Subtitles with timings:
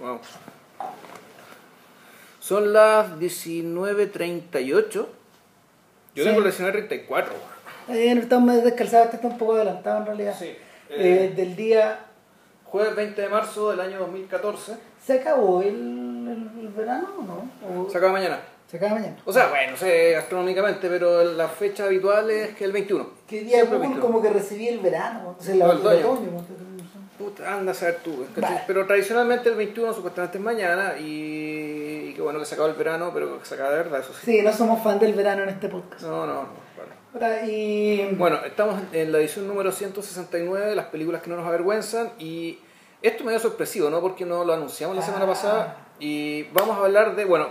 [0.00, 0.18] Wow.
[2.40, 5.06] Son las 19.38.
[6.14, 7.24] Yo tengo las 19.34.
[7.90, 10.34] Eh, estamos medio descalzados, este está un poco adelantado en realidad.
[10.38, 10.46] Sí.
[10.46, 10.56] Eh,
[11.30, 12.06] Eh, del día.
[12.64, 14.74] Jueves 20 de marzo del año 2014.
[15.04, 17.82] ¿Se acabó el, el- el verano o no?
[17.86, 18.38] ¿O Se acaba mañana.
[18.70, 19.16] se acaba mañana?
[19.24, 23.10] O sea, bueno, no sé astronómicamente, pero la fecha habitual es que el 21.
[23.26, 24.00] Que día Google 21.
[24.06, 26.10] como que recibí el verano, o sea, el, No, el el otoño.
[26.12, 26.44] otoño.
[27.30, 28.26] Puta, anda a saber tú.
[28.66, 32.74] Pero tradicionalmente el 21 supuestamente es mañana y, y qué bueno que se acabó el
[32.76, 34.20] verano, pero que se acaba de verdad, eso sí.
[34.38, 36.02] Sí, no somos fan del verano en este podcast.
[36.02, 36.48] No, no, no.
[37.20, 37.46] vale.
[37.50, 38.14] Y.
[38.14, 42.58] Bueno, estamos en la edición número 169 de las películas que no nos avergüenzan y
[43.02, 44.00] esto me dio sorpresivo, ¿no?
[44.00, 45.28] Porque no lo anunciamos la semana Ah.
[45.28, 47.48] pasada y vamos a hablar de, bueno,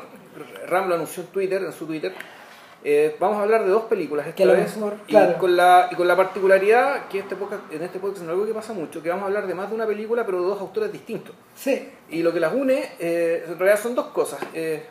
[0.68, 2.14] Ram lo anunció en Twitter, en su Twitter,
[2.84, 5.56] eh, vamos a hablar de dos películas esta Que a lo vez mejor, y, con
[5.58, 8.74] la, y con la particularidad que este podcast, en este podcast es algo que pasa
[8.74, 11.36] mucho, que vamos a hablar de más de una película pero de dos autores distintos.
[11.56, 14.40] Sí, Y lo que las une, eh, en realidad son dos cosas.
[14.54, 14.86] Eh,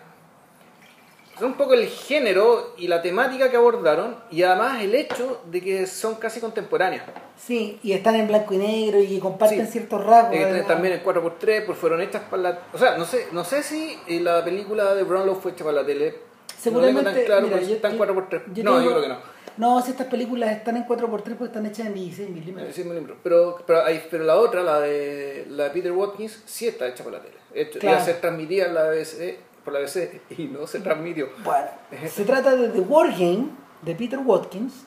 [1.39, 5.61] son un poco el género y la temática que abordaron y además el hecho de
[5.61, 7.05] que son casi contemporáneas.
[7.37, 9.73] sí, y están en blanco y negro y comparten Sí.
[9.75, 10.35] ciertos rasgos.
[10.35, 12.59] Eh, también en 4x3, pues fueron hechas para la...
[12.73, 15.77] O sea, no sé, no sé si eh, la película de Brownlow fue hecha para
[15.83, 16.27] la tele.
[16.59, 17.03] Seguramente.
[17.03, 18.43] No tengo tan claro, mira, pero yo- está en yo- 4x3.
[18.55, 19.39] yo no, tengo- yo creo que no.
[19.57, 22.75] No, si estas películas están en 4x3 porque están hechas en 16 Eh, milímetros.
[22.75, 23.17] sí, me lembro.
[23.23, 27.03] Pero, pero, hay- pero la otra, la de, la de Peter Watkins, sí está hecha
[27.05, 27.37] para la tele.
[27.55, 27.95] Hecho, Claro.
[27.97, 31.29] Iba a ser transmitida en la BBC, por la BBC y no se transmitió.
[31.45, 31.67] Bueno,
[32.09, 33.47] se trata de The War Game
[33.83, 34.85] de Peter Watkins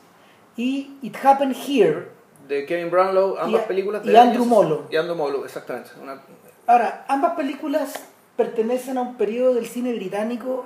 [0.55, 2.07] y It Happened Here.
[2.47, 4.83] de Kevin Brownlow, ambas Y- películas y de Andrew años- Molo.
[4.89, 5.91] Y Andrew Molo, exactamente.
[6.01, 6.21] Una-
[6.67, 7.93] Ahora, ambas películas
[8.37, 10.65] pertenecen a un periodo del cine británico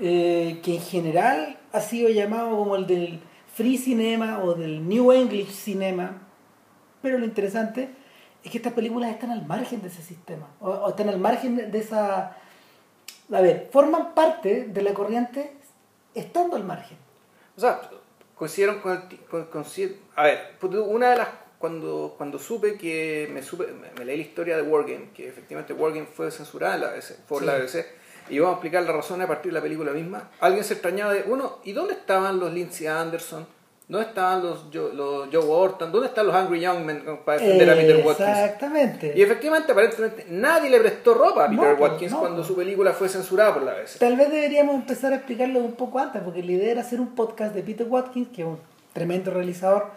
[0.00, 3.20] eh, que en general ha sido llamado como el del
[3.54, 6.22] Free Cinema o del New English Cinema.
[7.02, 7.88] Pero lo interesante
[8.44, 11.70] es que estas películas están al margen de ese sistema, o, o están al margen
[11.70, 12.36] de esa...
[13.32, 15.52] A ver, forman parte de la corriente
[16.14, 16.98] estando al margen.
[17.56, 17.80] o sea,
[18.34, 19.08] coincidieron con el...
[19.08, 20.38] ti- Con, coincid- a ver,
[20.86, 21.28] una de las...
[21.58, 26.06] Cuando, cuando supe que me, supe, me, leí la historia de Wargame, que efectivamente Wargame
[26.06, 26.92] fue censurada la
[27.28, 27.46] por Sí.
[27.46, 27.86] la BBC,
[28.28, 31.12] y vamos a explicar las razones a partir de la película misma, alguien se extrañaba
[31.12, 33.46] de, uno, ¿y dónde estaban los Lindsay Anderson?
[33.88, 35.92] ¿Dónde estaban los, Joe- los Joe Orton?
[35.92, 38.28] ¿Dónde están los Angry Young Men para defender a Peter Watkins?
[38.28, 39.12] Exactamente.
[39.14, 42.92] Y efectivamente, aparentemente, nadie le prestó ropa a Peter pues, Watkins no, cuando su película
[42.92, 43.98] fue censurada por la BBC.
[43.98, 47.14] Tal vez deberíamos empezar a explicarlo un poco antes, porque la idea era hacer un
[47.14, 48.58] podcast de Peter Watkins, que es un
[48.94, 49.88] tremendo realizador.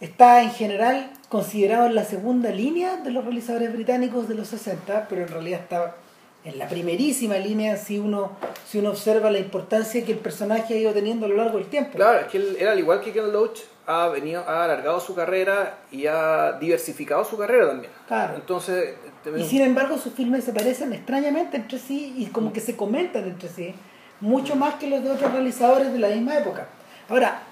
[0.00, 5.06] Está en general considerado en la segunda línea de los realizadores británicos de los 60,
[5.08, 5.94] pero en realidad está
[6.44, 8.32] en la primerísima línea si uno,
[8.66, 11.68] si uno observa la importancia que el personaje ha ido teniendo a lo largo del
[11.68, 11.92] tiempo.
[11.96, 15.14] Claro, es que él, él, al igual que Ken Loach, ha, venido, ha alargado su
[15.14, 17.92] carrera y ha diversificado su carrera también.
[18.06, 18.34] Claro.
[18.36, 18.94] Entonces,
[19.38, 23.24] Y sin embargo sus filmes se parecen extrañamente entre sí y como que se comentan
[23.24, 23.74] entre sí,
[24.20, 26.66] mucho más que los de otros realizadores de la misma época.
[27.08, 27.42] Ahora,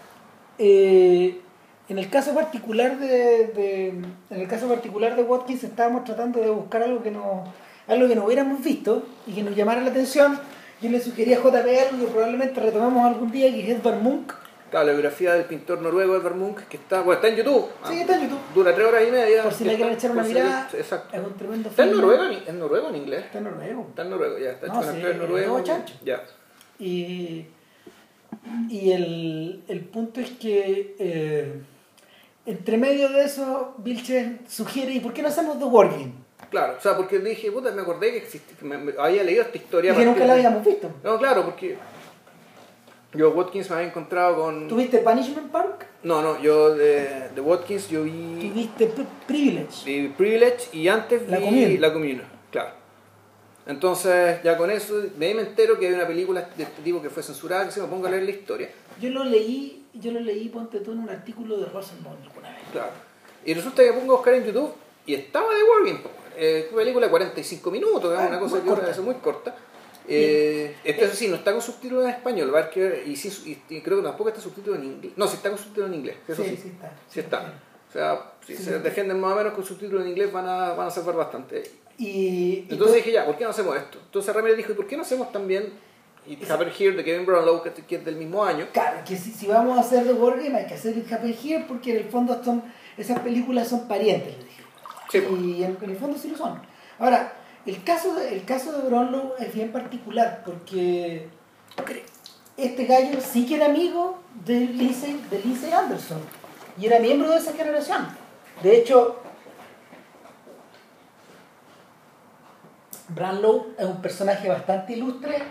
[0.58, 1.40] eh,
[1.88, 3.08] en el caso particular de,
[3.48, 7.44] de- en el caso particular de Watkins estábamos tratando de buscar algo que no
[7.88, 10.38] algo que no hubiéramos visto y que nos llamara la atención.
[10.80, 11.54] Yo le sugería a JP
[11.90, 14.32] algo que probablemente retomemos algún día, que es Edvard Munch.
[14.70, 17.66] claro, la biografía del pintor noruego Edvard Munch, que está, bueno, está en YouTube.
[17.86, 18.38] Sí, está en YouTube.
[18.54, 19.42] Dura tres horas y media.
[19.44, 21.16] Por si le quieren echar una mirada, Exacto.
[21.16, 23.24] es un tremendo ¿Está en noruego, en- noruego en inglés?
[23.26, 23.86] Está en noruego.
[23.90, 24.50] Está en noruego, ya.
[24.50, 25.62] Está No, hecho sí, actores noruegos.
[26.04, 26.24] Ya.
[26.80, 27.46] Y,
[28.68, 31.60] y el, el punto es que eh,
[32.46, 36.12] entre medio de eso, Vilche sugiere, ¿y por qué no hacemos The Game?
[36.50, 39.42] Claro, o sea, porque dije, puta, me acordé que existía, que me, me había leído
[39.42, 39.92] esta historia.
[39.92, 40.90] Y que nunca la habíamos visto.
[41.02, 41.76] No, claro, porque
[43.14, 44.68] yo Watkins me había encontrado con...
[44.68, 45.86] ¿Tuviste Punishment Park?
[46.02, 49.84] No, no, yo de, de Watkins yo vi, ¿Tuviste Pri- Privilege?
[49.84, 51.78] vi Privilege y antes La vi.
[51.78, 52.70] La Commune, claro.
[53.64, 57.00] Entonces, ya con eso, de ahí me entero que hay una película de este tipo
[57.00, 58.68] que fue censurada, que se me pongo a leer la historia.
[59.00, 62.58] Yo lo leí, yo lo leí, ponte tú, en un artículo de Rosenbaum alguna vez.
[62.72, 62.90] Claro.
[63.44, 64.74] Y resulta que pongo a buscar en YouTube
[65.06, 66.00] y estaba de Wargame.
[66.36, 68.90] Eh, una película de 45 minutos, Ah, una cosa que corta.
[68.90, 69.54] es muy corta.
[70.08, 73.28] Eh, esto es así, no está con subtítulos en español, que- y, sí,
[73.70, 75.12] y, y creo que tampoco está subtítulo en inglés.
[75.16, 76.56] No, sí está con subtítulos en inglés, eso sí.
[76.60, 76.92] sí está.
[77.08, 77.54] Sí está.
[77.88, 78.78] O sea, si Sí, se sí.
[78.82, 81.62] defienden más o menos con subtítulos en inglés van a, van a salvar bastante.
[81.98, 83.98] Y, y Entonces to- dije, ya, ¿por qué no hacemos esto?
[84.04, 85.72] Entonces Ramírez dijo, ¿y por qué no hacemos también
[86.26, 88.66] It Happened Here de Kevin Brownlow, que, es del mismo año?
[88.72, 91.36] Claro, que si, si vamos a hacer The War Game hay que hacer It Happened
[91.44, 92.62] Here porque en el fondo son,
[92.96, 94.34] esas películas son parientes.
[95.14, 96.60] Y en, el fondo sí lo son.
[96.98, 97.32] Ahora,
[97.66, 101.28] el caso de, el caso de Brownlow es bien particular porque
[102.56, 106.20] este gallo sí que era amigo de Lindsay, de Anderson
[106.78, 108.08] y era miembro de esa generación.
[108.62, 109.20] De hecho,
[113.08, 115.42] Branlow es un personaje bastante ilustre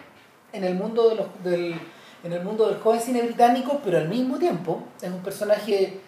[0.54, 1.80] en el mundo de los, del,
[2.24, 6.00] en el mundo del joven cine británico, pero al mismo tiempo es un personaje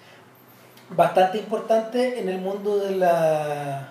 [0.95, 3.89] bastante importante en el mundo de la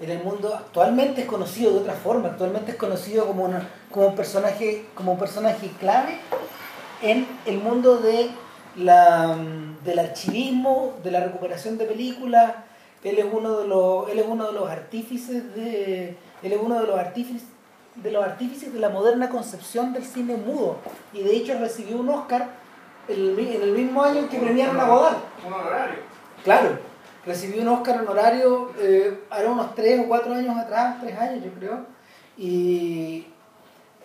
[0.00, 3.48] en el mundo actualmente es conocido de otra forma actualmente es conocido como,
[3.90, 6.18] como un personaje como un personaje clave
[7.02, 8.30] en el mundo de
[8.76, 9.36] la,
[9.84, 12.54] del archivismo de la recuperación de películas.
[13.04, 16.80] Él es uno de los él es uno de los artífices de él es uno
[16.80, 17.48] de los artífices
[17.94, 20.76] de los artífices de la moderna concepción del cine mudo.
[21.14, 22.48] Y de hecho recibió un Oscar
[23.08, 25.16] en el, mismo año en que premiaron a Godard
[26.46, 26.78] claro
[27.26, 31.86] recibió un Oscar honorario eh, unos 3 o 4 años atrás 3 años yo creo
[32.38, 33.26] y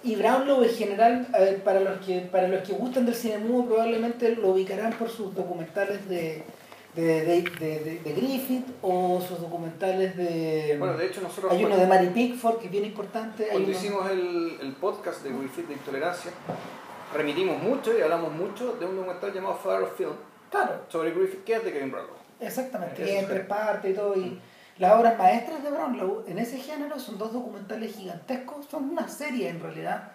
[0.04, 1.28] y Brownlow en general,
[1.64, 5.36] para, los que, para los que gustan del cine mudo, probablemente lo ubicarán por sus
[5.36, 6.44] documentales de,
[6.96, 10.76] de, de, de, Griffith o sus documentales de.
[10.80, 11.54] Bueno, de hecho, nosotros.
[11.54, 13.48] Hay uno de Mary Pickford que es bien importante.
[13.52, 16.32] Cuando hicimos el, el, podcast de Griffith de Intolerancia,
[17.14, 20.16] remitimos mucho y hablamos mucho de un documental llamado Father of Film.
[20.50, 20.82] Claro.
[20.90, 22.21] Sobre Griffith, que es de Kevin Brownlow.
[22.42, 24.16] Exactamente, y en tres partes y todo.
[24.16, 24.40] Y
[24.78, 29.50] las obras maestras de Brownlow en ese género son dos documentales gigantescos, son una serie
[29.50, 30.12] en realidad.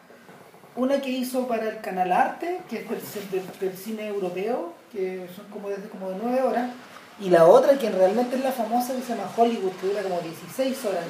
[0.75, 5.47] Una que hizo para el canal Arte, que es del, del cine europeo, que son
[5.47, 6.71] como desde como de 9 horas,
[7.19, 10.21] y la otra que realmente es la famosa que se llama Hollywood, que dura como
[10.21, 11.05] 16 horas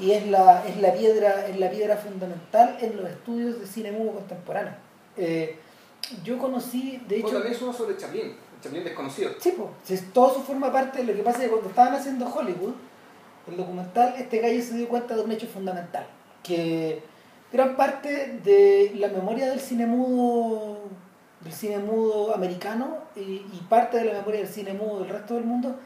[0.00, 3.66] y, y, es, la, es, la piedra, es la piedra fundamental en los estudios de
[3.66, 4.74] cine mudo contemporáneo.
[5.16, 5.56] Eh,
[6.24, 7.28] yo conocí, de hecho...
[7.28, 9.30] también es uno sobre Chaplin, Chaplin desconocido.
[9.38, 12.74] Sí, pues, todo eso forma parte de lo que pasa que cuando estaban haciendo Hollywood,
[13.48, 16.06] el documental, este gallo se dio cuenta de un hecho fundamental,
[16.42, 17.02] que
[17.52, 20.78] gran parte de la memoria del cine mudo
[21.40, 23.38] del cine mudo americano y,
[23.68, 25.76] parte de la memoria del cine mudo del resto del mundo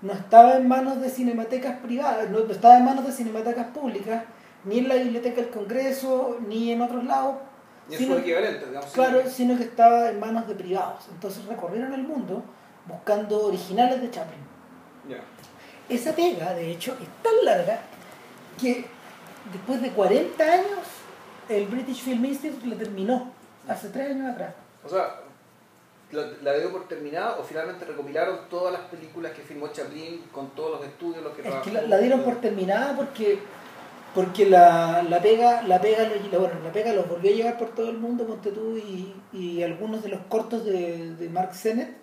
[0.00, 4.24] no estaba en manos de cinematecas privadas, no, estaba en manos de cinematecas públicas,
[4.64, 7.36] ni en la Biblioteca del Congreso, ni en otros lados.
[7.88, 8.90] Ni sino, equivalente, digamos.
[8.92, 11.04] Claro, sino que estaba en manos de privados.
[11.10, 12.42] Entonces recorrieron el mundo
[12.86, 14.40] buscando originales de Chaplin.
[15.88, 17.80] Esa pega, de hecho, es tan larga
[18.60, 18.86] que
[19.52, 20.78] después de 40 años
[21.48, 23.32] el British Film Institute la terminó,
[23.68, 24.54] hace 3 años atrás.
[24.84, 25.20] O sea,
[26.12, 30.78] la, dio por terminada o finalmente recopilaron todas las películas que filmó Chaplin con todos
[30.78, 33.40] los estudios, los que Es que la, dieron por terminada porque
[34.14, 37.90] porque la, la pega la pega bueno, la pega los volvió a llevar por todo
[37.90, 41.96] el mundo ponte tú y, y algunos de los cortos de, de Mark Sennett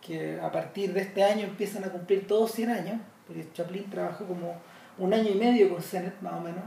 [0.00, 4.24] que a partir de este año empiezan a cumplir todos 100 años porque Chaplin trabajó
[4.24, 4.56] como
[4.98, 6.64] un año y medio con Sennett más o menos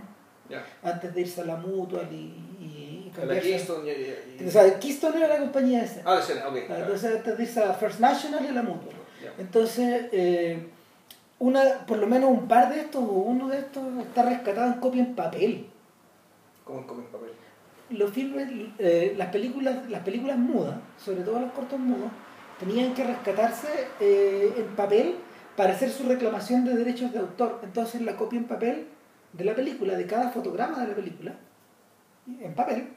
[0.83, 5.39] antes de irse a la Mutual y la Keystone y, O sea, Keystone era la
[5.39, 6.01] compañía esa.
[6.05, 6.55] Ah, sí, ok.
[6.69, 8.95] Entonces te dice First National y la Mutual.
[9.37, 10.67] Entonces, eh,
[11.41, 14.79] una, por lo menos un par de estos o uno de estos está rescatado en
[14.79, 15.65] copia en papel.
[16.63, 17.29] ¿Cómo en copia en papel?
[17.89, 18.47] Los filmes,
[18.77, 22.11] eh, las películas, las películas mudas, sobre todo los cortos mudos,
[22.59, 25.15] tenían que rescatarse eh, en papel
[25.57, 27.59] para hacer su reclamación de derechos de autor.
[27.63, 28.87] Entonces la copia en papel
[29.33, 31.33] de la película, de cada fotograma de la película,
[32.39, 32.87] en papel,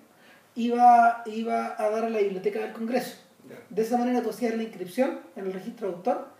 [0.54, 3.16] iba, iba a dar a la biblioteca del Congreso.
[3.70, 6.33] De esa manera tú hacías la inscripción en el registro de autor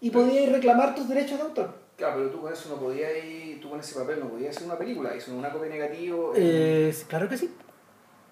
[0.00, 1.74] y podías reclamar tus derechos de autor.
[1.96, 4.68] Claro, pero tú con eso no podías ir, tú con ese papel no podías hacer
[4.68, 6.32] una película, hizo una copia negativa.
[6.36, 7.52] Eh, claro que sí.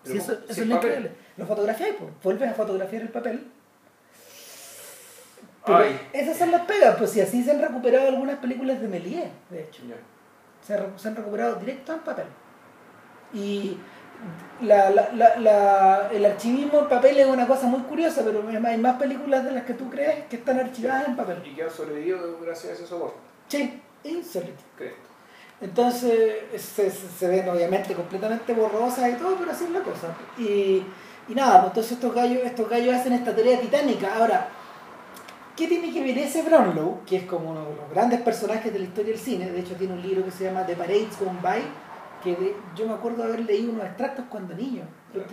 [0.04, 1.10] eso, es increíble.
[1.36, 3.50] Lo fotografiáis, pues, vuelves a fotografiar el papel.
[6.12, 9.64] esas son las pegas, pues si así se han recuperado algunas películas de Méliès, de
[9.64, 9.82] hecho.
[10.62, 12.26] Se, se han recuperado directo en papel.
[13.34, 13.78] Y
[14.60, 18.96] la, la, la, el archivismo en papel es una cosa muy curiosa, pero hay más
[18.96, 21.42] películas de las que tú crees que están archivadas en papel.
[21.44, 23.16] Y que han sobrevivido gracias a ese soporte.
[23.48, 24.62] Sí, insólito.
[25.60, 30.08] Entonces se, se, ven obviamente completamente borrosas y todo, pero así es la cosa.
[30.38, 30.82] Y,
[31.28, 34.16] y nada, pues entonces estos gallos, estos gallos hacen esta tarea titánica.
[34.16, 34.48] Ahora,
[35.56, 38.78] ¿qué tiene que ver ese Brownlow, que es como uno de los grandes personajes de
[38.78, 39.50] la historia del cine?
[39.50, 41.62] De hecho tiene un libro que se llama The Parades Gone By
[42.34, 44.84] que yo me acuerdo de haber leído unos extractos cuando niño.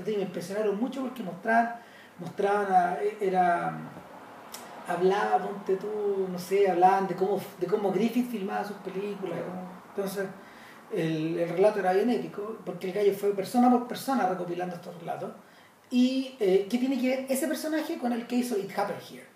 [0.05, 1.75] me impresionaron mucho porque mostraban,
[2.19, 3.73] mostraban e, era
[4.87, 9.39] hablaba, ponte tú, no sé, hablaban de cómo, de cómo Griffith filmaba sus películas.
[9.95, 10.27] Entonces,
[10.91, 14.97] el, el, relato era bien épico, porque el gallo fue persona por persona recopilando estos
[14.99, 15.31] relatos.
[15.89, 19.27] ¿Y eh, qué tiene que ver ese personaje con el que hizo It Happened Here?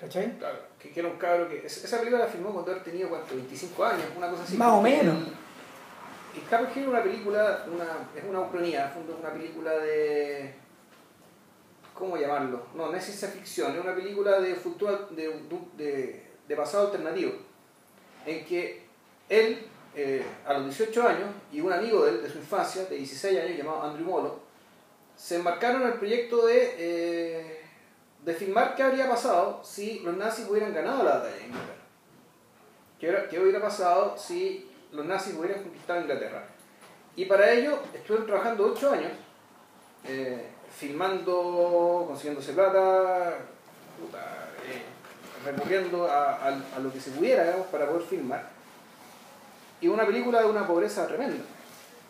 [0.00, 0.38] ¿Cachai?
[0.38, 1.66] Claro, que, era un cabro que.
[1.66, 3.34] Esa película la filmó cuando él tenía, ¿cuánto?
[3.34, 4.56] 25 años, una cosa así.
[4.56, 5.16] Más o menos.
[6.48, 10.54] Carol es una película, una, es una ucronía, es una película de.
[11.94, 12.66] ¿Cómo llamarlo?
[12.74, 17.32] No, no es ciencia ficción, es una película de futuro, de, pasado alternativo,
[18.26, 18.84] en que
[19.28, 22.96] él eh, a los 18 años y un amigo de él, de su infancia, de
[22.96, 24.40] 16 años, llamado Andrew Molo,
[25.16, 27.60] se embarcaron en el proyecto de, eh,
[28.22, 31.76] de filmar qué habría pasado si los nazis hubieran ganado la batalla de Inglaterra.
[33.00, 36.44] ¿Qué hubiera, qué hubiera pasado si los nazis hubieran conquistado Inglaterra?
[37.16, 39.12] Y para ello estuvieron trabajando 8 años,
[40.04, 43.38] eh, filmando, consiguiéndose plata,
[44.66, 44.82] eh,
[45.44, 46.50] recurriendo a,
[46.82, 48.50] lo que se pudiera para poder filmar.
[49.80, 51.42] Y una película de una pobreza tremenda.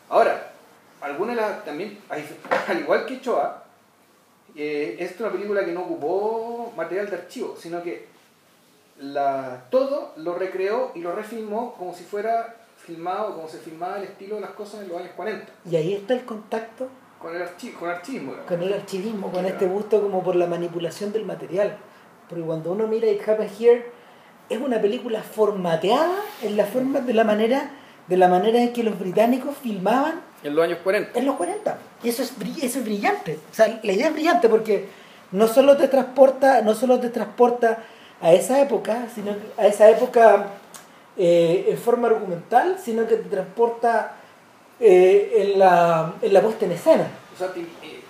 [0.08, 0.50] Ahora,
[1.00, 3.62] alguna de las también, al igual que Choa,
[4.56, 8.08] eh, es una película que no ocupó material de archivo, sino que
[9.70, 14.36] todo lo recreó y lo refilmó como si fuera filmado, como se filmaba el estilo
[14.36, 16.88] de las cosas en los años 40, Y ahí está el contacto
[17.20, 18.30] con el archi- con archivismo.
[18.32, 18.48] digamos.
[18.48, 19.48] con el archivismo, con Claro.
[19.48, 21.76] este gusto como por la manipulación del material.
[22.28, 23.90] Porque cuando uno mira It Happened Here,
[24.48, 27.70] es una película formateada en la forma de la manera
[28.06, 31.18] de la manera en que los británicos filmaban En los años 40.
[31.18, 31.76] en los 40.
[32.04, 33.36] Y eso es, eso es brillante.
[33.50, 34.88] O sea, la idea es brillante porque
[35.32, 37.78] no solo te transporta, no solo te transporta
[38.22, 40.46] a esa época, sino a esa época
[41.16, 44.16] eh, en forma argumental, sino que te transporta
[44.80, 47.08] eh, en, la, en la puesta en escena.
[47.34, 47.48] O sea,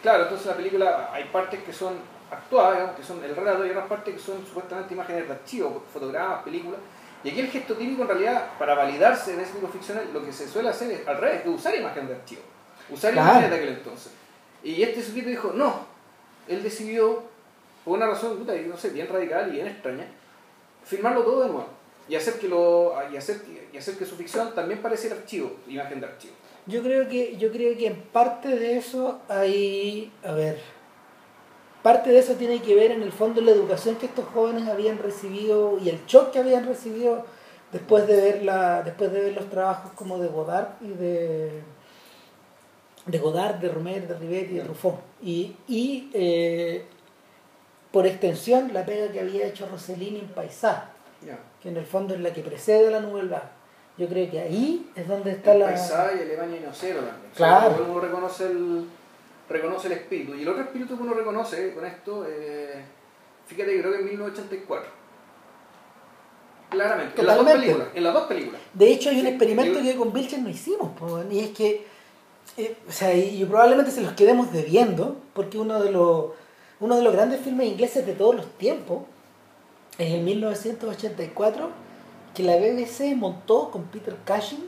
[0.02, 1.94] claro, entonces la película hay partes que son
[2.30, 5.84] actuadas, digamos, que son el relato, y otras partes que son supuestamente imágenes de archivo,
[5.92, 6.80] fotogramas, películas.
[7.24, 10.32] Y aquí el gesto típico, en realidad, para validarse en ese tipo ficcional, lo que
[10.32, 12.42] se suele hacer es al revés, es usar imágenes de archivo.
[12.90, 13.28] Usar Claro.
[13.30, 14.12] imágenes de aquel entonces.
[14.62, 15.86] Y este sujeto dijo, no.
[16.46, 17.22] Él decidió,
[17.84, 20.06] por una razón, puta, no sé, bien radical y bien extraña,
[20.84, 21.68] filmarlo todo de nuevo.
[22.08, 26.00] Y hacer que, lo, y hacer, y hacer que su ficción también pareciera archivo, imagen
[26.00, 26.34] de archivo.
[26.66, 30.60] Yo creo que, yo creo que en parte de eso hay, a ver,
[31.82, 34.98] parte de eso tiene que ver en el fondo la educación que estos jóvenes habían
[34.98, 37.24] recibido y el shock que habían recibido
[37.72, 41.62] después de ver la, después de ver los trabajos como de Godard y de
[43.06, 44.98] de Godard, de Romer, de Rivet y de Truffaut.
[45.22, 46.84] Y, y eh,
[47.92, 50.90] por extensión la pega que había hecho Rossellini en Paisá,
[51.26, 51.38] Ya.
[51.60, 53.42] que en el fondo es la que precede a la Vague.
[53.98, 55.66] Yo creo que ahí es donde está el la...
[55.66, 57.32] paisaje y Alemania y Nocero también.
[57.34, 57.74] Claro.
[57.74, 58.86] O sea, uno reconoce el,
[59.48, 60.34] reconoce el espíritu.
[60.34, 62.84] Y el otro espíritu que uno reconoce con esto, eh,
[63.46, 64.90] fíjate que creo que en 1984.
[66.68, 67.20] Claramente.
[67.20, 68.60] En las, dos películas, en las dos películas.
[68.74, 71.86] De hecho, hay un Sí, experimento que con Vilchen no hicimos, po, y es que,
[72.58, 76.32] eh, o sea, y, y probablemente se los quedemos debiendo, porque uno de los
[76.80, 79.04] uno de los grandes filmes ingleses de todos los tiempos
[79.98, 81.70] es en 1984
[82.34, 84.64] que la BBC montó con Peter Cushing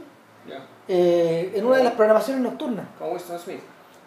[0.49, 0.67] Ya.
[0.89, 2.87] eh, en una de las programaciones nocturnas.
[2.99, 3.61] Con Winston Smith.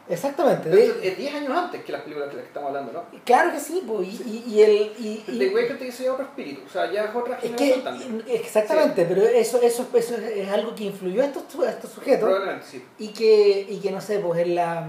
[0.09, 0.67] Exactamente.
[0.69, 3.03] De es 10 años antes que las películas de las que estamos hablando, ¿no?
[3.23, 6.61] claro que sí, po, y, y, y el y- De Waker te dice otro espíritu.
[6.65, 8.23] O sea, ya es otra es generación que también.
[8.27, 12.27] exactamente, pero eso eso eso es, es algo que influyó a estos, a estos sujetos.
[12.27, 12.83] Probablemente, sí.
[12.97, 14.87] y que, y que no sé, pues en la,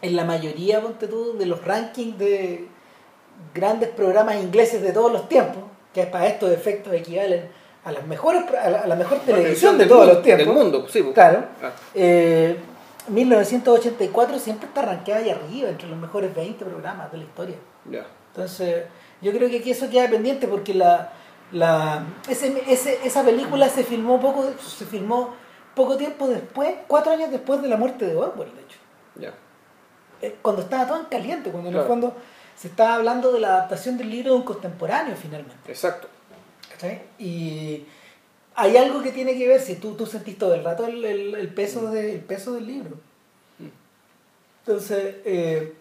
[0.00, 2.66] en la mayoría, ponte tú, de los rankings de
[3.54, 5.62] grandes programas ingleses de todos los tiempos,
[5.94, 7.48] que para estos efectos equivalen
[7.84, 10.46] a las mejores a la, a la mejor televisión de todos mundo- los tiempos.
[10.46, 11.02] Del mundo, sí.
[11.14, 11.44] Claro.
[11.62, 12.56] Ah, Eh,
[13.08, 17.56] 1984 siempre está rankeada ahí arriba, entre los mejores 20 programas de la historia.
[18.30, 18.84] Entonces,
[19.20, 21.12] yo creo que aquí eso queda pendiente porque la,
[21.50, 25.34] la, ese, ese- esa película se filmó poco se filmó
[25.74, 28.78] poco tiempo después, cuatro años después de la muerte de Orwell, de hecho.
[29.16, 29.32] Ya.
[30.20, 32.14] Eh, Cuando estaba todo en caliente, cuando en el fondo
[32.62, 35.68] se estaba hablando de la adaptación del libro de un contemporáneo finalmente.
[35.70, 36.06] Exacto.
[37.18, 37.84] Y
[38.54, 41.34] hay algo que tiene que ver, si tú, tú sentís todo el rato el, el-
[41.34, 42.96] el peso, de- el peso del libro.
[44.64, 45.74] Entonces, eh,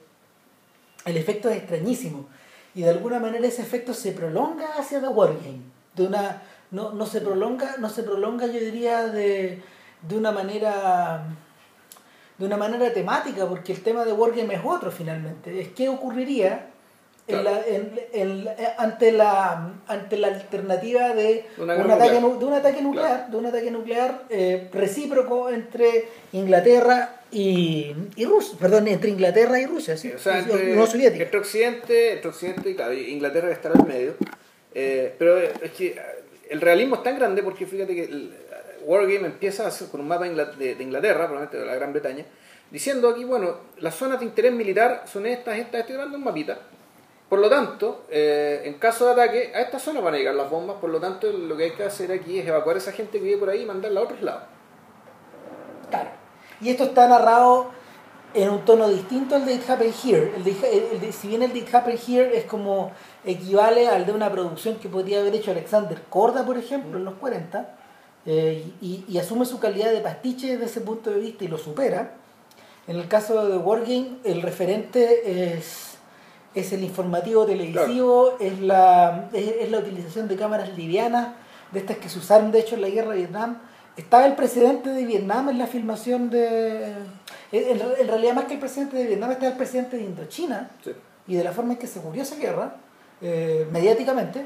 [1.06, 2.28] el efecto es extrañísimo.
[2.74, 5.62] Y de alguna manera ese efecto se prolonga hacia The Wargame.
[5.96, 9.62] De una, no, no se prolonga, no se prolonga, yo diría, de,
[10.02, 11.26] de una manera
[12.38, 15.62] de una manera temática, porque el tema de Wargame es otro finalmente.
[15.62, 16.71] Es qué ocurriría
[17.28, 17.58] en Claro.
[17.58, 22.22] la- en- eh, ante, la, ante la alternativa de, Una un ataque, nuclear.
[22.22, 28.26] nu- de un ataque nuclear, de un ataque nuclear eh, recíproco entre Inglaterra y, y
[28.26, 30.12] Rusia, perdón, entre Inglaterra y Rusia, ¿sí?
[30.12, 31.24] O sea, Y- entre, Unión Soviética.
[31.24, 34.16] entre Occidente, entre Occidente y claro, Inglaterra que estará al medio.
[34.74, 36.02] Eh, pero es que eh,
[36.50, 40.08] el realismo es tan grande porque fíjate que el eh, Wargame empieza a con un
[40.08, 42.26] mapa de Ingla- de, de Inglaterra, probablemente de la Gran Bretaña,
[42.72, 46.58] diciendo aquí, bueno, las zonas de interés militar son estas, estas, estoy dando un mapita.
[47.32, 50.50] Por lo tanto, eh, en caso de ataque, a esta zona van a llegar las
[50.50, 53.20] bombas, por lo tanto, lo que hay que hacer aquí es evacuar a esa gente
[53.20, 54.44] que vive por ahí y mandarla a otros lados.
[55.90, 56.10] Claro.
[56.60, 57.70] Y esto está narrado
[58.34, 60.34] en un tono distinto al de It Happened Here.
[60.36, 61.70] El de, el si bien el de It
[62.06, 62.92] Here es como
[63.24, 67.14] equivale al de una producción que podría haber hecho Alexander Korda, por ejemplo, en los
[67.14, 67.78] 40,
[68.26, 71.58] eh, y, y asume su calidad de pastiche desde ese punto de vista y lo
[71.58, 72.16] supera.
[72.90, 75.91] En el caso de The Wargame, el referente es,
[76.56, 81.30] es el informativo televisivo, es, la, es, es la utilización de cámaras livianas,
[81.72, 83.58] de estas que se usaron de hecho en la guerra de Vietnam.
[83.98, 86.94] Estaba el presidente de Vietnam en la filmación de...
[87.52, 90.92] En, en realidad más que el presidente de Vietnam estaba el presidente de Indochina Sí.
[91.28, 92.76] y de la forma en que se murió esa guerra,
[93.22, 94.46] eh, mediáticamente.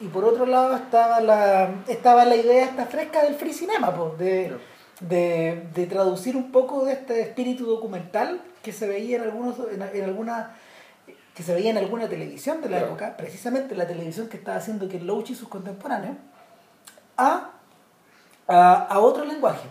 [0.00, 4.18] Y por otro lado estaba la, estaba la idea esta fresca del free cinema, pues,
[4.18, 4.60] de, Claro.
[5.00, 9.82] de, de traducir un poco de este espíritu documental que se veía en algunos en,
[9.82, 10.56] en alguna
[11.40, 12.86] que se veía en alguna televisión de la Claro.
[12.92, 16.16] época, precisamente la televisión que estaba haciendo Ken Loach y sus contemporáneos,
[17.16, 17.52] a,
[18.46, 19.66] a, a otro lenguaje,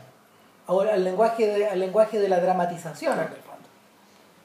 [0.65, 3.67] ahora al lenguaje de, al lenguaje de la dramatización, en el fondo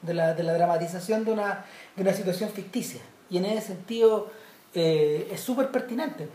[0.03, 1.65] de la, de la dramatización de una,
[1.95, 3.01] de una situación ficticia.
[3.31, 4.29] Y en ese sentido
[4.75, 6.29] eh, es súper pertinente.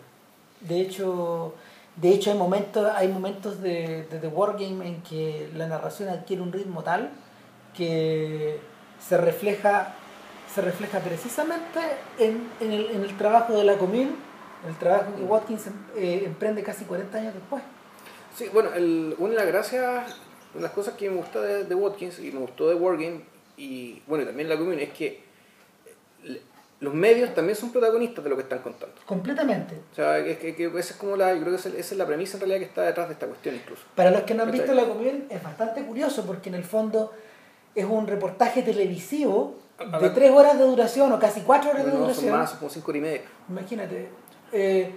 [0.62, 1.54] De hecho,
[1.94, 6.42] de hecho hay momentos, hay momentos de, de The Wargame en que la narración adquiere
[6.42, 7.10] un ritmo tal
[7.76, 8.58] que
[8.98, 9.94] se refleja,
[10.54, 11.78] se refleja precisamente
[12.18, 14.10] en, en, el, en el trabajo de la Commune,
[14.68, 15.66] el trabajo que Watkins
[15.96, 17.62] eh, emprende casi 40 años después.
[18.36, 19.84] Sí, bueno, el, una de las gracias,
[20.52, 23.20] una de las cosas que me gusta de, de Watkins y me gustó de Wargame
[23.56, 25.22] y bueno, y también la común es que
[26.24, 26.42] le-
[26.80, 28.94] los medios también son protagonistas de lo que están contando.
[29.04, 29.74] Completamente.
[29.92, 31.96] O sea, que, que, que esa es como la, yo creo que esa, esa es
[31.98, 33.82] la premisa en realidad que está detrás de esta cuestión incluso.
[33.94, 37.12] Para los que no han visto la común es bastante curioso porque en el fondo
[37.74, 39.58] es un reportaje televisivo
[40.00, 42.32] de tres horas de duración o casi cuatro horas de No, son duración.
[42.38, 43.22] más, son como cinco y media.
[43.48, 44.08] Imagínate.
[44.52, 44.92] eh,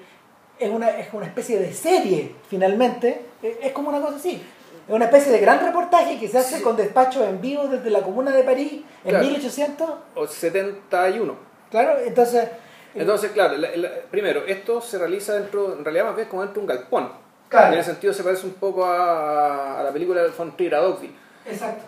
[0.60, 3.22] es, una, es una especie de serie, finalmente.
[3.42, 4.42] Eh, Es como una cosa así.
[4.88, 6.64] Es una especie de gran reportaje que se hace Sí.
[6.64, 9.26] con despachos en vivo desde la comuna de París en Claro.
[9.26, 9.90] 1800.
[10.16, 11.36] O 71.
[11.72, 12.44] Claro, entonces.
[12.44, 12.50] eh,
[12.96, 16.62] Entonces, claro, la- la- primero, esto se realiza dentro, en realidad más bien como dentro
[16.62, 17.12] de un galpón.
[17.50, 17.74] Claro.
[17.74, 20.80] En ese sentido se parece un poco a, a la película de Von Trier, a
[20.80, 21.14] Dogville.
[21.46, 21.84] Exacto.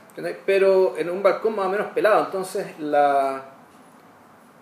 [0.46, 2.26] Pero en un balcón más o menos pelado.
[2.26, 3.44] Entonces, la,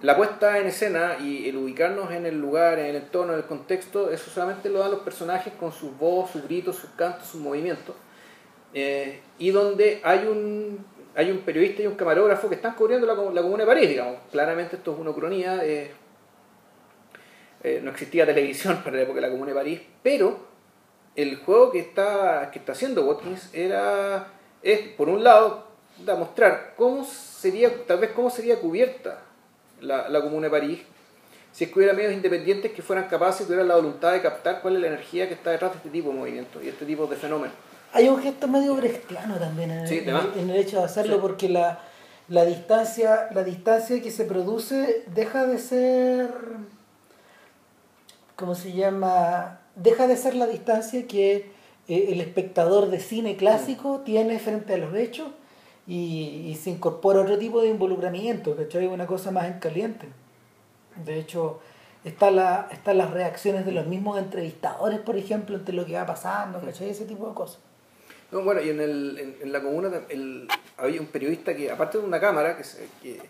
[0.01, 3.45] la puesta en escena y el ubicarnos en el lugar, en el entorno, en el
[3.45, 7.41] contexto, eso solamente lo dan los personajes con sus voz, sus gritos, sus cantos, sus
[7.41, 7.95] movimientos.
[8.73, 13.13] Eh, y donde hay un, hay un periodista y un camarógrafo que están cubriendo la,
[13.13, 14.17] la comuna de París, digamos.
[14.31, 15.63] Claramente esto es una cronía.
[15.63, 15.91] eh,
[17.63, 20.37] eh, no existía televisión para la época de la comuna de París, pero
[21.15, 24.27] el juego que está, que está haciendo Watkins era,
[24.63, 25.65] es, por un lado,
[26.05, 29.19] da mostrar cómo sería, tal vez cómo sería cubierta
[29.81, 30.79] la, la comuna de París
[31.51, 34.59] si es que hubiera medios independientes que fueran capaces y tuvieran la voluntad de captar
[34.63, 37.05] cuál es la energía que está detrás de este tipo de movimientos y este tipo
[37.05, 37.55] de fenómenos.
[37.91, 41.21] Hay un gesto medio brechtiano también en, Sí, en el hecho de hacerlo Sí.
[41.21, 41.79] porque la,
[42.27, 46.27] la distancia la distancia que se produce deja de ser
[48.35, 49.59] ¿cómo se llama?
[49.75, 51.51] deja de ser la distancia que
[51.87, 54.03] eh, el espectador de cine clásico Mm.
[54.05, 55.27] tiene frente a los hechos
[55.87, 58.87] y, y se incorpora otro tipo de involucramiento, ¿cachai?
[58.87, 60.07] Una cosa más en caliente.
[61.05, 61.59] De hecho,
[62.05, 66.05] está la, están las reacciones de los mismos entrevistadores, por ejemplo, ante lo que va
[66.05, 66.89] pasando, ¿cachai?
[66.89, 67.59] Ese tipo de cosas.
[68.31, 71.97] No, bueno, y en, el, en, en la comuna el- había un periodista que, aparte
[71.99, 73.21] de una cámara, que, se- que-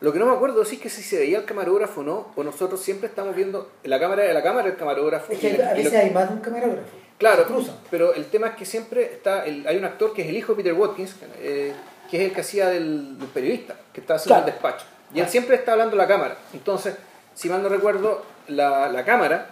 [0.00, 2.42] lo que no me acuerdo es que si se veía el camarógrafo o no, o
[2.44, 5.32] nosotros siempre estamos viendo la cámara de la cámara el camarógrafo.
[5.32, 6.96] Es que a veces hay más de un camarógrafo.
[7.20, 7.76] Claro, cruzan.
[7.90, 10.54] pero el tema es que siempre está, el- hay un actor que es el hijo
[10.54, 11.72] de Peter Watkins, eh,
[12.10, 14.48] que es el que hacía del, del periodista, que está haciendo Claro.
[14.48, 14.86] el despacho.
[15.10, 15.30] Y él Claro.
[15.30, 16.36] siempre está hablando a la cámara.
[16.52, 16.96] Entonces,
[17.34, 19.50] si mal no recuerdo, la, la cámara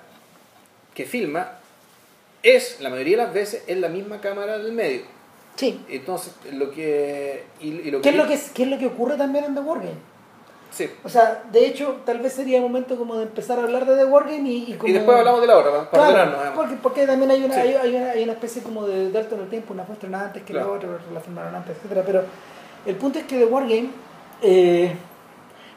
[0.94, 1.52] que filma
[2.42, 5.02] es, la mayoría de las veces, es la misma cámara del medio.
[5.56, 5.84] Sí.
[5.88, 7.44] Entonces, lo que...
[7.60, 9.60] Y, y lo ¿Qué es, lo que, ¿Qué es lo que ocurre también en The
[9.60, 9.94] Wargame?
[10.70, 10.88] Sí.
[11.02, 13.96] O sea, de hecho, tal vez sería el momento como de empezar a hablar de
[13.96, 14.88] The Wargame y, y como...
[14.90, 16.52] Y después hablamos de la otra, para, Claro, además.
[16.54, 17.60] porque, porque también hay una, Sí.
[17.60, 20.26] hay, hay una, hay una especie como de delta en el tiempo, una fue estrenada
[20.26, 20.68] antes que Claro.
[20.68, 22.22] la otra, la filmaron antes, etcétera Pero
[22.86, 23.90] el punto es que The Wargame
[24.42, 24.94] eh,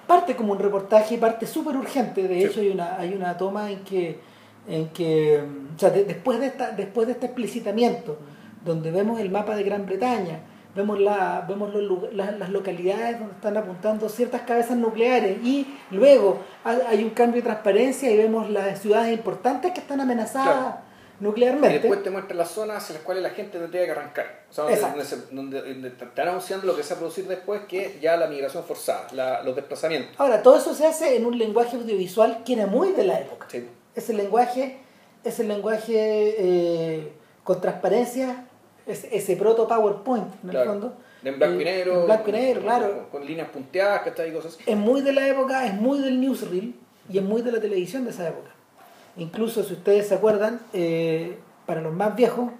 [0.07, 2.27] parte como un reportaje, parte súper urgente.
[2.27, 2.43] De Sí.
[2.45, 4.19] hecho, hay una, hay una toma en que,
[4.67, 8.17] en que mm, o sea, de- después, de esta, después de este explicitamiento,
[8.65, 10.39] donde vemos el mapa de Gran Bretaña,
[10.75, 15.67] vemos, la, vemos los lu- la- las localidades donde están apuntando ciertas cabezas nucleares y
[15.91, 20.77] luego hay un cambio de transparencia y vemos las ciudades importantes que están amenazadas Claro.
[21.19, 21.79] Y nuclearmente.
[21.79, 24.41] después te muestra las zonas hacia las cuales la gente tendría que arrancar.
[24.49, 27.61] O sea, donde, se- donde- donde están anunciando lo que se va a producir después,
[27.67, 30.19] que es ya la migración forzada, la- los desplazamientos.
[30.19, 33.45] Ahora, todo eso se hace en un lenguaje audiovisual que era muy de la época.
[33.51, 33.67] Sí.
[33.93, 34.79] Ese lenguaje,
[35.23, 35.93] ese lenguaje
[36.39, 38.45] eh, con transparencia,
[38.85, 40.93] ese, ese proto PowerPoint, en el fondo.
[41.23, 41.99] En blanco y eh, negro.
[42.01, 43.07] En blanco y negro, con, claro.
[43.11, 44.29] Con, líneas punteadas, ¿cachai?
[44.29, 44.63] Y cosas así.
[44.65, 46.75] Es muy de la época, es muy del newsreel
[47.09, 48.49] y es muy de la televisión de esa época.
[49.17, 52.51] Incluso, si ustedes se acuerdan, eh, para los más viejos,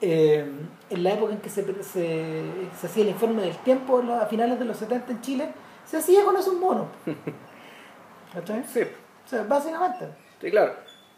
[0.00, 0.50] eh,
[0.88, 2.42] en la época en que se, se,
[2.80, 5.48] se, hacía el informe del tiempo, a finales de los 70 en Chile,
[5.84, 6.86] se hacía con esos monos.
[8.32, 8.64] ¿Cachai?
[8.64, 8.80] Sí.
[8.82, 10.06] O sea, básicamente.
[10.40, 10.74] Sí, claro.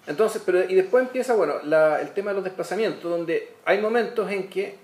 [0.06, 4.30] Entonces, pero y después empieza, bueno, la, el tema de los desplazamientos, donde hay momentos
[4.30, 4.76] en que,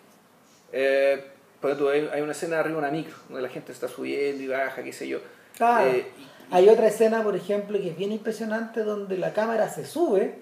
[0.72, 1.24] eh,
[1.60, 4.42] por ejemplo, hay, hay, una escena arriba de una micro, donde la gente está subiendo
[4.42, 5.18] y baja, qué sé yo.
[5.56, 5.90] Claro.
[5.90, 9.84] Eh, y, hay otra escena, por ejemplo, que es bien impresionante, donde la cámara se
[9.84, 10.38] sube,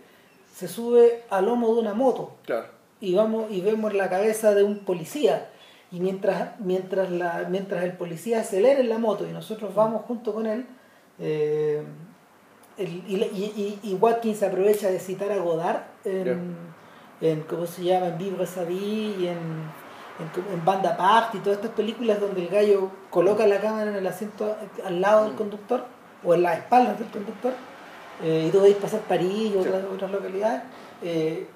[0.55, 2.37] se sube al lomo de una moto.
[2.45, 2.67] Claro.
[3.01, 5.49] Y vamos y vemos la cabeza de un policía.
[5.91, 10.33] Y mientras, mientras, la, mientras el policía acelera en la moto y nosotros vamos junto
[10.33, 10.67] con él,
[11.19, 11.83] eh,
[12.79, 16.57] el, y, y, y, Watkins aprovecha de citar a Godard en,
[17.21, 17.31] yeah.
[17.31, 18.09] en ¿cómo se llama?
[18.09, 22.43] En Vivre sa vie y en, en, en Banda Aparte y todas estas películas donde
[22.43, 25.85] el gallo coloca la cámara en el asiento al lado del conductor
[26.25, 27.55] o en las espaldas del conductor
[28.23, 30.63] eh, y tú veis pasar París y otras, otras localidades
[31.03, 31.47] eh,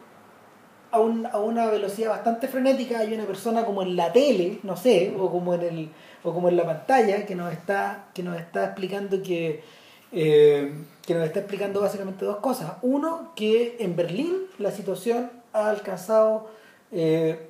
[0.90, 4.76] a, un, a una velocidad bastante frenética hay una persona como en la tele no
[4.76, 5.90] sé o como en el
[6.22, 9.62] o como en la pantalla que nos está que nos está explicando que
[10.12, 10.72] eh,
[11.10, 12.74] que nos está explicando básicamente dos cosas.
[12.82, 16.46] Uno, que en Berlín la situación ha alcanzado
[16.92, 17.48] eh,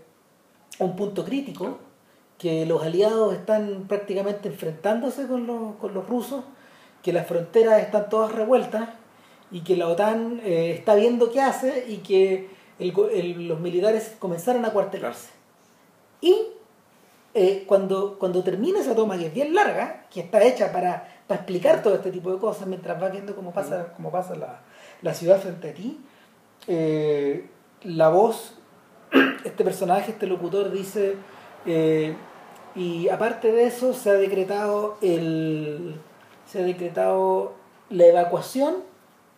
[0.78, 1.76] un punto crítico,
[2.38, 6.42] que los aliados están prácticamente enfrentándose con los, con los rusos,
[7.02, 8.88] que las fronteras están todas revueltas
[9.50, 14.16] y que la OTAN eh, está viendo qué hace y que el, el, los militares
[14.18, 15.28] comenzaron a cuartelarse.
[16.22, 16.34] Y
[17.34, 21.42] eh, cuando, cuando termina esa toma, que es bien larga, que está hecha para para
[21.42, 24.62] explicar todo este tipo de cosas mientras vas viendo cómo pasa, cómo pasa la,
[25.00, 26.00] la ciudad frente a ti.
[26.66, 27.46] Eh,
[27.84, 28.58] la voz,
[29.44, 31.14] este personaje, este locutor dice,
[31.66, 32.16] eh,
[32.74, 36.00] y aparte de eso se ha decretado el
[36.46, 37.52] se ha decretado
[37.90, 38.78] la evacuación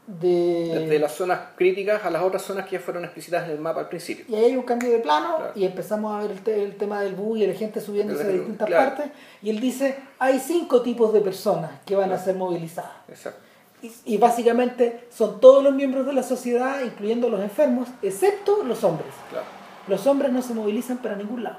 [0.07, 0.71] de...
[0.81, 3.81] Desde las zonas críticas a las otras zonas que ya fueron explicitadas en el mapa
[3.81, 4.25] al principio.
[4.29, 5.53] Y ahí hay un cambio de plano claro.
[5.55, 8.33] y empezamos a ver el, te el, tema del bus y la gente subiéndose de
[8.35, 8.97] distintas claro.
[8.97, 9.13] partes.
[9.43, 12.21] Y él dice, hay cinco tipos de personas que van claro.
[12.21, 12.93] a ser movilizadas.
[13.09, 13.41] Exacto.
[13.83, 18.85] Y, y, básicamente son todos los miembros de la sociedad, incluyendo los enfermos, excepto los
[18.85, 19.13] hombres.
[19.89, 21.59] Los hombres no se movilizan para ningún lado.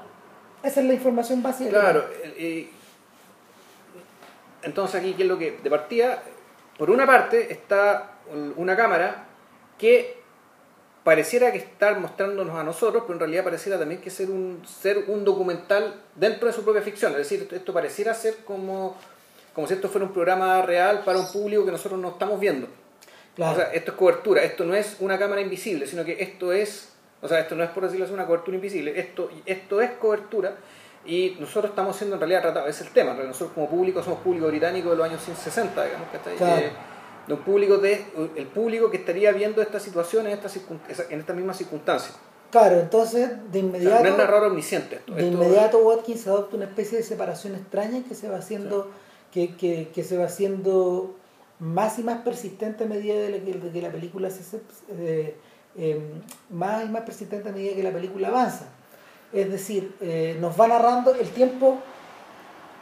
[0.62, 1.68] Esa es la información básica.
[1.68, 2.06] Claro.
[2.24, 2.70] Eh,
[4.62, 6.22] entonces aquí, ¿qué es lo que de partida?
[6.78, 8.13] Por una parte está
[8.56, 9.26] una cámara
[9.78, 10.24] que
[11.04, 15.04] pareciera que estar mostrándonos a nosotros, pero en realidad pareciera también que ser un, ser
[15.08, 17.12] un documental dentro de su propia ficción.
[17.12, 18.96] Es decir, esto, esto pareciera ser como,
[19.52, 22.68] como si esto fuera un programa real para un público que nosotros no estamos viendo.
[23.36, 23.52] Claro.
[23.52, 26.94] O sea, esto es cobertura, esto no es una cámara invisible, sino que esto es,
[27.20, 30.56] o sea, esto no es por decirlo así una cobertura invisible, esto, esto es cobertura
[31.04, 34.46] y nosotros estamos siendo en realidad tratados, es el tema, nosotros como público somos público
[34.46, 36.36] británico de los años 60, digamos, que está ahí.
[36.36, 36.62] Claro.
[36.62, 36.70] Eh,
[37.26, 38.04] de un público de
[38.36, 40.58] el público que estaría viendo esta situación en estas
[41.10, 42.14] en estas mismas circunstancias
[42.50, 46.66] claro entonces de inmediato no es narrador omnisciente esto, de esto inmediato Watkins adopta una
[46.66, 48.88] especie de separación extraña que se va haciendo sí.
[49.32, 51.14] que, que, que, se va haciendo
[51.58, 54.58] más y más persistente a medida de, que, de que la película se
[54.98, 55.36] eh,
[55.76, 56.00] eh,
[56.50, 58.66] más y más persistente a medida que la película avanza.
[59.32, 61.78] Es decir eh, nos va narrando el tiempo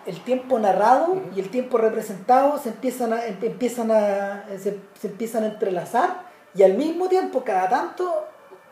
[0.06, 1.36] el tiempo narrado uh -huh.
[1.36, 6.22] y el tiempo representado se empiezan a, empiezan a, se, se, empiezan a entrelazar
[6.54, 8.26] y al mismo tiempo cada tanto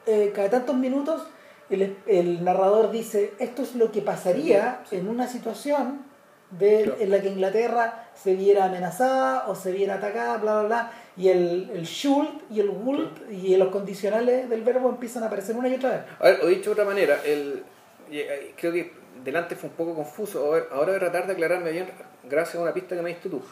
[0.07, 1.27] eh, cada tantos minutos
[1.69, 4.97] el, el, narrador dice esto es lo que pasaría sí.
[4.97, 6.05] en una situación
[6.51, 7.01] de, claro.
[7.01, 11.29] en la que Inglaterra se viera amenazada o se viera atacada bla bla bla y
[11.29, 15.69] el, el should y el would y los condicionales del verbo empiezan a aparecer una
[15.69, 17.63] y otra vez a ver, o dicho de otra manera el,
[18.11, 21.89] eh, creo que delante fue un poco confuso, ahora voy a tratar de aclararme bien
[22.25, 23.43] gracias a una pista que me diste tú.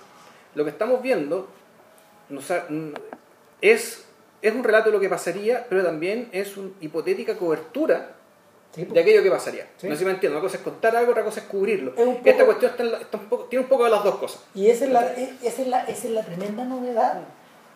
[0.54, 1.48] Lo que estamos viendo
[3.60, 4.04] es,
[4.42, 8.12] es un relato de lo que pasaría, pero también es una hipotética cobertura
[8.74, 9.68] sí, de aquello que pasaría.
[9.76, 9.88] Sí.
[9.88, 11.92] No sé si me entiendo, una cosa es contar algo, otra cosa es cubrirlo.
[11.96, 14.16] Es poco, Esta cuestión está la, está un poco, tiene un poco de las dos
[14.16, 14.42] cosas.
[14.54, 17.22] Y esa es, la, esa, es la, esa es la tremenda novedad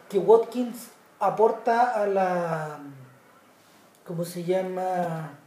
[0.08, 2.80] que Watkins aporta a la...
[4.04, 5.38] ¿Cómo se llama?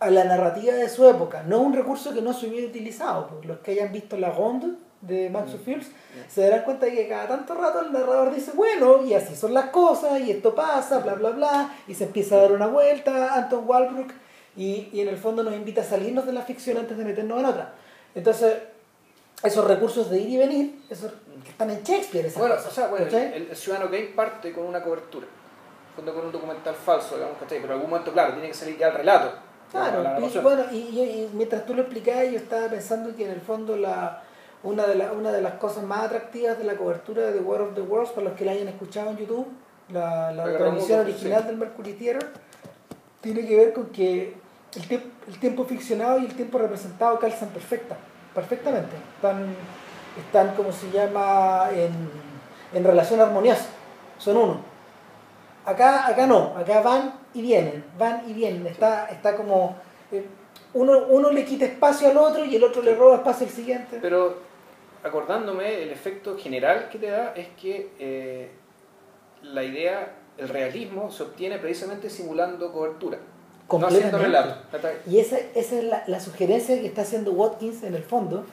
[0.00, 3.28] A la narrativa de su época, no un recurso que no se hubiera utilizado.
[3.28, 5.64] Porque los que hayan visto La Ronde de Max mm.
[5.64, 6.30] Fields mm.
[6.30, 9.54] se darán cuenta de que cada tanto rato el narrador dice, bueno, y así son
[9.54, 13.34] las cosas, y esto pasa, bla, bla, bla, y se empieza a dar una vuelta,
[13.34, 14.12] Anton Walbrook,
[14.56, 17.40] y, y en el fondo nos invita a salirnos de la ficción antes de meternos
[17.40, 17.74] en otra.
[18.14, 18.54] Entonces,
[19.42, 22.74] esos recursos de ir y venir, esos que están en Shakespeare, esas bueno, cosas, o
[22.74, 25.26] sea, bueno, el, el, Ciudadano Kane parte con una cobertura,
[25.94, 27.60] con un documental falso, digamos, ¿cachai?
[27.60, 29.32] pero en algún momento, claro, tiene que salir ya el relato.
[29.74, 33.76] Claro, y, bueno, y, mientras tú lo explicabas, yo estaba pensando que en el fondo
[33.76, 34.22] la,
[34.62, 37.74] una, de la, una de las cosas más atractivas de la cobertura de War of
[37.74, 39.48] the Worlds, para los que la hayan escuchado en YouTube,
[39.88, 41.46] la, la, transmisión original sí.
[41.48, 42.24] del Mercury Theater,
[43.20, 44.36] tiene que ver con que
[44.76, 47.96] el, tiemp- el tiempo ficcionado y el tiempo representado calzan perfecta,
[48.32, 48.94] perfectamente.
[49.16, 49.56] Están,
[50.24, 51.92] están como se llama, en,
[52.72, 53.66] en relación armoniosa.
[54.18, 54.60] Son uno.
[55.66, 58.66] Acá, acá no, acá van y vienen, van y vienen.
[58.66, 59.76] Está, está como.
[60.12, 60.24] eh,
[60.72, 63.98] uno, uno le quita espacio al otro y el otro le roba espacio al siguiente.
[64.00, 64.38] Pero
[65.02, 68.50] acordándome, el efecto general que te da es que eh,
[69.42, 73.18] la idea, el realismo, se obtiene precisamente simulando cobertura,
[73.70, 74.56] no haciendo relato.
[75.08, 78.44] Y esa, esa es la, la sugerencia que está haciendo Watkins en el fondo,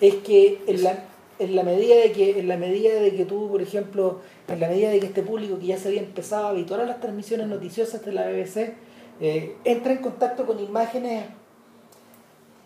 [0.00, 0.98] es que en la,
[1.40, 4.68] en la medida de que en la medida de que tú, por ejemplo, en la
[4.68, 8.04] medida de que este público que ya se había empezado a habituar las transmisiones noticiosas
[8.04, 8.74] de la BBC,
[9.22, 11.24] eh, entra en contacto con imágenes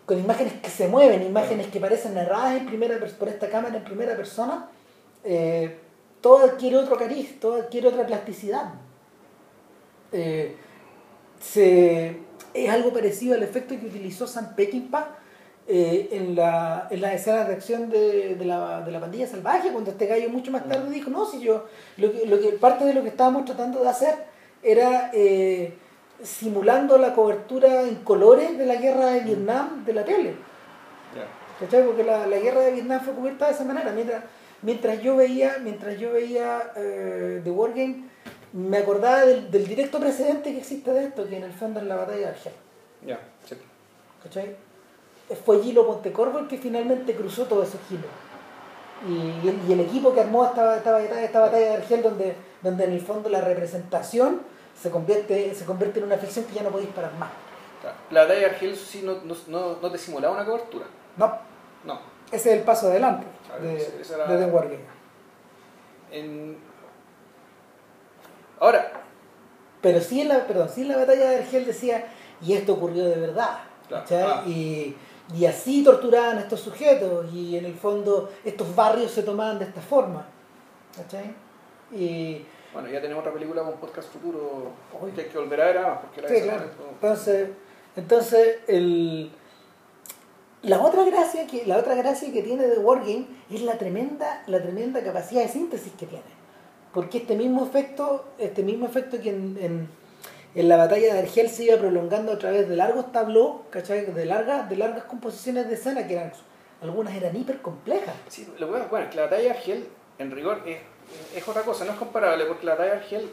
[0.05, 3.83] con imágenes que se mueven, imágenes que parecen narradas en primera por esta cámara en
[3.83, 4.69] primera persona,
[5.23, 5.77] eh,
[6.21, 8.73] todo adquiere otro cariz, todo adquiere otra plasticidad.
[10.11, 10.55] Eh,
[11.39, 12.19] se,
[12.53, 15.17] es algo parecido al efecto que utilizó Sam Peckinpah
[15.67, 19.71] eh, en, la, en las escenas de acción de, de, la, de la pandilla salvaje,
[19.71, 21.65] cuando este gallo mucho más tarde dijo, no, si yo,
[21.97, 24.15] lo que, lo que, parte de lo que estábamos tratando de hacer
[24.61, 25.73] era eh,
[26.23, 30.35] simulando la cobertura en colores de la guerra de Vietnam de la tele.
[31.59, 31.85] ¿Cachai?
[31.85, 33.91] Porque la, la guerra de Vietnam fue cubierta de esa manera.
[33.91, 34.23] Mientras,
[34.61, 38.09] mientras yo veía, mientras yo veía eh, The War Game,
[38.51, 41.85] me acordaba del, del directo precedente que existe de esto, que en el fondo es
[41.85, 42.53] la batalla de Argel.
[43.05, 43.55] Ya, sí.
[44.23, 44.55] ¿Cachai?
[45.45, 48.05] Fue Gilo Pontecorvo el que finalmente cruzó todos esos gilos.
[49.07, 52.35] Y, el- y el equipo que armó esta, esta, batalla, esta batalla de Argel, donde,
[52.61, 54.41] donde en el fondo la representación
[54.79, 57.29] se convierte, se convierte en una ficción que ya no podéis parar más.
[58.11, 60.85] La batalla de Argel sí no, no, no, no te simulaba una cobertura.
[61.17, 61.37] No,
[61.83, 61.99] No.
[62.31, 63.75] ese es el paso adelante Claro, de,
[64.13, 64.85] era- de The War Game.
[66.11, 66.57] En...
[68.59, 68.91] Ahora,
[69.81, 72.07] Pero sí en la, perdón, sí en la batalla de Argel decía,
[72.41, 73.59] y esto ocurrió de verdad.
[73.87, 74.05] Claro.
[74.27, 74.43] Ah.
[74.47, 74.95] Y,
[75.33, 79.65] y así torturaban a estos sujetos, y en el fondo estos barrios se tomaban de
[79.65, 80.25] esta forma.
[80.95, 81.33] ¿cachai?
[81.91, 84.71] Y bueno, ya tenemos otra película con podcast futuro
[85.13, 86.65] que hay que volver a ver porque la Sí, claro.
[86.91, 87.49] Entonces,
[87.95, 89.31] entonces el,
[90.63, 94.61] la otra gracia que la otra gracia que tiene The Wargame es la tremenda la
[94.61, 96.35] tremenda capacidad de síntesis que tiene.
[96.93, 99.89] Porque este mismo efecto, este mismo efecto que en, en,
[100.55, 104.05] en la batalla de Argel se iba prolongando a través de largos tableaux, ¿cachai?
[104.05, 106.31] De largas, de largas composiciones de escena que eran
[106.81, 108.13] algunas eran hiper complejas.
[108.29, 109.87] Sí, lo bueno, bueno, es que la batalla de Argel,
[110.19, 110.77] en rigor, es,
[111.35, 113.29] es otra cosa, no es comparable, porque la batalla de Argel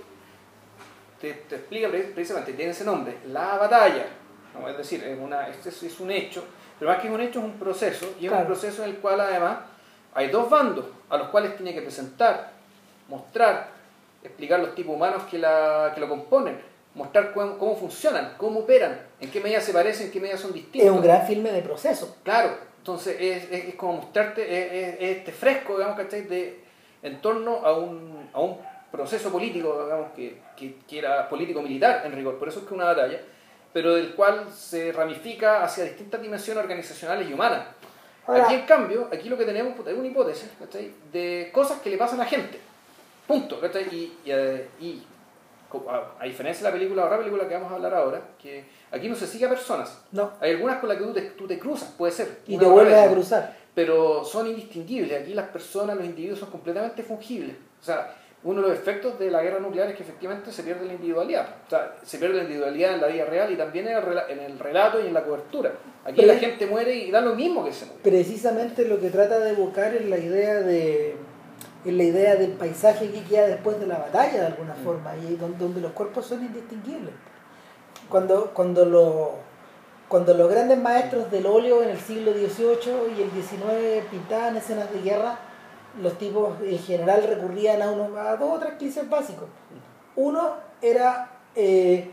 [1.20, 4.06] te, te explica pre- precisamente, tiene ese nombre, la batalla.
[4.58, 4.68] ¿no?
[4.68, 6.44] Es decir, es, una, este es, es un hecho,
[6.78, 8.42] pero más que un hecho es un proceso, y es Claro.
[8.46, 9.58] un proceso en el cual además
[10.14, 12.50] hay dos bandos a los cuales tiene que presentar,
[13.08, 13.68] mostrar,
[14.22, 16.61] explicar los tipos humanos que, la, que lo componen,
[16.94, 20.52] mostrar cómo, cómo funcionan, cómo operan, en qué medida se parecen, en qué medida son
[20.52, 20.83] distintos.
[20.83, 22.16] Es un gran filme de proceso.
[22.22, 26.22] Claro, entonces es, es, es como mostrarte es, es- es este fresco, digamos, ¿cachai?
[26.22, 26.61] De,
[27.02, 28.59] en torno a un, a un
[28.90, 32.85] proceso político, digamos, que, que, que era político-militar en rigor, por eso es que una
[32.85, 33.20] batalla,
[33.72, 37.62] pero del cual se ramifica hacia distintas dimensiones organizacionales y humanas.
[38.26, 40.92] Ahora- aquí, en cambio, aquí lo que tenemos es una hipótesis, ¿cachai?
[41.11, 42.61] De cosas que le pasan a gente.
[43.26, 43.85] Punto, ¿cachai?
[43.90, 45.02] Y, y, eh, y
[46.18, 49.14] a, diferencia de la película, otra película que vamos a hablar ahora, que aquí no
[49.14, 50.02] se sigue a personas.
[50.12, 50.32] No.
[50.40, 52.40] Hay algunas con las que tú te, tú te cruzas, puede ser.
[52.46, 53.56] Y te vuelves a cruzar.
[53.74, 55.22] Pero son indistinguibles.
[55.22, 57.56] Aquí las personas, los individuos son completamente fungibles.
[57.80, 60.85] O sea, uno de los efectos de la guerra nuclear es que efectivamente se pierde
[60.85, 61.46] la individualidad.
[61.66, 65.00] O sea, se pierde la individualidad en la vida real y también en el, relato
[65.00, 65.72] y en la cobertura.
[66.04, 68.00] Aquí la gente muere y da lo mismo que se muere.
[68.02, 71.16] precisamente lo que trata de evocar es la idea de
[71.85, 74.85] es la idea del paisaje que queda después de la batalla de alguna Mm.
[74.85, 77.14] forma y donde, donde los cuerpos son indistinguibles
[78.09, 79.29] cuando cuando los
[80.09, 84.92] cuando los grandes maestros del óleo en el siglo XVIII y el XIX pintaban escenas
[84.92, 85.38] de guerra
[86.01, 89.49] los tipos en general recurrían a, uno, a dos o tres clichés básicos
[90.16, 92.11] uno era eh,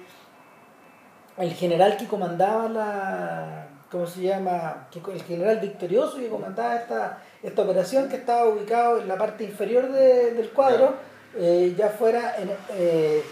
[1.37, 4.87] el general que comandaba la ¿cómo se llama?
[5.11, 9.91] El general victorioso que comandaba esta, esta operación que estaba ubicado en la parte inferior
[9.91, 10.93] de- del cuadro,
[11.37, 13.23] eh, ya fuera en, eh,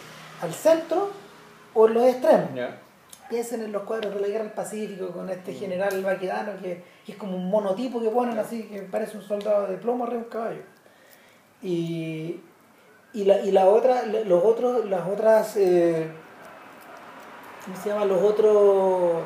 [0.42, 1.10] al centro
[1.74, 2.50] o en los extremos.
[3.30, 7.12] Piensen en los cuadros de la guerra del Pacífico con este general vaquedano que, que
[7.12, 10.24] es como un monotipo que ponen así, que parece un soldado de plomo arriba de
[10.26, 10.62] un caballo.
[11.62, 12.40] Y,
[13.14, 16.08] y, la, y la otra, los otros, las otras, eh,
[17.66, 18.06] ¿cómo se llama?
[18.06, 19.24] Los otros,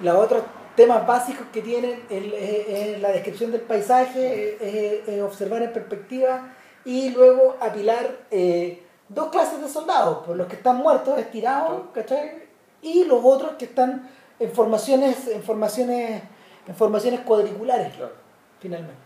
[0.00, 0.42] los otros
[0.76, 5.72] temas básicos que tienen es, es- es la descripción del paisaje, es, es observar en
[5.72, 6.52] perspectiva
[6.84, 12.44] y luego apilar eh, dos clases de soldados, pues los que están muertos, estirados, ¿cachai?
[12.82, 14.08] Y los otros que están
[14.38, 16.22] en formaciones, en formaciones,
[16.66, 18.12] en formaciones cuadriculares, Claro.
[18.60, 19.02] finalmente.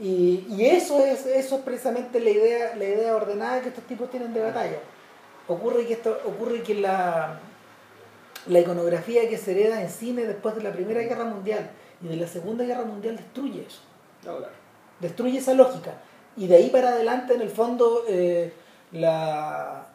[0.00, 4.10] Y, y eso es eso es precisamente la idea, la idea ordenada que estos tipos
[4.10, 4.78] tienen de batalla.
[5.46, 7.38] Ocurre que esto, ocurre que la,
[8.46, 11.70] la iconografía que se hereda en cine después de la Primera Guerra Mundial
[12.02, 13.80] y de la Segunda Guerra Mundial destruye eso
[14.24, 14.52] No, claro.
[15.00, 15.92] destruye esa lógica.
[16.36, 18.52] Y de ahí para adelante, en el fondo, eh,
[18.92, 19.86] la,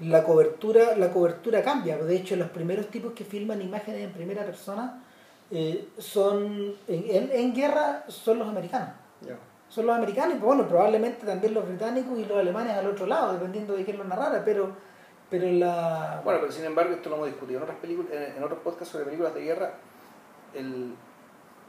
[0.00, 1.96] la, cobertura, la cobertura cambia.
[1.98, 5.02] De hecho, los primeros tipos que filman imágenes en primera persona
[5.50, 8.88] eh, son en, en- guerra son los americanos.
[9.68, 13.32] Son los americanos y bueno, probablemente también los británicos y los alemanes al otro lado,
[13.34, 14.70] dependiendo de quién lo narrara, pero,
[15.30, 16.20] pero la...
[16.24, 18.90] Bueno, pero sin embargo, esto lo hemos discutido en otras películas, en, en otros podcasts
[18.92, 19.74] sobre películas de guerra.
[20.54, 20.94] El,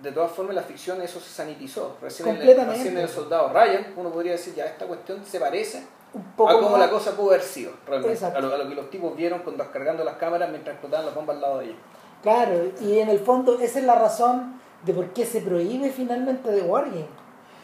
[0.02, 1.98] de todas formas, la ficción eso se sanitizó.
[2.02, 2.76] Recién en, Completamente.
[2.78, 6.36] recién en el soldado Ryan, uno podría decir, ya esta cuestión se parece un a
[6.36, 8.24] poco cómo más- la cosa pudo haber sido, realmente.
[8.26, 11.16] A lo, a lo que los tipos vieron cuando descargando las cámaras mientras explotaban las
[11.16, 11.78] bombas al lado de ellos.
[12.22, 16.52] Claro, y en el fondo esa es la razón de por qué se prohíbe finalmente
[16.52, 17.06] de Wargame.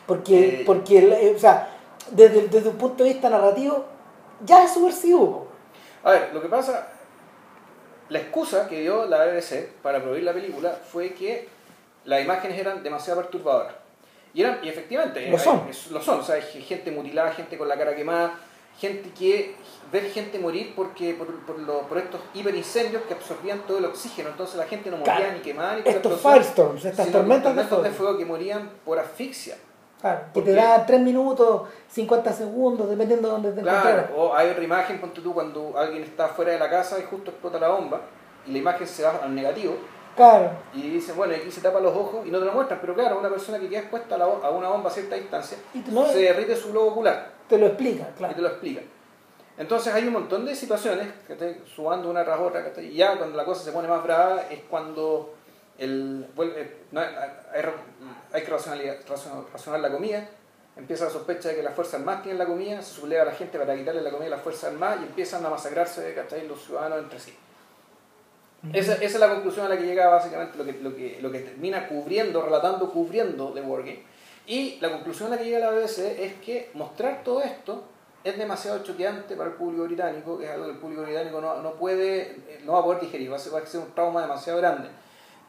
[0.08, 0.64] Porque, Eh.
[0.66, 1.70] porque eh, o sea,
[2.12, 3.86] desde, desde un punto de vista narrativo,
[4.44, 5.43] ya es subversivo.
[6.04, 6.88] A ver, lo que pasa,
[8.10, 11.48] la excusa que dio la BBC para prohibir la película fue que
[12.06, 13.74] las imágenes eran demasiado perturbadoras.
[14.34, 15.68] Y, eran, y efectivamente, Lo son.
[15.70, 16.20] es- lo son.
[16.20, 18.34] O sea, hay gente mutilada, gente con la cara quemada,
[18.80, 19.56] gente que
[19.92, 24.30] ver gente morir porque por, por, lo- por estos hiperincendios que absorbían todo el oxígeno.
[24.30, 25.34] Entonces la gente no moría Claro.
[25.34, 29.56] ni quemada ni por Estos firestorms, estas tormentas de fuego que morían por asfixia.
[30.04, 34.12] Claro, que Porque- te dan 3 minutos, 50 segundos, dependiendo de dónde te Claro, encontraras.
[34.18, 37.32] o hay otra imagen, ponte tú, cuando alguien está fuera de la casa y justo
[37.32, 38.02] explota la bomba
[38.46, 39.76] y la imagen se va al negativo
[40.18, 42.80] Claro, y dicen, bueno, y aquí se tapa los ojos y no te lo muestran,
[42.82, 45.16] pero claro, una persona que queda expuesta a, la bo- a una bomba a cierta
[45.16, 48.36] distancia, y no, se derrite su globo ocular te lo explica, y claro.
[48.36, 48.82] te lo explica.
[49.58, 53.38] Entonces hay un montón de situaciones que estoy subando una tras otra, y ya cuando
[53.38, 55.34] la cosa se pone más brava es cuando
[55.84, 57.08] el, vuelve, no, hay,
[57.54, 57.64] hay-
[58.34, 60.28] hay que racionalizar, la comida,
[60.76, 63.32] empieza la sospecha de que las Fuerzas Armadas tienen la comida, se subleva a la
[63.34, 66.48] gente para quitarle la comida a las Fuerzas Armadas y empiezan a masacrarse ¿cachai?
[66.48, 67.36] los ciudadanos entre sí.
[68.72, 71.30] Esa, esa es la conclusión a la que llega básicamente lo que, lo que, lo
[71.32, 74.04] que termina cubriendo, relatando, cubriendo de Wargame.
[74.48, 77.84] Y la conclusión a la que llega la BBC es que mostrar todo esto
[78.24, 81.62] es demasiado choqueante para el público británico, que es algo que el público británico no,
[81.62, 83.92] no puede, eh, no va a poder digerir, va a ser, va a ser un
[83.94, 84.88] trauma demasiado grande.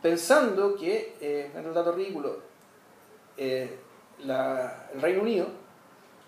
[0.09, 2.37] Pensando que, eh, en el dato ridículo,
[3.39, 3.75] eh,
[4.19, 5.47] la- el Reino Unido,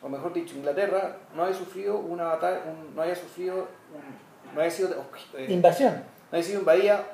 [0.01, 4.61] o mejor dicho, Inglaterra, no había sufrido una batalla, un- no había sufrido, un- no
[4.63, 4.89] había sido...
[5.37, 5.93] eh, Invasión.
[5.93, 6.03] no
[6.39, 7.05] había sido invadida,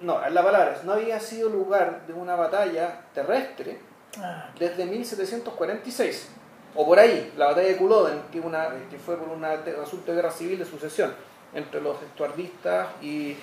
[0.00, 3.80] no, es la palabra, es, no había sido lugar de una batalla terrestre
[4.18, 6.28] Ah, desde 1746,
[6.76, 10.12] o por ahí, la batalla de Culloden, que, una, que fue por una- un asunto
[10.12, 11.12] de guerra civil de sucesión
[11.52, 13.36] entre los estuardistas y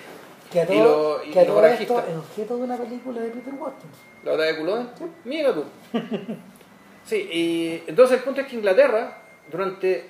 [0.54, 3.30] que a Y lo- y que a todo esto es objeto de una película de
[3.30, 3.94] Peter Watkins.
[4.24, 4.88] la batalla de Culloden.
[5.26, 5.64] Mira tú.
[7.06, 9.18] Sí, y entonces el punto es que Inglaterra,
[9.52, 10.10] durante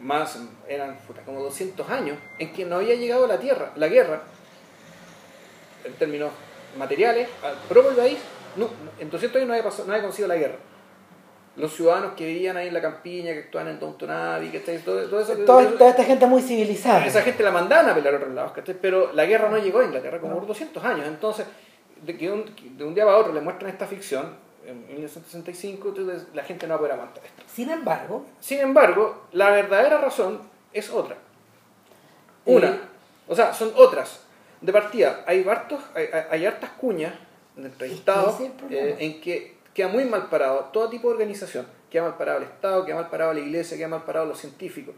[0.00, 4.22] más, eran como 200 años, en que no había llegado la tierra, la guerra,
[5.84, 6.30] en términos
[6.76, 8.18] materiales, al propio país,
[8.56, 10.56] no, en 200 años no había, pasado, no había conocido la guerra.
[11.56, 15.02] Los ciudadanos que vivían ahí en la campiña, que actuaban en Downton Abbey, que todo,
[15.08, 17.04] todo eso, Toda, toda esta gente muy civilizada.
[17.04, 18.74] esa gente la mandaban a pelear a otros lados, ¿cachai?
[18.80, 21.06] pero la guerra no llegó a Inglaterra como por 200 años.
[21.06, 21.46] Entonces,
[22.02, 22.44] de, que un,
[22.78, 24.34] de un día para otro le muestran esta ficción,
[24.66, 27.42] en 1965, entonces la gente no va a poder aguantar esto.
[27.52, 30.40] Sin embargo, Sin embargo, la verdadera razón
[30.72, 31.16] es otra.
[32.44, 32.78] Una,
[33.28, 34.20] o sea, son otras.
[34.60, 37.12] De partida, hay, hartos, hay, hay- hay hartas cuñas
[37.56, 38.36] de entrevistados
[38.70, 41.66] eh, en que queda muy mal parado todo tipo de organización.
[41.90, 44.94] Queda mal parado el Estado, queda mal parado la Iglesia, queda mal parado los científicos.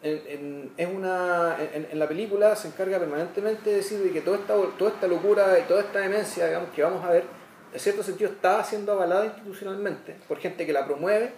[0.00, 4.54] En, es una, en, la película se encarga permanentemente de decir de que toda esta,
[4.78, 7.24] toda esta locura y toda esta demencia digamos, que vamos a ver,
[7.72, 11.32] en cierto sentido está siendo avalada institucionalmente por gente que la promueve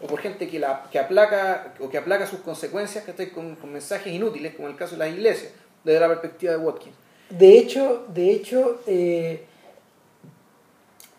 [0.00, 3.72] o por gente que, la, que aplaca o que aplaca sus consecuencias que con, con
[3.72, 5.52] mensajes inútiles, como el caso de las iglesias,
[5.84, 6.96] desde la perspectiva de Watkins.
[7.30, 9.44] de hecho, de hecho eh,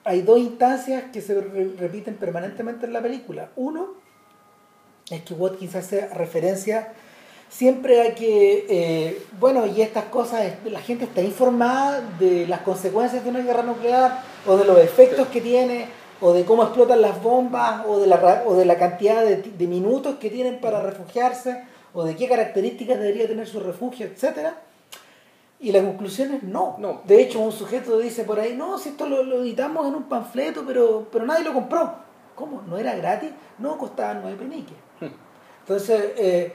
[0.05, 3.49] hay dos instancias que se re- repiten permanentemente en la película.
[3.55, 3.93] Uno
[5.09, 6.93] es que Watkins hace referencia
[7.49, 13.23] siempre a que, eh, bueno, y estas cosas, la gente está informada de las consecuencias
[13.23, 15.87] de una guerra nuclear o de los efectos que tiene
[16.19, 19.67] o de cómo explotan las bombas o de la, o de la cantidad de, de
[19.67, 24.61] minutos que tienen para refugiarse o de qué características debería tener su refugio, etcétera.
[25.63, 26.75] Y la conclusión es no.
[26.77, 27.01] No.
[27.05, 30.03] De hecho, un sujeto dice por ahí, no, si esto lo, lo editamos en un
[30.03, 31.95] panfleto, pero, pero nadie lo compró.
[32.35, 32.63] ¿Cómo?
[32.67, 33.29] ¿No era gratis?
[33.59, 34.75] No, costaba nueve peniques.
[34.99, 35.07] Hmm.
[35.61, 36.53] Entonces, eh,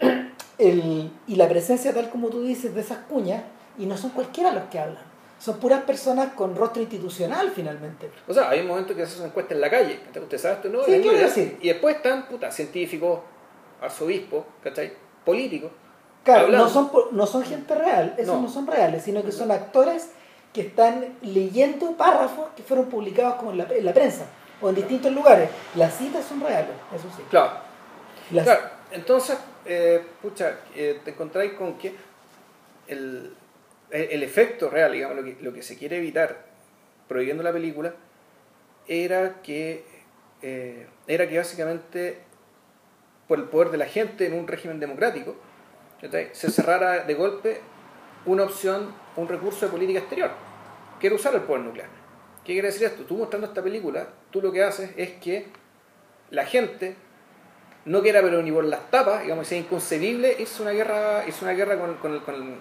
[0.58, 3.42] el, y la presencia, tal como tú dices, de esas cuñas,
[3.78, 5.02] y no son cualquiera los que hablan.
[5.38, 8.10] Son puras personas con rostro institucional, finalmente.
[8.28, 9.98] O sea, hay un momento que se hacen encuestas en la calle.
[10.14, 10.68] ¿Usted sabe esto?
[10.68, 11.56] No, Sí, claro sí.
[11.62, 13.20] Y después están, puta, científicos,
[13.80, 14.92] arzobispos, ¿cachai?
[15.24, 15.70] Políticos.
[16.24, 16.66] Claro, Hablando.
[16.66, 18.42] no son, no son gente real, esos no.
[18.42, 18.48] No.
[18.48, 20.10] son reales, sino que son actores
[20.52, 24.26] que están leyendo párrafos que fueron publicados como en la, en la prensa
[24.60, 25.48] o en distintos lugares.
[25.74, 27.22] Las citas son reales, eso sí.
[27.30, 27.52] Claro.
[28.30, 28.60] Las- Claro,
[28.92, 31.94] entonces, eh, pucha, eh, te encontráis con que
[32.88, 33.34] el,
[33.90, 36.44] el- efecto real, digamos, lo que, lo que se quiere evitar
[37.08, 37.94] prohibiendo la película,
[38.86, 39.84] era que,
[40.42, 42.18] eh, era que básicamente,
[43.28, 45.34] por el poder de la gente en un régimen democrático.
[46.32, 47.60] Se cerrara de golpe
[48.26, 50.30] una opción, un recurso de política exterior,
[51.00, 51.88] que era usar el poder nuclear.
[52.44, 53.04] ¿Qué quiere decir esto?
[53.04, 55.46] Tú mostrando esta película, tú lo que haces es que
[56.30, 56.96] la gente
[57.84, 61.54] no quiera pero ni por las tapas, digamos, es inconcebible irse una guerra, irse una
[61.54, 62.56] guerra con, con, el- con, el-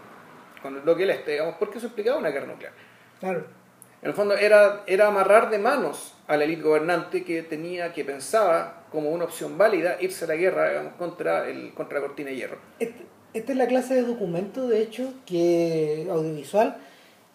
[0.62, 2.74] con el bloque del este, digamos, porque eso implicaba una guerra nuclear.
[3.20, 3.46] Claro.
[4.02, 8.04] En el fondo era, era amarrar de manos a la élite gobernante que tenía, que
[8.04, 12.30] pensaba como una opción válida irse a la guerra digamos, contra, el, contra la cortina
[12.32, 12.58] de hierro.
[12.80, 16.78] Este- esta es la clase de documento, de hecho, que audiovisual,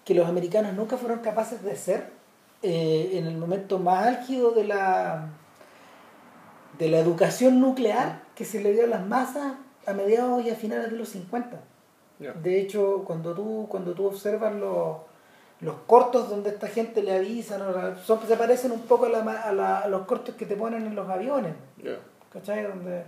[0.05, 2.11] que los americanos nunca fueron capaces de hacer
[2.63, 5.29] eh, en el momento más álgido de la,
[6.79, 9.55] de la educación nuclear que se le dio a las masas
[9.87, 11.61] a mediados y a finales de los 50.
[12.19, 12.33] Ya.
[12.33, 14.97] De hecho, cuando tú, cuando tú observas los,
[15.61, 17.61] los cortos donde esta gente le avisan,
[18.05, 20.87] son, se parecen un poco a, la a la- a los cortos que te ponen
[20.87, 21.53] en los aviones.
[21.83, 21.99] Ya.
[22.33, 22.65] ¿Cachai?
[22.65, 23.05] Donde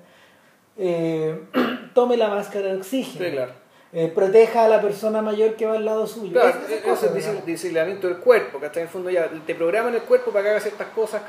[0.78, 1.40] eh,
[1.94, 3.24] tome la máscara de oxígeno.
[3.24, 3.52] Sí, claro.
[3.92, 6.32] eh, proteja a la persona mayor que va al lado suyo.
[6.32, 8.82] Claro, es el disciplinamiento del cuerpo, ¿cachai?
[8.82, 11.22] En el fondo ya te programan el cuerpo para que hagas ciertas cosas,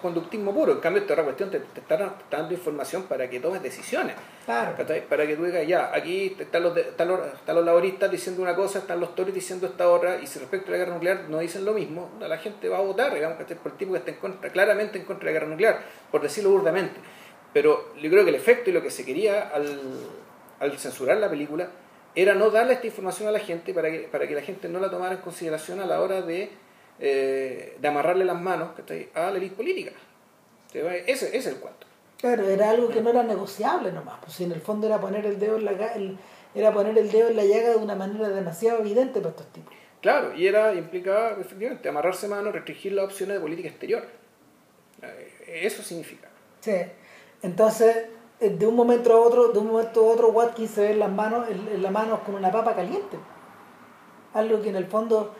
[0.00, 0.72] Conductismo puro.
[0.72, 3.62] En cambio, esta otra cuestión te, te está, te está dando información para que tomes
[3.62, 4.16] decisiones.
[4.46, 4.74] Claro.
[4.76, 5.06] ¿cachai?
[5.06, 8.56] Para que tú digas, ya, aquí están los, están, los, están los laboristas diciendo una
[8.56, 11.38] cosa, están los tories diciendo esta otra, y si respecto a la guerra nuclear no
[11.38, 13.58] dicen lo mismo, la gente va a votar, digamos, ¿cachai?
[13.58, 15.78] por el tipo que está en contra, claramente en contra de la guerra nuclear,
[16.10, 16.98] por decirlo burdamente.
[17.52, 19.80] Pero yo creo que el efecto y lo que se quería al,
[20.60, 21.68] al censurar la película
[22.14, 24.78] era no darle esta información a la gente para que, para que la gente no
[24.80, 26.50] la tomara en consideración a la hora de,
[27.00, 28.70] eh, de amarrarle las manos
[29.14, 29.92] a la élite política.
[30.72, 31.86] Ese, ese es el cuento.
[32.18, 34.18] Claro, era algo que no era negociable nomás.
[34.20, 36.18] Pues si en el fondo era poner el dedo en la el-
[36.54, 39.72] era poner el dedo en la llaga de una manera demasiado evidente para estos tipos.
[40.02, 44.04] Claro, y era implicaba efectivamente amarrarse manos, restringir las opciones de política exterior.
[45.02, 46.28] Eh, Eso significa.
[46.60, 46.72] Sí.
[47.42, 48.06] Entonces,
[48.40, 50.98] eh, de un momento a otro, de un momento a otro, Watkins se ve en
[50.98, 53.16] las manos, en, en las manos con una papa caliente.
[54.34, 55.34] Algo que en el fondo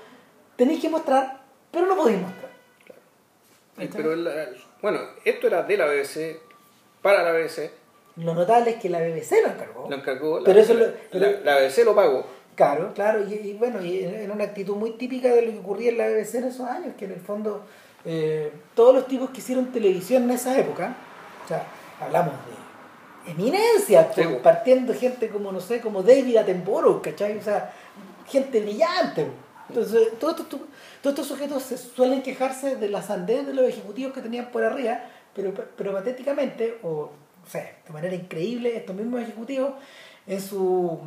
[0.57, 1.41] tenéis que mostrar,
[1.71, 2.51] pero no podéis mostrar.
[3.77, 4.15] Pero
[4.83, 6.39] bueno, esto era de la BBC,
[7.01, 7.71] para la BBC,
[8.17, 9.87] Lo notable es que la BBC lo encargó.
[9.89, 12.27] lo encargó, la, Pero eso lo- la- pero- la BBC lo pagó.
[12.57, 15.91] Claro, claro, y, y bueno, y era una actitud muy típica de lo que ocurría
[15.93, 17.63] en la BBC en esos años, que en el fondo
[18.05, 20.95] eh, todos los tipos que hicieron televisión en esa época,
[21.45, 21.65] o sea,
[22.01, 22.35] hablamos
[23.25, 24.43] de eminencia, Sí, por- po.
[24.43, 27.37] partiendo gente como, no sé, como David Attenborough, ¿cachai?
[27.39, 27.73] O sea,
[28.29, 29.25] gente brillante.
[29.25, 29.33] po.
[29.69, 30.61] Entonces, todos estos,
[31.01, 34.65] todos estos sujetos se suelen quejarse de la sandez de los ejecutivos que tenían por
[34.65, 35.01] arriba,
[35.35, 37.13] pero, pero patéticamente, o, o
[37.49, 39.73] sea, de manera increíble, estos mismos ejecutivos,
[40.27, 40.99] en su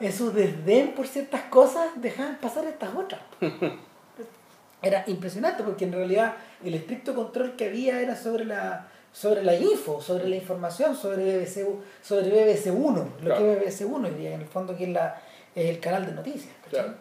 [0.00, 3.20] en su desdén por ciertas cosas dejaban pasar estas otras.
[4.82, 6.34] Era impresionante porque en realidad
[6.64, 11.24] el estricto control que había era sobre la sobre la info, sobre la información, sobre
[11.38, 11.64] BBC,
[12.02, 13.40] sobre BBC 1, lo Claro.
[13.40, 15.20] que es BBC 1 hoy día, en el fondo que es, la,
[15.54, 16.54] es el canal de noticias.
[16.70, 16.94] Claro.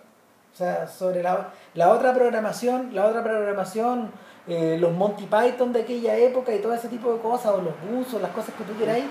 [0.54, 4.12] O sea, sobre la, la otra programación, la otra programación,
[4.48, 8.14] eh, los Monty Python de aquella época y todo ese tipo de cosas, o los
[8.14, 9.06] o las cosas que tú queráis,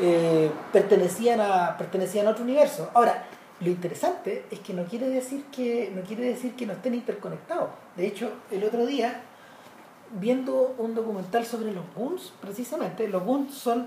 [0.00, 2.90] eh, pertenecían, a, pertenecían a otro universo.
[2.92, 3.24] Ahora,
[3.60, 7.68] lo interesante es que no quiere decir que no quiere decir que no estén interconectados.
[7.96, 9.22] De hecho, el otro día,
[10.12, 13.86] viendo un documental sobre los Goons, precisamente, los Goons son,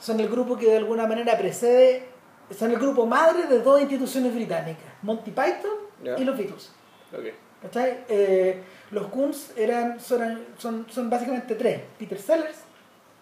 [0.00, 2.08] son el grupo que de alguna manera precede,
[2.56, 6.72] son el grupo madre de dos instituciones británicas, Monty Python y los Beatles.
[7.12, 7.26] Ok.
[7.62, 8.04] ¿Cachai?
[8.08, 12.58] Eh, los Goons eran, son, son, son básicamente tres, Peter Sellers,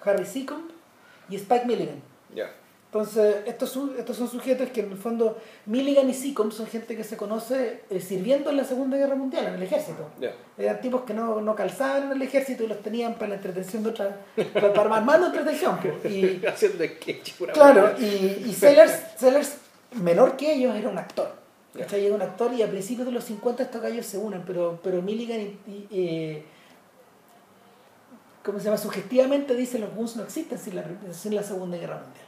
[0.05, 0.74] Harry Seacombe
[1.28, 2.03] y Spike Milligan.
[2.99, 5.36] Entonces, estos, son- estos son sujetos que en el fondo,
[5.66, 9.49] Milligan y Seacombe son gente que se conoce eh, sirviendo en la Segunda Guerra Mundial,
[9.49, 10.09] en el ejército.
[10.57, 13.82] Eran tipos que no, no calzaban en el ejército y los tenían para la entretención
[13.82, 14.20] de otra,
[14.53, 15.76] para, para armar más entretención.
[16.05, 18.05] Y, Haciendo sketch, pura claro, y,
[18.47, 19.57] y Sellers, Sellers,
[20.01, 21.34] menor que ellos, era un actor.
[21.76, 22.07] ¿Cachai?
[22.07, 25.03] Era un actor y a principios de los 50 estos gallos se unen, pero, pero
[25.03, 26.45] Milligan y, y, eh,
[28.45, 28.76] ¿cómo se llama?
[28.76, 32.23] Sugestivamente dice los Guns no existen sin la, sin la Segunda Guerra Mundial.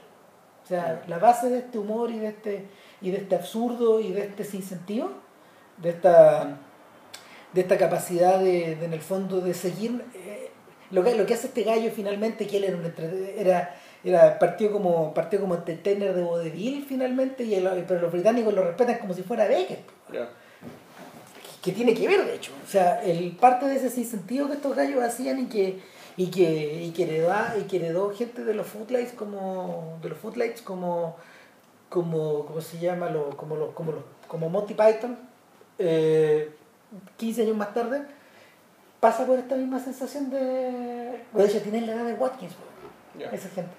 [0.67, 2.65] O sea, la base de este humor y de este,
[3.01, 5.13] y de este absurdo y de este sinsentido,
[5.79, 6.59] de esta,
[7.53, 10.51] de esta capacidad de, de, en el fondo de seguir eh,
[10.91, 12.93] lo, que, lo que hace este gallo finalmente, que él era un
[13.39, 18.53] era, era partió como partió como entertainer de vodevil finalmente, y el- pero los británicos
[18.53, 19.85] lo respetan como si fuera Beckett.
[20.13, 20.29] Ya.
[21.63, 22.51] que tiene que ver de hecho.
[22.67, 25.79] O sea el parte de ese sinsentido que estos gallos hacían y que
[26.17, 30.19] y que y que heredó, y que heredó gente de los footlights como de los
[30.19, 31.17] footlights como
[31.89, 35.19] como cómo se llama lo, como los como los como Monty Python
[35.79, 36.55] eh,
[37.19, 38.03] 15 años más tarde
[39.01, 42.55] pasa por esta misma sensación de o de hecho tienen la edad de Watkins
[43.33, 43.73] esa gente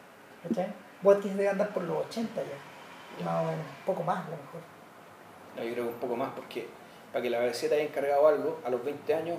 [0.47, 0.67] ¿cachai?
[1.03, 2.77] Watkins debe andar por los 80 ya
[3.23, 4.61] más o menos un poco más a lo mejor.
[5.55, 6.67] No, yo creo que un poco más, porque
[7.11, 9.37] para que la BBC te haya encargado algo a los 20 años,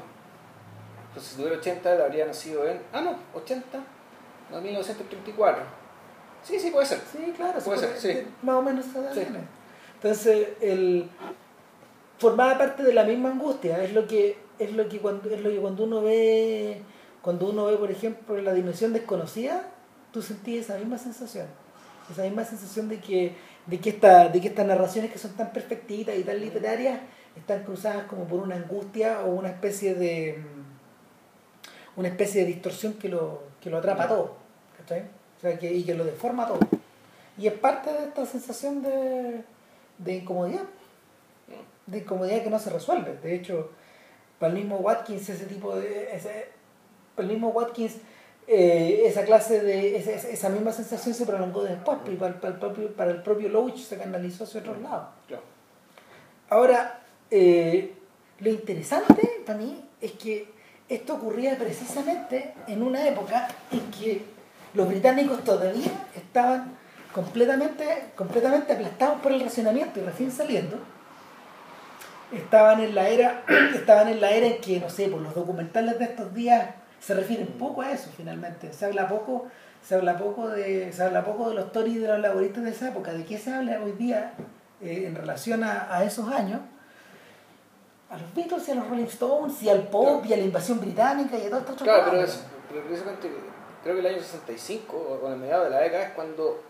[1.12, 2.80] pues si tuviera 80, él habría nacido en.
[2.92, 3.78] Ah, no, 80,
[4.50, 5.62] no, 1934.
[6.42, 7.00] Sí, sí, puede ser.
[7.12, 8.28] Sí, claro, Puede se ser, sí.
[8.42, 9.26] más o menos Sí.
[9.94, 11.09] Entonces, el
[12.18, 15.50] formaba parte de la misma angustia, es lo que es lo que cuando es lo
[15.50, 16.82] que cuando uno ve
[17.22, 19.68] cuando uno ve, por ejemplo, la dimensión desconocida,
[20.12, 21.46] tú sentís esa misma sensación.
[22.11, 23.34] Esa misma sensación de que
[23.66, 27.00] de que esta de que estas narraciones que son tan perfectitas y tan literarias
[27.36, 30.42] están cruzadas como por una angustia o una especie de
[31.99, 34.36] una especie de distorsión que lo que lo atrapa todo,
[34.78, 35.03] ¿cachai?
[35.36, 36.61] O sea, que, y que lo deforma todo.
[37.36, 39.42] Y es parte de esta sensación de,
[39.99, 40.62] de incomodidad,
[41.86, 43.16] de incomodidad que no se resuelve.
[43.22, 43.70] De hecho,
[44.38, 46.11] para el mismo Watkins, ese tipo de.
[46.14, 46.49] Ese,
[47.14, 47.96] para el mismo Watkins,
[48.46, 49.96] eh, esa clase de.
[49.96, 53.22] Esa, esa- misma sensación se prolongó después, y para, el- para el propio, para el
[53.22, 55.09] propio Loach se canalizó hacia otros lados.
[56.51, 57.94] Ahora, eh,
[58.40, 60.49] lo interesante para mí es que
[60.89, 64.24] esto ocurría precisamente en una época en que
[64.74, 66.76] los británicos todavía estaban
[67.12, 67.84] completamente,
[68.14, 70.78] completamente aplastados por el racionamiento y recién saliendo.
[72.32, 73.43] Estaban en la era,
[73.74, 76.70] estaban en la era en que, no sé, por los documentales de estos días
[77.01, 78.72] se refieren poco a eso finalmente.
[78.72, 79.47] Se habla poco,
[79.82, 82.70] se habla poco de, se habla poco de los Tories y de los laboristas de
[82.70, 83.12] esa época.
[83.12, 84.32] ¿De qué se habla hoy día
[84.80, 86.61] eh, en relación a, a esos años?
[88.11, 90.80] A los Beatles y a los Rolling Stones y al pop y a la invasión
[90.80, 93.30] británica y a todo esto Claro, pero, es, pero precisamente
[93.82, 96.62] creo que el año 65 o en mediados de la década es cuando.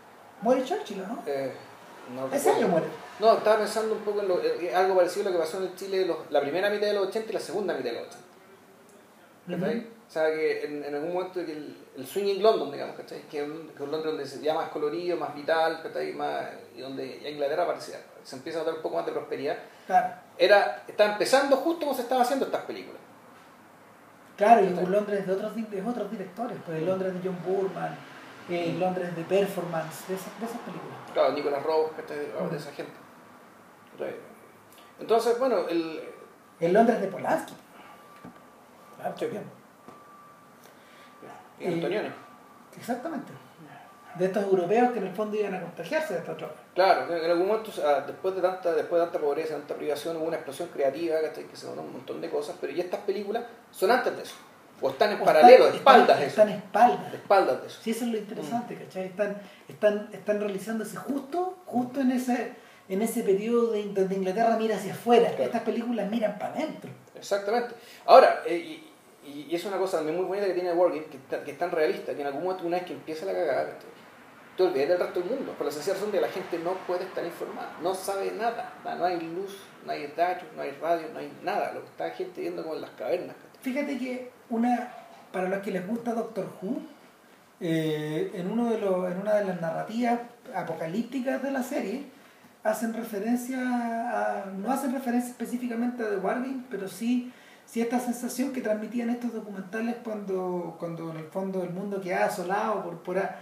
[0.43, 1.23] Muere Churchill, ¿no?
[1.27, 1.53] eh,
[2.15, 2.87] no Ese año muere.
[3.21, 5.75] No, estaba pensando un poco en lo- eh, algo parecido a lo que pasó en
[5.77, 8.27] Chile los- la primera mitad de los 80 y la segunda mitad de los 80.
[9.49, 9.79] ¿cachai?
[9.79, 9.87] Ujú.
[10.09, 13.23] O sea, que en, en algún momento que el, el swinging London, digamos, ¿cachai?
[13.29, 16.15] Que es un, que es un Londres donde se más colorido, más vital, ¿cachai?
[16.15, 19.59] Más, y donde ya Inglaterra parecía, se empieza a notar un poco más de prosperidad.
[19.87, 20.15] Claro.
[20.39, 23.03] Era, estaba empezando justo cuando se estaban haciendo estas películas.
[24.39, 27.95] Claro, y un Londres de otros, de otros directores, pues el Londres de John Burman,
[28.49, 30.97] el Londres de Performance, de esas, de esas películas.
[31.13, 32.19] Claro, Nicolas Rose, ¿cachai?
[32.51, 32.93] De esa gente.
[33.93, 34.17] ¿cachai?
[35.01, 36.01] Entonces, bueno, el,
[36.61, 37.55] El Londres de Polanski.
[38.97, 39.58] Claro, bien.
[41.61, 42.09] Y Antonioni.
[42.77, 43.33] Exactamente.
[44.19, 46.55] De estos europeos que en el fondo iban a contagiarse de esta droga.
[46.75, 47.71] Claro, en algún momento,
[48.07, 51.67] después de tanta, después de tanta pobreza, tanta privación, hubo una explosión creativa, que se
[51.67, 54.35] donó un montón de cosas, pero y estas películas son antes de eso.
[54.81, 56.41] O están en O paralelo, están- de espaldas están, de eso.
[56.41, 57.13] Están espaldas.
[57.13, 57.81] De espaldas de eso.
[57.83, 59.05] Sí, eso es lo interesante, ¿cachai?
[59.07, 59.37] Están,
[59.69, 62.53] están, están realizándose justo, justo en ese,
[62.89, 65.29] en ese periodo de, donde Inglaterra mira hacia afuera.
[65.31, 65.45] Claro.
[65.45, 66.91] Estas películas miran para adentro.
[67.15, 67.75] Exactamente.
[68.07, 68.85] Ahora, eh,
[69.29, 71.71] y, y- es una cosa también muy bonita que tiene Wargame, que, que es tan
[71.71, 73.71] realista, que en algún momento, una vez que empieza la cagada,
[74.57, 77.25] te olvidas del resto del mundo, por la razón de la gente no puede estar
[77.25, 79.57] informada, no sabe nada, no hay luz,
[79.87, 82.63] no hay datos, no hay radio, no hay nada, lo que está la gente viendo
[82.63, 83.37] como en las cavernas.
[83.63, 84.93] Fíjate que una,
[85.33, 86.81] para los que les gusta Doctor Who,
[87.61, 90.21] eh, en, uno de los, en una de las narrativas
[90.55, 92.07] apocalípticas de la serie,
[92.65, 97.33] hacen referencia a, no hacen referencia específicamente a The Wargame, pero sí,
[97.71, 102.25] sí esta sensación que transmitían estos documentales cuando, cuando en el fondo el mundo quedaba
[102.27, 103.41] asolado por, por, a-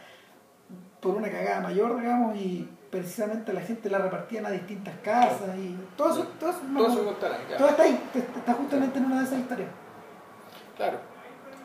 [1.00, 5.76] por una cagada mayor, digamos, y precisamente la gente la repartían a distintas casas y
[5.96, 7.56] todo eso, todo eso, Todo eso contarán, ya.
[7.56, 8.00] todo está ahí,
[8.36, 9.68] está justamente en una de esas historias.
[10.76, 10.98] Claro.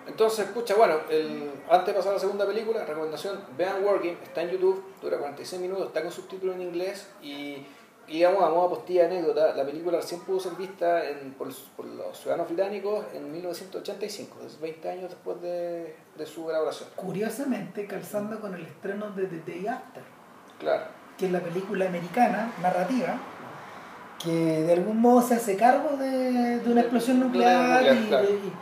[0.08, 4.42] Entonces, escucha, bueno, el, antes de pasar a la segunda película, recomendación, vean Wargame, está
[4.44, 7.66] en YouTube, dura 46 minutos, está con subtítulos en inglés y,
[8.12, 11.48] y digamos, a modo postilla anécdota, la película recién pudo ser vista en- por,
[11.78, 16.90] por los ciudadanos británicos en 1985, es 20 años después de, de su elaboración.
[16.96, 20.04] Curiosamente, calzando con el estreno de The Day After,
[20.60, 20.84] Claro,
[21.18, 23.18] que es la película americana, narrativa,
[24.24, 24.32] que
[24.64, 28.28] de algún modo se hace cargo de, de una explosión nuclear, nuclear, y, claro.
[28.30, 28.54] y-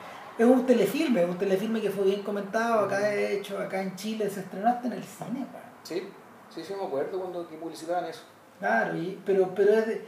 [0.41, 4.29] es un telefilme, un telefilme que fue bien comentado acá de hecho, acá en Chile
[4.29, 5.59] se estrenó hasta en el cine, pa.
[5.83, 6.07] ¿sí?
[6.49, 8.21] Sí, sí, me acuerdo cuando que publicitaban eso.
[8.59, 10.07] Claro, y, pero, pero es de,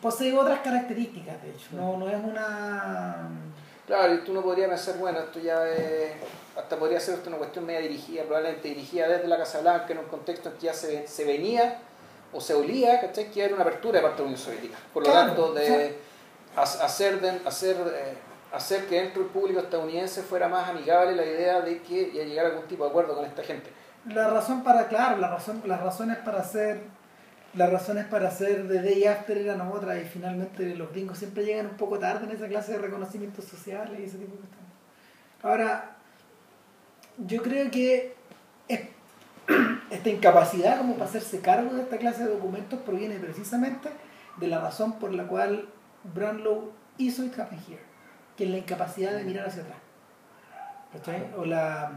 [0.00, 1.66] posee otras características, de hecho.
[1.72, 3.28] No, no es una.
[3.86, 6.12] Claro, y tú no podrías pensar, bueno, esto ya es.
[6.56, 9.98] Hasta podría ser esto una cuestión media dirigida, probablemente dirigida desde la Casa Blanca en
[9.98, 11.78] un contexto en que ya se, se venía
[12.32, 13.30] o se olía, ¿cachai?
[13.30, 14.76] Que era una apertura de parte de la Unión Soviética.
[14.92, 15.96] Por lo Claro, tanto, de
[16.56, 18.14] hacer, de- hacer, eh,
[18.52, 22.50] hacer que dentro del público estadounidense fuera más amigable la idea de que ya llegara
[22.50, 23.70] algún tipo de acuerdo con esta gente.
[24.06, 26.82] La razón para, claro, la razón, las razones para hacer.
[27.54, 31.66] Las razones para hacer de Day After eran otras y finalmente los gringos siempre llegan
[31.66, 34.72] un poco tarde en esa clase de reconocimientos sociales y ese tipo de cuestiones.
[35.42, 35.96] Ahora,
[37.18, 38.14] yo creo que
[38.68, 38.88] es-
[39.90, 43.90] esta incapacidad como para hacerse cargo de esta clase de documentos proviene precisamente
[44.38, 45.68] de la razón por la cual
[46.14, 47.82] Brownlow hizo It Happened Here,
[48.36, 49.78] que es la incapacidad de mirar hacia atrás.
[50.94, 51.26] ¿Cachai?
[51.36, 51.90] O la,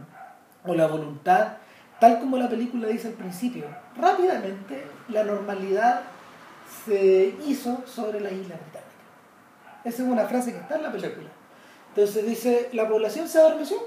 [0.66, 1.53] o la voluntad,
[2.00, 3.66] tal como la película dice al principio,
[3.98, 6.02] rápidamente la normalidad
[6.86, 8.82] se hizo sobre la isla británica.
[9.84, 11.28] Esa es una frase que está en la película.
[11.89, 13.78] Entonces dice, la población se adormeció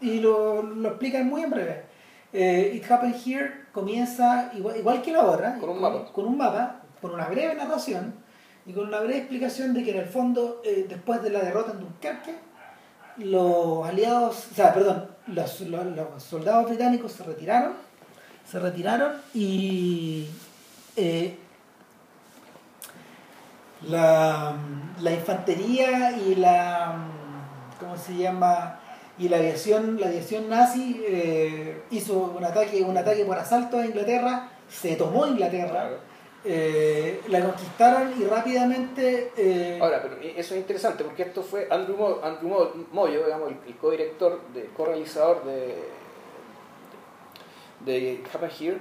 [0.00, 1.84] y lo, lo explican muy en breve.
[2.32, 6.12] Eh, It Happened Here comienza igual, igual que la otra, Con un mapa.
[6.12, 8.14] con un mapa, con una breve narración
[8.66, 11.72] y con una breve explicación de que en el fondo, eh, después de la derrota
[11.72, 12.34] en Dunkerque,
[13.20, 17.72] los aliados, o sea, perdón, los, los- los soldados británicos se retiraron,
[18.50, 20.26] se retiraron y
[20.96, 21.36] eh,
[23.88, 24.54] la,
[25.00, 26.94] la infantería y la,
[27.78, 28.78] ¿cómo se llama?
[29.18, 33.84] Y la aviación, la aviación nazi eh, hizo un ataque, un ataque por asalto a
[33.86, 35.90] Inglaterra, se tomó Inglaterra.
[36.44, 41.96] Eh, la conquistaron y rápidamente eh, Ahora, pero eso es interesante porque esto fue Andrew,
[41.96, 45.74] Mo- Andrew Mo- Moyo, digamos, el, el co-director, de, co-realizador de,
[47.84, 48.78] de Happen Here,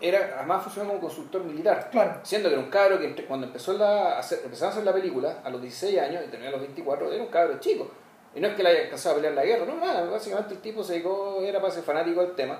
[0.00, 1.88] era, además funcionó como consultor militar.
[1.90, 4.72] claro, Siendo que era un cabro que entre- cuando empezó la, a hacer, empezaron a
[4.72, 7.58] hacer la película, a los 16 años, y terminó a los 24, era un cabro
[7.60, 7.90] chico.
[8.34, 10.60] Y no es que le haya alcanzado a pelear la guerra, no, nada, básicamente el
[10.60, 12.58] tipo se dedicó, era para ser fanático del tema.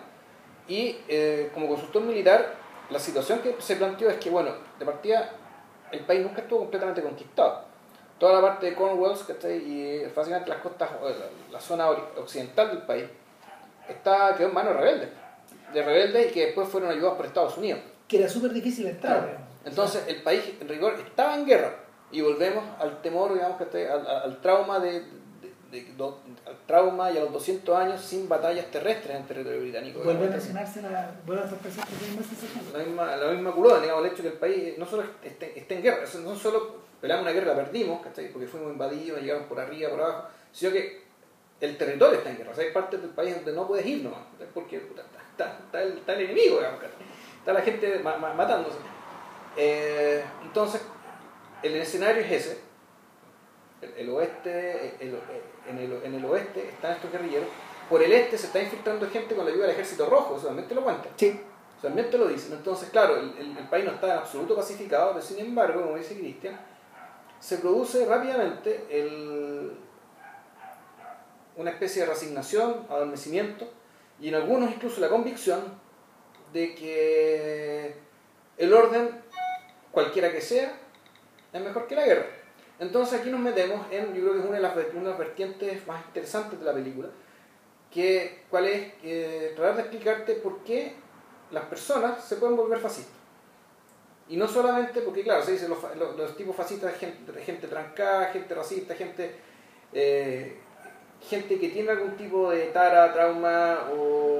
[0.68, 2.54] Y eh, como consultor militar,
[2.90, 5.30] la situación que se planteó es que, bueno, de partida,
[5.92, 7.64] el país nunca estuvo completamente conquistado.
[8.18, 9.14] Toda la parte de Cornwall,
[9.64, 13.04] y eh, básicamente las costas, la, la zona occidental del país,
[13.88, 15.08] está, quedó en manos de rebeldes.
[15.72, 17.80] De rebeldes y que después fueron ayudados por Estados Unidos.
[18.08, 19.20] que era súper difícil entrar.
[19.22, 19.38] Claro.
[19.64, 21.76] Entonces el país en rigor estaba en guerra
[22.10, 25.04] y volvemos al temor, digamos que al- al trauma de,
[25.70, 26.20] de- do-
[26.66, 30.00] trauma y a los 200 años sin batallas terrestres en territorio británico.
[30.02, 31.46] Vuelve a mencionarse la, vuelve a
[32.78, 35.74] la misma, la misma culona, digamos, el hecho que el país no solo esté, esté
[35.76, 38.30] en guerra, no solo peleamos una guerra, la perdimos, ¿cachai?
[38.32, 41.02] porque fuimos invadidos, llegaron por arriba, por abajo, sino que
[41.60, 44.02] el territorio está en guerra, o sea, hay partes del país donde no puedes ir
[44.02, 44.20] nomás,
[44.54, 46.80] porque puta, está, está, está el, está el enemigo, digamos,
[47.38, 48.76] está la gente ma- ma- matándose.
[49.56, 50.80] Eh, entonces,
[51.62, 52.60] el escenario es ese,
[53.82, 55.20] el, el oeste, el- el-
[55.68, 57.48] en, el, en el oeste están estos guerrilleros,
[57.88, 60.68] por el este se está infiltrando gente con la ayuda del ejército rojo, eso también
[60.68, 61.12] te lo cuentan.
[61.16, 61.40] Sí.
[61.82, 62.52] Realmente lo dicen.
[62.52, 65.96] Entonces, claro, el, el- el país no está en absoluto pacificado, pero sin embargo, como
[65.96, 66.60] dice Cristian,
[67.40, 69.72] se produce rápidamente el-
[71.56, 73.68] una especie de resignación, adormecimiento,
[74.20, 75.60] y en algunos incluso la convicción
[76.52, 77.94] de que
[78.58, 79.10] el orden,
[79.90, 80.72] cualquiera que sea,
[81.52, 82.26] es mejor que la guerra.
[82.80, 85.18] Entonces aquí nos metemos en, yo creo que es una de las, una de las
[85.18, 87.08] vertientes más interesantes de la película,
[87.92, 90.94] que, cuál es tratar de explicarte por qué
[91.50, 93.20] las personas se pueden volver fascistas.
[94.30, 98.54] Y no solamente porque, claro, se dice los, los tipos fascistas, gente, gente trancada, gente
[98.54, 99.34] racista, gente,
[99.92, 100.56] eh,
[101.20, 104.39] gente que tiene algún tipo de tara, trauma o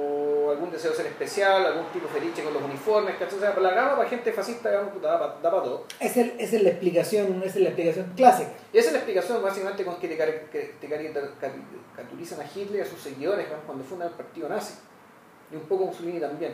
[0.61, 3.37] algún deseo de ser especial, algún tipo fetiche con los uniformes, ¿cachai?
[3.37, 5.85] O sea, la gama para gente fascista digamos, da, para todo.
[5.99, 8.51] Esa es, la explicación, esa es la explicación clásica.
[8.71, 12.99] Y esa es la explicación básicamente con que te, caricaturizan a Hitler y a sus
[12.99, 13.55] seguidores ¿no?
[13.65, 14.75] cuando fundan el partido nazi.
[15.51, 16.53] Y un poco Mussolini también.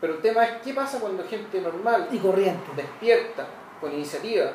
[0.00, 2.64] Pero el tema es qué pasa cuando gente normal, Y corriente.
[2.74, 3.46] despierta,
[3.80, 4.50] con iniciativa,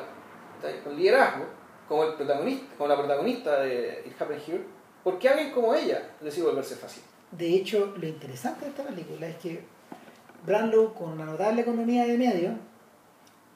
[0.84, 1.46] con liderazgo,
[1.88, 4.62] como, el protagonista, como la protagonista de It Happened Here,
[5.02, 7.11] ¿por qué alguien como ella decide volverse fascista?
[7.32, 9.60] De hecho, lo interesante de esta película es que
[10.46, 12.50] Branlow, con una notable economía de medio,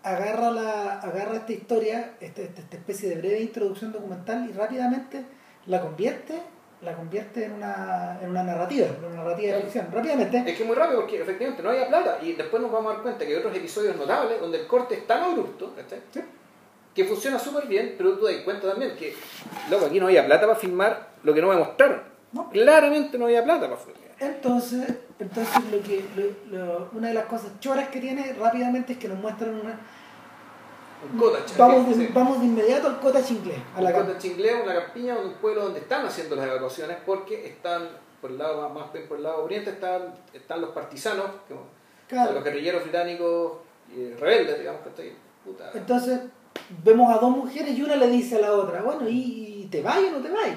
[0.03, 5.25] agarra, la, agarra esta historia, esta, esta- esta especie de breve introducción documental y rápidamente
[5.67, 6.41] la convierte,
[6.83, 9.89] la convierte en una, en una narrativa, en una narrativa de ficción.
[9.93, 12.19] Rápidamente, Es que muy rápido porque efectivamente no había plata.
[12.23, 14.95] Y después nos vamos a dar cuenta que hay otros episodios notables donde el corte
[14.95, 15.75] es tan abrupto,
[16.95, 19.13] que funciona súper bien, pero tú te das cuenta también que,
[19.71, 22.01] loco, aquí no había plata para filmar lo que no me mostraron.
[22.37, 22.51] ¿No?
[22.51, 24.03] Claramente no había plata para filmar.
[24.19, 26.05] Entonces, entonces lo que,
[26.51, 29.79] lo- lo- una de las cosas choras que tiene rápidamente es que nos muestran una...
[31.13, 31.59] Un cottage.
[31.59, 35.35] Vamos de, vamos de inmediato al cottage inglés, a la cottage inglés, una campiña, un
[35.35, 37.89] pueblo donde están haciendo las evacuaciones porque están,
[38.21, 41.59] por el lado más bien por el lado oriente, están, están los partisanos, que- o
[41.59, 41.67] sea,
[42.09, 42.33] Claro.
[42.35, 43.53] los guerrilleros británicos
[43.95, 45.13] eh, rebeldes, digamos que estoy.
[45.45, 45.71] Puta.
[45.75, 46.21] Entonces
[46.83, 49.83] vemos a dos mujeres y una le dice a la otra, bueno, ¿y, y te
[49.83, 50.49] vas o no te vas?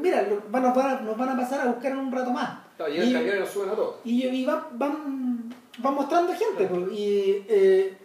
[0.00, 2.58] Mira, van- nos, van a, nos van a pasar a buscar en un rato más.
[2.76, 3.96] Claro, y- el camión y nos suben a todos.
[4.04, 6.66] Y, y van, van, van mostrando gente.
[6.66, 7.96] pues, y eh,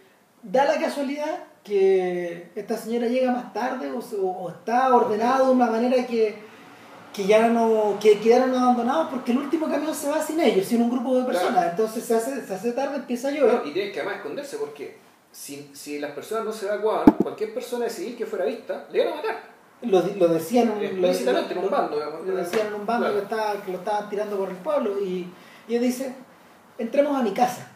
[0.43, 6.05] da la casualidad que esta señora llega más tarde o, está ordenado de una manera
[6.07, 6.35] que,
[7.13, 10.81] que ya no que quedaron abandonados porque el último camión se va sin ellos, sin
[10.81, 11.51] un grupo de personas.
[11.53, 11.69] Claro.
[11.71, 13.61] Entonces se hace, se hace tarde, empieza a llover.
[13.65, 14.95] Y tienen que además esconderse porque
[15.31, 19.01] si, si las personas no se evacuaban, cualquier persona de civil que fuera vista le
[19.01, 19.56] iban a matar.
[19.83, 22.25] Lo, lo decían un- lo, en un bando, digamos.
[22.25, 23.15] lo decían en un bando Claro.
[23.19, 25.31] que, estaba, que lo estaban tirando por el pueblo y,
[25.67, 26.13] y él dice
[26.79, 27.67] entremos a mi casa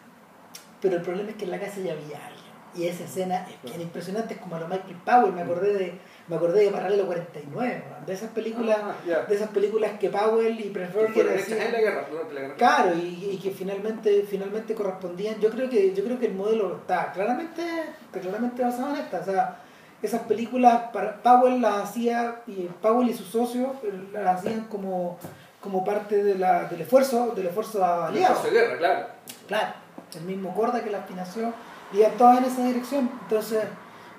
[0.81, 2.41] pero el problema es que en la casa ya había alguien
[2.73, 5.93] y esa escena es bien impresionante es como a lo Michael Powell me acordé de
[6.27, 8.05] me acordé de Paralelo 49 ¿no?
[8.07, 8.95] de esas películas Ah,
[9.27, 12.55] de esas películas que Powell y hechas en la guerra, durante la guerra.
[12.55, 15.39] Claro, y, y que finalmente, finalmente correspondían.
[15.39, 17.61] Yo creo que, yo creo que el modelo está claramente,
[18.05, 19.19] está claramente basado en esta.
[19.19, 19.59] O sea,
[20.01, 25.17] esas películas, para, Powell las hacía, y Powell y sus socios eh, las hacían como,
[25.61, 28.33] como parte de la, del esfuerzo, del esfuerzo El aliado.
[28.35, 29.07] esfuerzo de guerra, claro.
[29.47, 29.73] Claro,
[30.15, 31.53] el mismo Corda que las financió,
[31.93, 33.11] iban todas en esa dirección.
[33.23, 33.63] Entonces,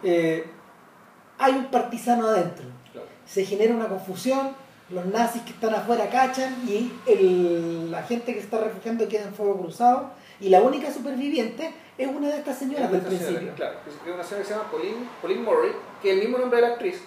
[0.04, 0.46] eh,
[1.38, 3.08] hay un partisano adentro claro.
[3.26, 4.50] se genera una confusión,
[4.90, 9.34] los nazis que están afuera cachan y el- la gente que está refugiando queda en
[9.34, 10.10] fuego cruzado
[10.42, 13.54] y la única superviviente es una de estas señoras del señora, principio.
[13.54, 15.72] Claro, es una señora que se llama Pauline, Pauline Murray,
[16.02, 17.02] que es el mismo nombre de la actriz,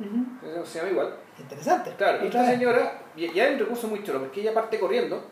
[0.00, 0.60] Ujú.
[0.62, 1.14] que se llama igual.
[1.38, 1.92] Interesante.
[1.96, 2.50] Claro, y esta vez.
[2.50, 5.22] señora, ya hay un recurso muy chulo, porque ella parte corriendo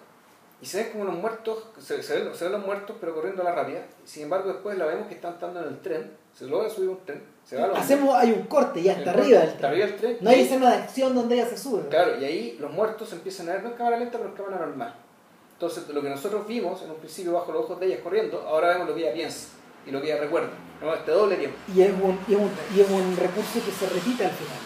[0.61, 3.43] y se ven como los muertos, se, se ven, se ven los muertos, pero corriendo
[3.43, 3.83] a la rápida.
[4.05, 7.05] Sin embargo, después la vemos que está andando en el tren, se logra subir un
[7.05, 9.65] tren, se va a Hacemos, hay un corte ya el- arriba del tren.
[9.71, 10.17] arriba del tren.
[10.21, 11.89] No hay escena de acción donde ella se sube.
[11.89, 14.59] Claro, y ahí los muertos empiezan a ver no en cámara lenta, pero en cámara
[14.67, 14.95] normal.
[15.57, 18.69] Entonces, lo que nosotros vimos en un principio bajo los ojos de ella corriendo, ahora
[18.69, 19.49] vemos lo que ella piensa
[19.87, 20.51] y lo que ella recuerda.
[20.81, 21.57] Vemos este doble tiempo.
[21.75, 24.59] Y, es un, y, es un, y es un recurso que se repite al final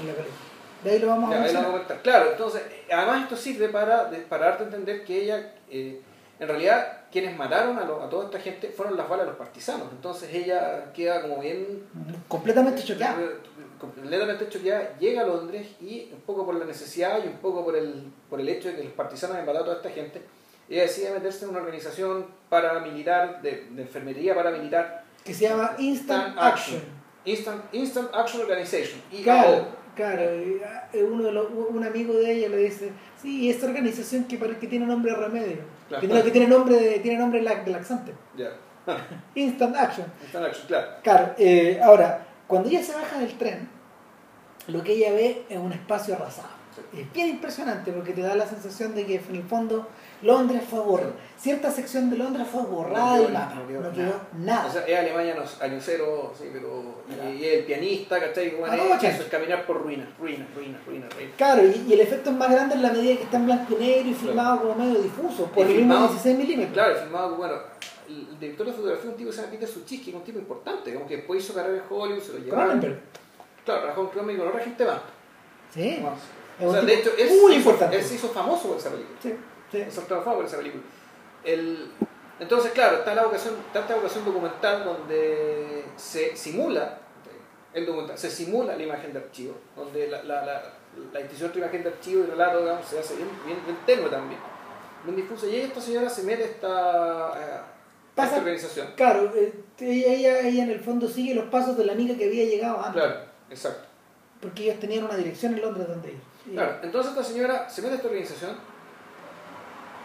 [0.00, 0.36] en la película.
[0.82, 1.64] De ahí lo vamos a Ya, ahí lo mencionar.
[1.70, 2.02] vamos a comentar.
[2.02, 6.00] Claro, entonces, eh, además esto sirve para, para darte a entender que ella, eh,
[6.40, 9.38] en realidad, quienes mataron a, lo- a toda esta gente fueron las balas de los
[9.38, 9.86] partisanos.
[9.92, 11.84] Entonces ella queda como bien...
[12.26, 13.16] Completamente choqueada.
[13.82, 17.76] Completamente choqueada, llega a Londres y un poco por la necesidad y un poco por
[17.76, 20.22] el, por el hecho de que los partisanos habían matado a toda esta gente,
[20.68, 26.36] ella decide meterse en una organización paramilitar, de, de enfermería paramilitar, Que se llama Instant
[26.38, 26.78] Action.
[26.78, 26.80] Action.
[27.24, 29.00] Instant, Instant Action Organization.
[29.12, 29.22] IAO.
[29.24, 29.66] Claro,
[29.96, 30.36] claro.
[30.36, 34.38] y, ah, Uno de los- un amigo de ella le dice, sí, esta organización que,
[34.38, 35.58] que tiene nombre de remedio.
[35.88, 36.00] Claro.
[36.24, 38.12] Que, tiene nombre de, tiene nombre de lax- de laxante.
[38.36, 38.50] Ya.
[39.34, 40.06] Instant Action.
[40.22, 40.86] Instant Action, claro.
[41.02, 43.68] Claro, eh, ahora, cuando ella se baja del tren,
[44.68, 46.48] lo que ella ve es un espacio arrasado.
[46.74, 47.00] Sí.
[47.02, 49.86] Es bien impresionante porque te da la sensación de que en el fondo
[50.22, 51.12] Londres fue borrada.
[51.36, 53.56] Cierta sección de Londres fue borrada del mapa.
[53.68, 54.68] no No quedó nada.
[54.68, 57.02] O sea, es Alemania años, año cero, sí, pero.
[57.14, 57.30] Claro.
[57.30, 58.54] Y, y el pianista, ¿cachai?
[58.54, 61.34] Bueno, Ah, es eso, es caminar por ruinas, ruinas, ruinas, ruinas, ruinas.
[61.36, 63.74] Claro, y, y el efecto es más grande en la medida que está en blanco
[63.78, 66.72] y negro y filmado como medio difuso, por el mismo filmado- 16 milímetros.
[66.74, 67.54] Claro, filmado, bueno,
[68.08, 70.24] el, director de fotografía es un tipo que se llama Peter Suchitsky, que es un
[70.24, 72.64] tipo importante, como que después hizo carrera en Hollywood, se lo llevaron.
[72.80, 73.00] Cronenberg.
[73.64, 75.00] Claro, trabajó en Cronenberg con otra gente más.
[75.72, 76.04] Sí.
[76.60, 77.96] O sea, de hecho, él, muy se hizo, importante.
[77.96, 79.18] él se hizo famoso por esa película.
[79.22, 79.34] Sí,
[79.72, 79.84] sí.
[79.90, 80.82] Se famoso por esa película.
[81.44, 81.90] El,
[82.38, 86.98] entonces, claro, está, la vocación, está esta vocación documental donde se simula
[87.72, 90.62] el documental, se simula la imagen de archivo, donde la, la, la,
[91.12, 94.08] la distinción entre imagen de archivo y relato digamos, se hace bien, bien, bien tenue
[94.10, 94.40] también,
[95.04, 95.46] bien difusa.
[95.46, 97.66] Y esta señora se mete a esta, a
[98.14, 98.88] Pasa- esta organización.
[98.96, 102.26] Claro, eh, ella, ella, ella en el fondo sigue los pasos de la amiga que
[102.26, 103.02] había llegado antes.
[103.02, 103.20] Claro,
[103.52, 103.86] exacto.
[104.40, 106.20] Porque ellos tenían una dirección en Londres donde ir.
[106.52, 108.56] Claro, entonces esta señora se mete a esta organización,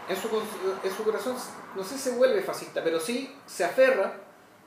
[0.08, 0.28] en su,
[0.84, 1.34] en su corazón,
[1.76, 4.12] no sé si se vuelve fascista, pero sí se aferra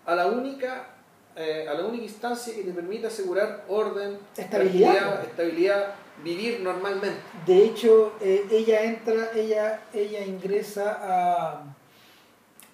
[0.05, 0.87] a la única,
[1.35, 5.23] eh, a la única instancia que te permite asegurar orden, Estabilidad.
[5.23, 7.17] estabilidad, vivir normalmente.
[7.45, 11.63] De hecho, eh, ella entra, ella, ella ingresa a,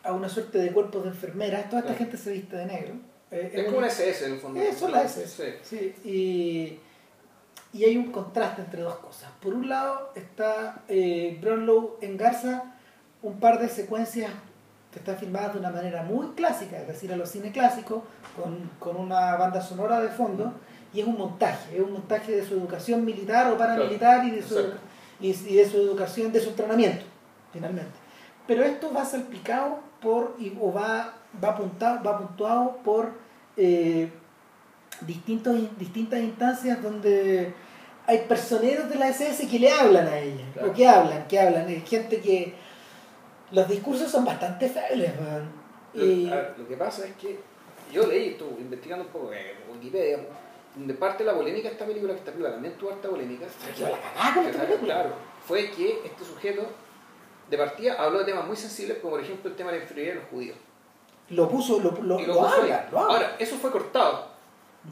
[0.04, 1.70] a una suerte de cuerpos de enfermeras.
[1.70, 2.06] Toda esta Claro.
[2.06, 2.96] gente se viste de negro.
[3.32, 4.60] Eh, Es como una SS en el fondo.
[4.62, 5.60] Eh, son las SS.
[5.64, 5.94] Sí.
[6.04, 6.10] Sí,
[7.74, 9.30] y, y hay un contraste entre dos cosas.
[9.42, 12.74] Por un lado está eh, Brownlow en Garza
[13.22, 14.32] un par de secuencias
[14.92, 18.04] que están filmadas de una manera muy clásica, es decir, a los cine clásicos,
[18.42, 20.54] con, con una banda sonora de fondo,
[20.94, 24.42] y es un montaje, es un montaje de su educación militar o paramilitar y de
[24.44, 24.56] su
[25.20, 27.04] y, y de su educación, de su entrenamiento,
[27.52, 27.92] finalmente.
[28.46, 33.12] Pero esto va salpicado por, o va, va, apuntado, va puntuado por
[33.58, 34.10] eh,
[35.02, 37.54] distintos, distintas instancias donde
[38.06, 40.70] hay personeros de la SS que le hablan a ella, Claro.
[40.70, 42.54] o que hablan, que hablan, hay gente que
[43.52, 45.50] los discursos son bastante febles, man.
[45.94, 47.40] Lo, Y- a ver, lo que pasa es que
[47.92, 50.20] yo leí, estuve investigando un poco en Wikipedia,
[50.76, 53.46] donde parte de la polémica de esta película, que esta película también tuvo harta polémica,
[53.76, 54.94] quedó la cagada con esta Claro, película.
[54.94, 55.10] claro,
[55.46, 56.68] fue que este sujeto
[57.50, 60.16] de partida habló de temas muy sensibles, como por ejemplo el tema de la inferioridad
[60.16, 60.58] de los judíos.
[61.30, 63.14] Lo puso, lo, lo, lo puso habla, lo habla.
[63.14, 64.28] Ahora, eso fue cortado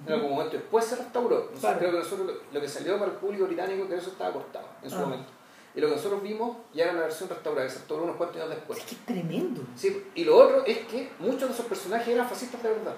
[0.07, 1.35] en algún momento, después se restauró.
[1.37, 1.79] Nosotros Claro.
[1.79, 4.89] creo que nosotros, lo, que salió para el público británico, que eso estaba cortado en
[4.89, 4.99] su Ah.
[5.01, 5.29] momento.
[5.73, 8.37] Y lo que nosotros vimos ya era la versión restaurada, que se restauró unos cuantos
[8.37, 8.79] años después.
[8.79, 9.61] Es que es tremendo.
[9.75, 12.95] Sí, y lo otro es que muchos de esos personajes eran fascistas de verdad.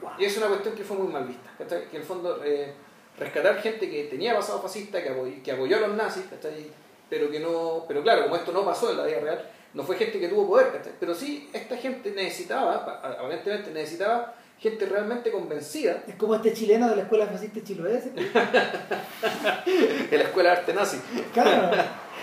[0.00, 0.10] Wow.
[0.18, 1.50] Y es una cuestión que fue muy mal vista.
[1.58, 1.88] ¿cachai?
[1.90, 2.74] Que en el fondo, eh,
[3.18, 6.70] rescatar gente que tenía pasado fascista, que apoyó, que apoyó a los nazis, ¿cachai?
[7.10, 7.84] pero que no.
[7.88, 10.46] Pero claro, como esto no pasó en la vida real, no fue gente que tuvo
[10.48, 16.52] poder, pero sí esta gente necesitaba, pa- aparentemente necesitaba gente realmente convencida Es como este
[16.52, 18.10] chileno de la escuela fascista chiloense.
[20.10, 20.98] de la escuela de arte nazi.
[21.32, 21.70] Claro.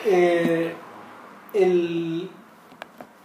[0.05, 0.73] Eh,
[1.53, 2.29] el-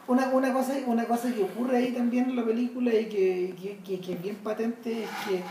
[0.06, 3.78] una, una, cosa, una cosa que ocurre ahí también en la película y que, que,
[3.78, 5.42] que- que es bien patente es que.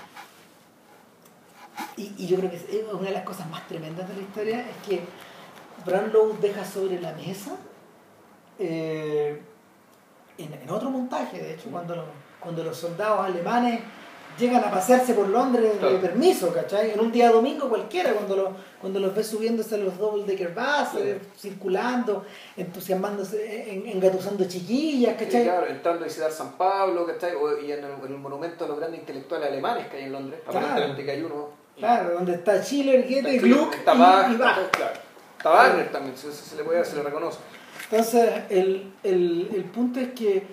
[2.01, 4.59] Y, y yo creo que es una de las cosas más tremendas de la historia
[4.61, 5.01] es que
[5.85, 7.55] Brownlow deja sobre la mesa
[8.59, 9.41] eh,
[10.37, 12.05] en, en otro montaje, de hecho, cuando, los-
[12.39, 13.81] cuando los soldados alemanes
[14.37, 16.91] llegan a pasearse por Londres de permiso, ¿cachai?
[16.91, 18.49] En un día domingo cualquiera, cuando, los
[18.79, 22.23] cuando los ves subiéndose a los double decker buses, circulando,
[22.55, 25.43] entusiasmándose, en- engatusando chiquillas, Sí, ¿cachai?
[25.43, 27.35] claro, entrando a visitar San Pablo, ¿cachai?
[27.35, 30.11] O- y en el, en el monumento a los grandes intelectuales alemanes que hay en
[30.13, 30.59] Londres, Claro.
[30.67, 31.49] aparentemente que hay uno.
[31.77, 34.71] Claro, donde está Schiller, Goethe, Gluck y, y Bach.
[34.71, 34.93] claro.
[35.37, 37.37] Está Wagner también, se, se le puede se le reconoce.
[37.91, 40.43] Entonces, el, el, el punto es que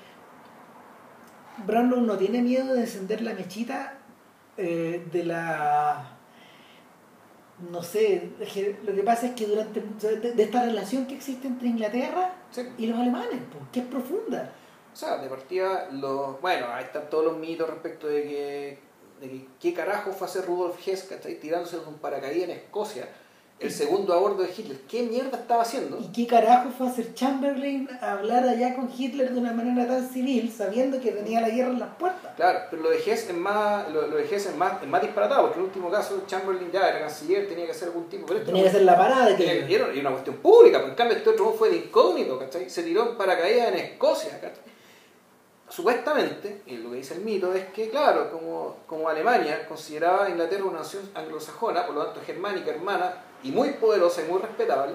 [1.67, 3.99] Brandon no tiene miedo de encender la mechita
[4.57, 6.13] eh, de la.
[7.71, 8.31] No sé,
[8.85, 9.81] lo que pasa es que durante.
[9.81, 12.63] de, esta relación que existe entre Inglaterra Sí.
[12.79, 13.41] y los alemanes,
[13.73, 14.53] que es profunda.
[14.93, 18.79] O sea, de partida, los, bueno, ahí están todos los mitos respecto de que,
[19.21, 21.39] de que qué carajo fue a hacer Rudolf Hess, ¿cachai?
[21.39, 23.09] Tirándose de un paracaídas en Escocia,
[23.59, 24.79] el segundo a bordo de Hitler.
[24.83, 25.99] ¿Qué mierda estaba haciendo?
[25.99, 29.87] ¿Y qué carajo fue a hacer Chamberlain a hablar allá con Hitler de una manera
[29.87, 32.35] tan civil, sabiendo que tenía la guerra en las puertas?
[32.37, 35.55] Claro, pero lo de Hess es más, lo, lo es más, es más disparatado, porque
[35.59, 38.51] en el último caso Chamberlain ya era canciller, tenía que hacer algún tipo, pero esto
[38.51, 39.73] Tenía que hacer la parada de Tenía- que.
[39.73, 42.69] y era, era una cuestión pública, pues en cambio este otro fue de incógnito, ¿cachai?
[42.69, 44.67] Se tiró en paracaídas en Escocia, ¿cachai?
[45.69, 50.31] Supuestamente, y lo que dice el mito es que, claro, como, como Alemania consideraba a
[50.31, 53.13] Inglaterra una nación anglosajona, por lo tanto germánica, hermana,
[53.49, 54.95] y muy poderosa y muy respetable,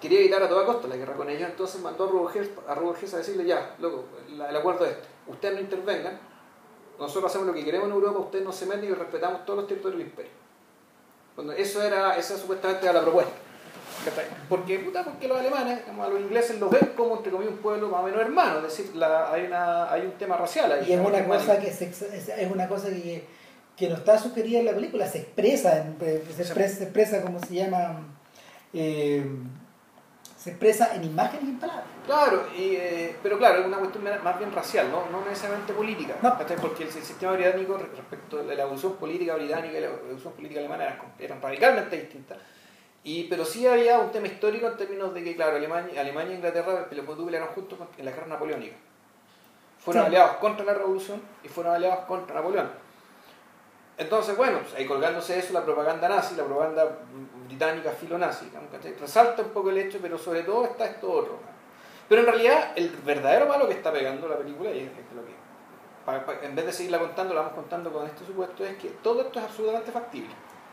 [0.00, 2.36] quería evitar a toda costa la guerra con ellos, entonces mandó a Rudolf
[3.02, 6.18] Hess a, a decirle, ya, loco, el acuerdo es este, ustedes no intervengan,
[6.98, 9.68] nosotros hacemos lo que queremos en Europa, ustedes no se meten y respetamos todos los
[9.68, 10.32] territorios del imperio.
[11.34, 13.32] Cuando eso era, esa supuestamente era la propuesta.
[14.48, 17.60] Porque, puta, porque los alemanes, como a los ingleses, los ven como, entre comillas, un
[17.60, 20.86] pueblo más o menos hermano, es decir, la- hay, una, hay un tema racial ahí.
[20.88, 21.84] Y es una cosa que se,
[22.44, 23.24] es una cosa que,
[23.78, 27.22] que no está sugerida en la película, se expresa, en- eh, se expresa, se expresa
[27.22, 28.00] como se llama,
[28.72, 29.24] eh,
[30.36, 31.84] se expresa en imágenes y en palabras.
[32.06, 36.14] Claro, y, eh, pero claro, es una cuestión más bien racial, no, no necesariamente política.
[36.22, 36.36] No.
[36.60, 40.60] Porque el, sistema británico re- respecto de la evolución política británica y la evolución política
[40.60, 42.38] alemana eran, eran radicalmente distintas.
[43.04, 46.36] Y, pero sí había un tema histórico en términos de que, claro, Alemania, Alemania e
[46.36, 48.76] Inglaterra le pelearon juntos en la guerra napoleónica.
[49.78, 50.06] Fueron Sí.
[50.08, 52.68] aliados contra la revolución y fueron aliados contra Napoleón.
[53.98, 56.98] Entonces, bueno, pues, ahí colgándose eso la propaganda nazi, la propaganda
[57.46, 58.48] británica filonazi,
[59.00, 61.38] resalta un poco el hecho, pero sobre todo está esto otro.
[62.08, 66.46] Pero en realidad, el verdadero malo que está pegando la película, y es lo que,
[66.46, 69.40] en vez de seguirla contando, la vamos contando con este supuesto, es que todo esto
[69.40, 70.30] es absolutamente factible.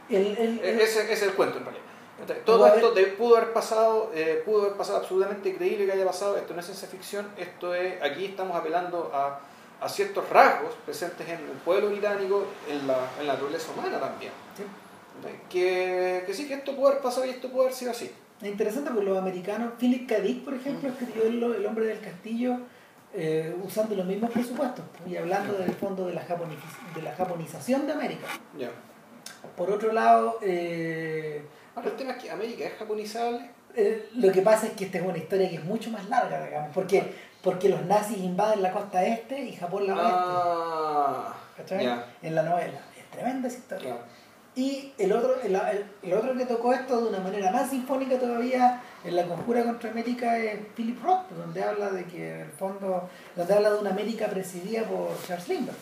[0.09, 1.86] El, el- E- el- Ese, es el cuento en realidad.
[2.45, 6.38] Todo esto de- pudo haber pasado, eh, pudo haber pasado absolutamente creíble que haya pasado.
[6.38, 9.39] Esto no es ciencia ficción, esto es, aquí estamos apelando a,
[9.82, 14.32] a ciertos rasgos presentes en el pueblo británico, en la, en la naturaleza humana también.
[14.57, 14.63] Sí.
[15.49, 18.11] Que, que sí, que esto pudo haber pasado y esto pudo haber sido así.
[18.41, 20.19] Es interesante porque los americanos, Philip K.
[20.19, 22.57] Dick, por ejemplo, escribió El, el hombre del castillo
[23.13, 27.88] eh, usando los mismos presupuestos y hablando del fondo de la, japoniz- de la japonización
[27.88, 28.28] de América.
[28.57, 28.69] Ya.
[29.55, 31.45] Por otro lado, eh,
[31.76, 33.49] Ahora el tema es que América es japonizable.
[33.76, 36.45] eh, lo que pasa es que esta es una historia que es mucho más larga,
[36.45, 37.13] digamos, porque,
[37.45, 41.33] porque los nazis invaden la costa este y Japón la oeste, Ah,
[41.79, 42.79] ya, En la novela.
[42.97, 43.97] Es tremenda esa historia.
[44.55, 45.55] Y el otro, el,
[46.01, 49.91] el, otro que tocó esto de una manera más sinfónica todavía en la conjura contra
[49.91, 53.91] América es Philip Roth, donde habla de que en el fondo, donde habla de una
[53.91, 55.77] América presidida por Charles Lindbergh.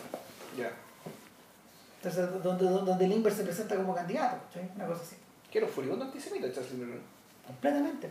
[1.96, 4.36] Entonces, donde, donde Lindbergh se presenta como candidato,
[4.76, 5.16] una cosa así.
[5.50, 7.00] ¿Qué era un furibundo antisemita Charles Lindbergh?
[7.46, 8.10] Completamente.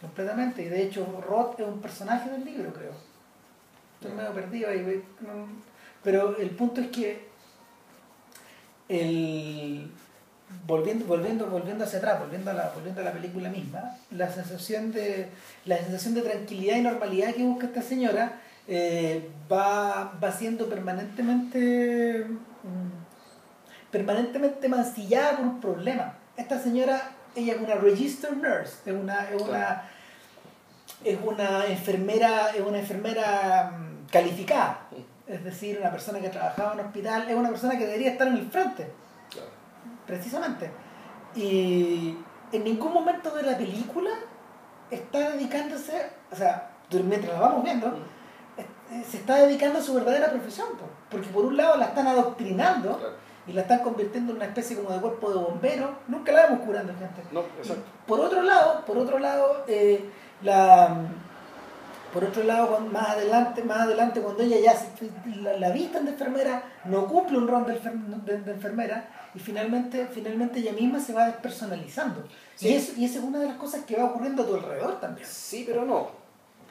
[0.00, 0.62] Completamente.
[0.62, 2.92] Y de hecho Roth es un personaje del libro, creo.
[4.00, 5.04] Estoy medio perdido ahí.
[6.02, 7.26] Pero el punto es que
[8.88, 9.90] el,
[10.66, 14.92] volviendo, volviendo, volviendo hacia atrás, volviendo a, la, volviendo a la película misma, la sensación
[14.92, 15.28] de,
[15.64, 22.26] la sensación de tranquilidad y normalidad que busca esta señora eh, va, va siendo permanentemente
[22.26, 23.06] mm,
[23.90, 26.14] permanentemente mancillada por un problema.
[26.36, 29.82] Esta señora, ella es una registered nurse, es una, es una,
[31.04, 34.86] es una enfermera, es una enfermera mm, calificada
[35.26, 38.28] es decir, una persona que trabajaba en un hospital, es una persona que debería estar
[38.28, 38.86] en el frente.
[40.06, 40.70] Precisamente.
[41.34, 42.16] Y
[42.52, 44.10] en ningún momento de la película
[44.90, 47.88] está dedicándose, o sea, mientras la vamos viendo,
[48.56, 50.68] eh, se está dedicando a su verdadera profesión.
[51.10, 53.16] Porque por un lado la están adoctrinando
[53.46, 55.90] y la están convirtiendo en una especie como de cuerpo de bomberos.
[56.08, 57.22] Nunca la vemos curando gente.
[57.32, 57.84] No, exacto.
[58.06, 60.04] por otro lado, por otro lado, eh,
[60.42, 61.06] la
[62.16, 64.74] por otro lado, más adelante, más adelante cuando ella ya
[65.42, 70.72] la, la vistan de enfermera, no cumple un rol de, enfermera y finalmente, finalmente ella
[70.72, 72.24] misma se va despersonalizando.
[72.58, 74.98] Y, eso, y esa es una de las cosas que va ocurriendo a tu alrededor
[74.98, 75.28] también.
[75.28, 76.08] Sí, pero no.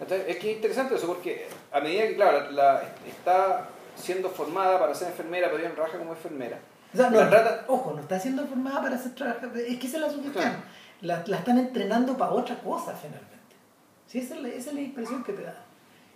[0.09, 4.93] Es que es interesante eso porque a medida que, claro, la, está siendo formada para
[4.93, 6.59] ser enfermera, pero ella trabaja como enfermera.
[7.67, 9.59] Ojo, no está siendo formada para ser trabajadora.
[9.59, 10.53] Es que esa es la sugestión.
[11.01, 13.35] La, la están entrenando para otra cosa finalmente.
[14.07, 15.55] Sí, esa es la, impresión que te da.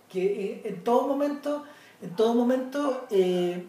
[0.08, 1.64] Que eh, en todo momento,
[2.00, 3.66] en todo momento eh,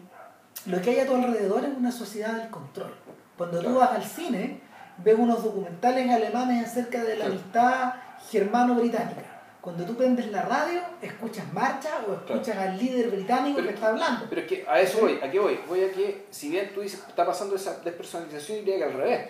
[0.66, 2.94] lo que hay a tu alrededor es una sociedad del control.
[3.36, 4.60] Cuando tú vas al cine,
[4.98, 7.94] ves unos documentales alemanes acerca de la amistad
[8.30, 9.31] germano-británica.
[9.62, 14.26] Cuando tú prendes la radio, escuchas marcha o escuchas al líder británico que está hablando.
[14.28, 15.60] Pero es que a eso voy, ¿a qué voy?
[15.68, 19.28] Voy a que, si bien tú dices está pasando esa despersonalización, diría que al revés.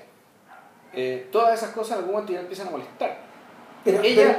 [0.94, 3.18] Eh, todas esas cosas en algún momento ya empiezan a molestar.
[3.84, 4.38] Pero ella,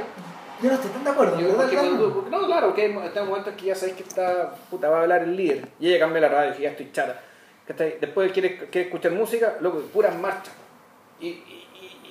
[0.60, 1.36] yo no estoy tan de acuerdo.
[1.40, 5.22] no, claro, porque hay este momentos que ya sabéis que está, puta, va a hablar
[5.22, 5.68] el líder.
[5.78, 7.20] Y ella cambia la radio y ya estoy chata.
[8.00, 10.54] Después quiere, quiere escuchar música, loco, puras marchas.
[11.20, 11.40] Y,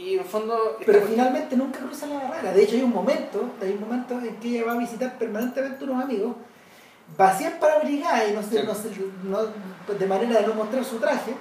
[0.03, 0.77] y, y, en el fondo...
[0.85, 2.53] Pero finalmente nunca cruza la barrera.
[2.53, 5.83] De hecho hay un momento, hay un momento en que ella va a visitar permanentemente
[5.83, 6.35] unos amigos,
[7.17, 8.89] vacían para abrigar y no, sé, no, sé,
[9.23, 9.39] no,
[9.93, 11.33] de manera de no mostrar su traje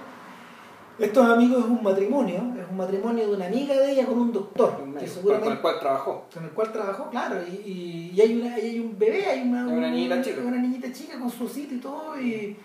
[0.98, 4.32] estos amigos es un matrimonio, es un matrimonio de una amiga de ella con un
[4.32, 4.76] doctor.
[4.98, 6.24] que seguramente, con el cual trabajó.
[6.32, 7.42] Con el cual trabajó, claro.
[7.42, 10.40] Y, y, hay, una, hay un bebé, hay una, una, niñita chica.
[10.42, 12.20] una niñita chica con su sitio y todo.
[12.20, 12.56] Y,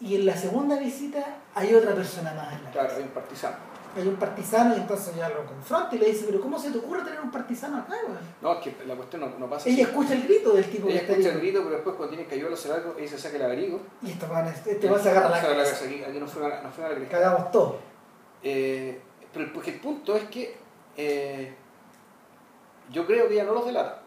[0.00, 2.52] y en la segunda visita hay otra persona más.
[2.52, 3.56] En la claro, hay un partisano
[4.00, 6.78] hay un partisano y entonces ya lo confronta y le dice, pero ¿cómo se te
[6.78, 8.18] ocurre tener un partisano acá, güey?
[8.42, 11.06] No, es que la cuestión no, no pasa Ella escucha el grito del tipo ella
[11.06, 13.18] que escucha el grito, pero después cuando tiene que ayudarlo a hacer algo, ella se
[13.18, 13.80] saca el abrigo.
[14.02, 15.84] Y esto va, este va a sacar la cabeza.
[15.84, 17.78] Aquí, aquí no fue a, no fue a la Cagamos todo.
[18.42, 19.00] Eh,
[19.32, 20.56] pero porque el punto es que
[20.96, 21.54] eh,
[22.90, 24.02] yo creo que ella no los delata.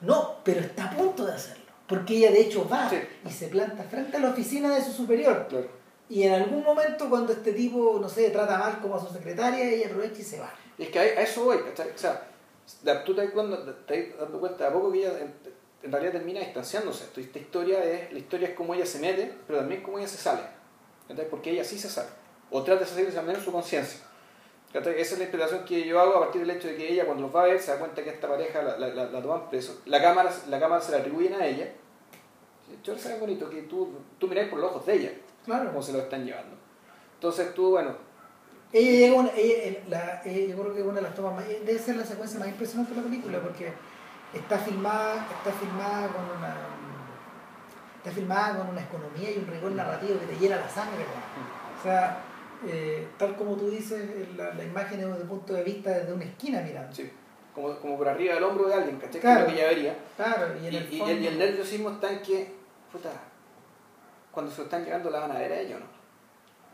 [0.00, 1.64] No, pero está a punto de hacerlo.
[1.86, 2.90] Porque ella de hecho va
[3.26, 5.46] y se planta frente a la oficina de su superior.
[5.48, 5.83] Claro
[6.14, 9.68] y en algún momento cuando este tipo, no sé, trata mal como a su secretaria,
[9.68, 10.54] ella aprovecha y se va.
[10.78, 11.90] es que a, eso voy, ¿cachai?
[11.90, 12.22] O sea,
[13.04, 15.12] tú te, estás dando cuenta a poco que ella
[15.82, 17.06] en, realidad termina distanciándose.
[17.16, 20.18] Esta historia es, la historia es como ella se mete, pero también como ella se
[20.18, 20.42] sale.
[21.08, 21.28] ¿cachai?
[21.28, 22.10] Porque ella sí se sale.
[22.52, 23.98] O trata de salirse al menos su conciencia.
[24.72, 27.24] Esa es la interpretación que yo hago a partir del hecho de que ella cuando
[27.24, 29.80] los va a ver se da cuenta que esta pareja la, la, la, toman preso.
[29.86, 31.72] La cámara, la cámara se la atribuyen a ella.
[32.84, 35.10] Yo es bonito que tú, tú miráis por los ojos de ella
[35.44, 35.70] Claro.
[35.70, 36.56] Cómo se lo están llevando.
[37.14, 37.96] Entonces tú, bueno.
[38.72, 42.04] Ella llegó, ella, la, yo creo que una de las tomas más, debe ser la
[42.04, 43.72] secuencia más impresionante de la película porque
[44.32, 46.56] está filmada, está filmada con una
[48.04, 51.04] está filmada con una economía y un rigor narrativo que te llena la sangre.
[51.78, 52.18] O sea,
[52.66, 54.02] eh, tal como tú dices,
[54.36, 56.94] la, la, imagen es desde el punto de vista desde una esquina mirando.
[56.94, 57.10] Sí,
[57.54, 59.20] como, como por arriba del hombro de alguien, ¿cachai?
[59.20, 59.96] Claro, que ya vería.
[60.16, 62.52] Claro, y, en el, y, y, el, nerviosismo está en que,
[62.92, 63.10] puta,
[64.34, 65.86] cuando se lo están llegando la van a ver a ellos, ¿no?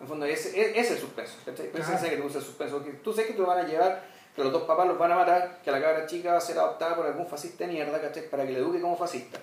[0.01, 1.71] En el fondo, ese, es el suspenso, ¿cachai?
[1.71, 4.03] Pero que te gusta el suspenso, que tú sabes que te lo van a llevar,
[4.35, 6.59] que los dos papás los van a matar, que la cabra chica va a ser
[6.59, 8.31] adoptada por algún fascista de mierda, ¿cachai?
[8.31, 9.39] Para que le eduque como fascista.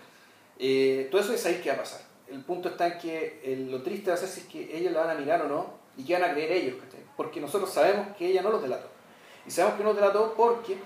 [0.58, 2.02] Eh, todo eso es ahí que va a pasar.
[2.28, 5.02] El punto está en que lo triste va a ser si es que ellos la
[5.02, 7.02] van a mirar o no, y que van a creer ellos, ¿cachai?
[7.16, 8.88] Porque nosotros sabemos que ella no los delató.
[9.46, 10.78] Y sabemos que no los delató porque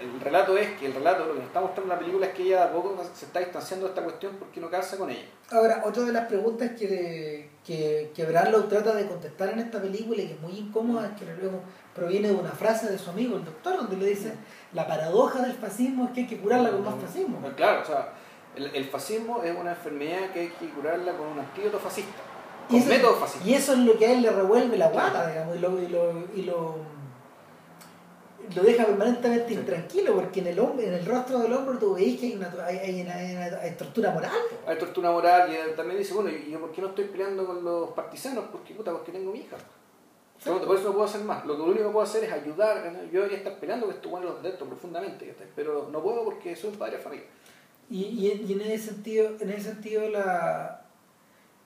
[0.00, 2.42] el relato es que el relato, lo que nos está mostrando la película es que
[2.42, 5.24] ella de a poco se está distanciando de esta cuestión porque no casa con ella.
[5.50, 10.20] Ahora, otra de las preguntas que, que, que Brarlow trata de contestar en esta película
[10.22, 11.60] y que es muy incómoda es que luego
[11.94, 14.34] proviene de una frase de su amigo, el doctor, donde le dice,
[14.72, 17.38] la paradoja del fascismo es que hay que curarla con más fascismo.
[17.56, 18.12] Claro, o sea,
[18.56, 22.22] el, el fascismo es una enfermedad que hay que curarla con un antídoto fascista,
[22.68, 23.48] con Y eso, método fascista.
[23.48, 25.88] y eso es lo que a él le revuelve la guata, digamos, y lo, y
[25.88, 26.76] lo, y lo,
[28.54, 32.18] lo deja permanentemente intranquilo, porque en el hombre, en el rostro del hombre tú veis
[32.18, 34.32] que hay una, hay, hay una, hay una- hay tortura moral.
[34.66, 37.46] Hay tortura moral y él también dice, bueno, ¿y yo por qué no estoy peleando
[37.46, 38.44] con los partisanos?
[38.50, 39.56] Porque puta, porque tengo mi hija.
[40.44, 41.44] Por por eso no puedo hacer más.
[41.44, 42.90] Lo que lo único que puedo hacer es ayudar.
[42.92, 43.04] ¿no?
[43.10, 46.76] Yo debería estar peleando que buenos los detecto profundamente, pero no puedo porque soy un
[46.76, 47.26] padre de familia.
[47.90, 50.86] Y, y, y en ese sentido, en ese sentido la,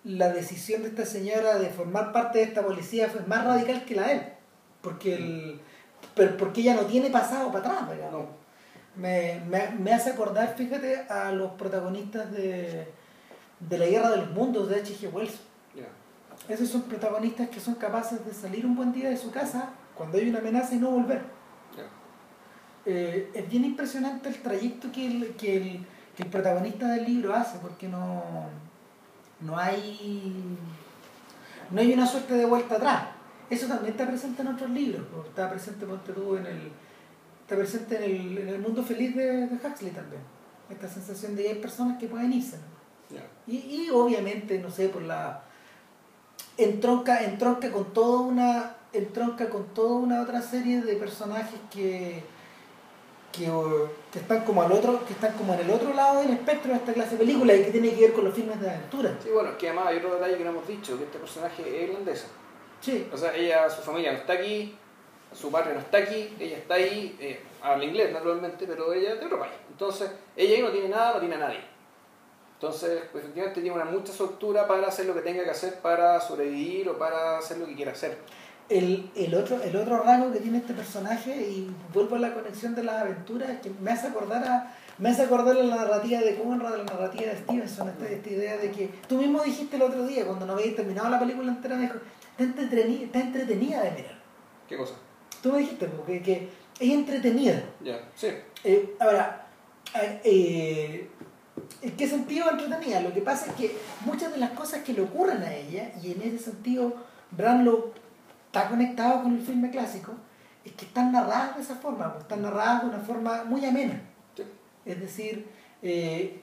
[0.05, 3.95] la decisión de esta señora de formar parte de esta policía fue más radical que
[3.95, 4.23] la de él.
[4.83, 5.61] Porque, el,
[6.15, 8.13] pero porque ella no tiene pasado para atrás, digamos.
[8.13, 8.45] No.
[8.97, 12.87] Me, me, me hace acordar, fíjate, a los protagonistas de,
[13.59, 15.13] de la Guerra de los Mundos de H.G.
[15.13, 15.41] Wells.
[16.49, 20.19] Esos son protagonistas que son capaces de salir un buen día de su casa cuando
[20.19, 21.23] hay una amenaza y no volver.
[22.87, 27.35] Eh, es bien impresionante el trayecto que el, que, el, que el protagonista del libro
[27.35, 28.23] hace, porque no,
[29.41, 30.59] no hay
[31.71, 33.05] no hay una suerte de vuelta atrás.
[33.51, 35.03] Eso también está presente en otros libros.
[35.29, 36.73] Está presente, ponte tú, en el,
[37.43, 40.23] está presente en el, en el mundo feliz de, de Huxley también.
[40.71, 42.57] Esta sensación de que hay personas que pueden irse.
[43.47, 45.43] Y, y obviamente, no sé, por la.
[46.57, 48.77] Entronca, entronca con toda una.
[48.93, 52.23] Entronca con toda una otra serie de personajes que.
[53.31, 53.51] Que,
[54.13, 56.79] que están como al otro, que están como en el otro lado del espectro de
[56.79, 59.13] esta clase de películas y que tiene que ver con los filmes de aventura.
[59.21, 61.63] Sí, bueno, es que además hay otro detalle que no hemos dicho, que este personaje
[61.63, 62.27] es irlandesa.
[62.85, 64.77] Sí, O sea, ella, su familia no está aquí,
[65.33, 69.21] su padre no está aquí, ella está ahí, eh, habla inglés naturalmente, pero ella es
[69.21, 69.55] de otro país.
[69.71, 71.61] Entonces, ella ahí no tiene nada, no tiene a nadie.
[72.53, 76.21] Entonces, pues, efectivamente tiene una mucha soltura para hacer lo que tenga que hacer para
[76.21, 78.19] sobrevivir o para hacer lo que quiera hacer.
[78.69, 82.75] el, el, otro, el otro rasgo que tiene este personaje, y vuelvo a la conexión
[82.75, 86.21] de las aventuras, es que me hace acordar a, me hace acordar a la narrativa
[86.21, 89.83] de Conrad, la narrativa de Stevenson, esta, esta idea de que tú mismo dijiste el
[89.83, 91.95] otro día, cuando no habías terminado la película entera, me dijo,
[92.39, 94.19] está entretenida, está entretenida de mirar.
[94.69, 94.95] ¿Qué cosa?
[95.43, 96.49] Tú me dijiste porque, que
[96.81, 97.63] es entretenida.
[97.83, 98.29] Ya, sí.
[98.65, 99.47] Eh, ahora,
[100.25, 101.09] eh,
[101.83, 103.01] ¿en qué sentido entretenida?
[103.01, 106.13] Lo que pasa es que muchas de las cosas que le ocurren a ella, y
[106.13, 106.95] en ese sentido
[107.31, 107.93] Branlow
[108.47, 110.13] está conectado con el filme clásico,
[110.65, 114.01] es que están narradas de esa forma, pues, están narradas de una forma muy amena.
[114.35, 114.45] Sí.
[114.87, 115.47] Es decir,
[115.83, 116.41] eh,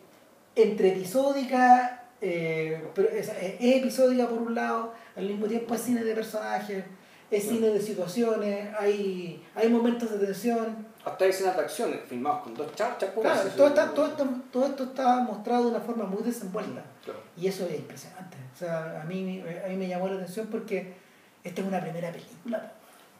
[0.56, 6.03] entre episódica, eh, pero es, es episódica por un lado, al mismo tiempo es cine
[6.03, 6.84] de personajes,
[7.32, 12.43] es cine de situaciones, hay, hay momentos de tensión, Hasta hay escenas de acción filmados
[12.43, 13.09] con dos charchas.
[13.19, 16.84] Claro, todo, está- todo, esto, todo esto está mostrado de una forma muy desenvuelta.
[17.03, 17.19] Claro.
[17.38, 18.38] Y eso es impresionante.
[18.53, 20.93] O sea, a mí, a mí me llamó la atención porque
[21.43, 22.74] esta es una primera película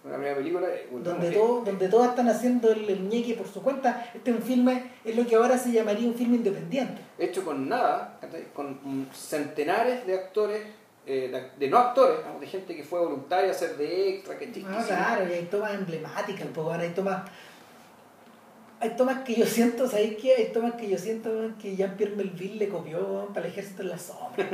[0.04, 0.68] Una primera película.
[0.68, 4.10] eh, donde, todo, donde todos están haciendo el, el ñeque por su cuenta.
[4.16, 7.02] Este es un filme, es lo que ahora se llamaría un filme independiente.
[7.20, 8.20] hecho con nada,
[8.56, 10.64] con centenares de actores,
[11.06, 14.52] eh, de, de no actores, de gente que fue voluntaria a hacer de extra, que
[14.68, 17.24] Ah, claro, y hay tomas emblemáticas, pues, bueno, hay tomas.
[18.82, 20.34] Hay tomas que yo siento, ¿sabéis qué?
[20.36, 21.30] Hay tomas que yo siento
[21.62, 24.50] que Jean-Pierre Melville le copió para el ejército en la sombra.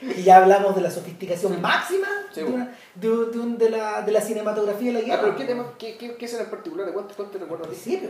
[0.00, 3.70] y ya hablamos de la sofisticación máxima Sí, de, una- de, un- de un- de
[3.70, 5.20] la, de la cinematografía de la Ah, guerra.
[5.22, 6.86] pero ¿qué tema, qué, qué, qué en particular?
[6.86, 7.68] ¿De cuánto, cuánto te recuerdas?
[7.68, 8.08] principio.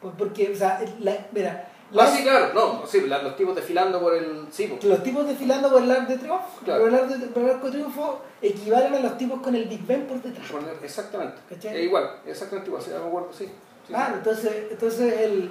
[0.00, 3.56] Pues porque, o sea, la, mira, Ah, la- sí, claro, no, sí, la- los tipos
[3.56, 4.46] desfilando por el...
[4.52, 4.84] Sí, pues.
[4.84, 6.80] los tipos desfilando por el arco de triunfo, Claro.
[6.82, 10.22] por el arco de, arco triunfo equivalen a los tipos con el Big Ben por
[10.22, 10.46] detrás.
[10.82, 11.38] Exactamente.
[11.50, 13.48] Es igual, exactamente igual, sí, me acuerdo, sí.
[13.88, 13.92] Sí.
[13.92, 15.50] Claro, entonces, entonces el,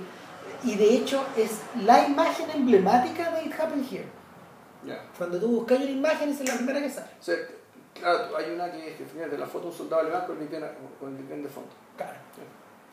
[0.64, 4.05] y de hecho es la imagen emblemática de It Happened Here.
[4.85, 5.03] Ya.
[5.18, 7.07] Cuando tú buscas una imagen, esa es la primera que sale.
[7.19, 7.35] Sea,
[7.93, 10.38] claro, hay una que es de la foto de un soldado alemán con
[11.18, 11.69] el Ben de fondo.
[11.97, 12.14] Claro.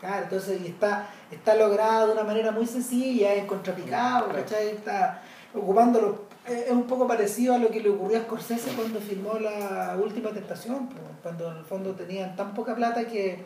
[0.00, 4.40] Claro, entonces y está, está lograda de una manera muy sencilla, es contrapicado, Claro.
[4.40, 4.68] ¿cachai?
[4.70, 5.22] Está
[5.54, 6.24] ocupándolo.
[6.46, 9.96] Es es un poco parecido a lo que le ocurrió a Scorsese cuando filmó La
[10.02, 10.90] Última Tentación,
[11.22, 13.42] cuando en el fondo tenían tan poca plata que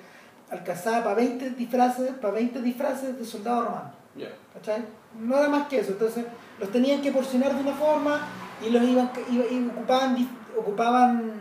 [0.50, 3.90] alcanzaba para 20 disfraces, para 20 disfraces de soldado romano.
[4.16, 4.28] Ya.
[4.54, 4.84] ¿cachai?
[5.20, 5.92] Nada más que eso.
[5.92, 6.24] Entonces,
[6.58, 8.20] los tenían que porcionar de una forma
[8.66, 11.32] y los iban, iba- y ocupaban, ocupaban,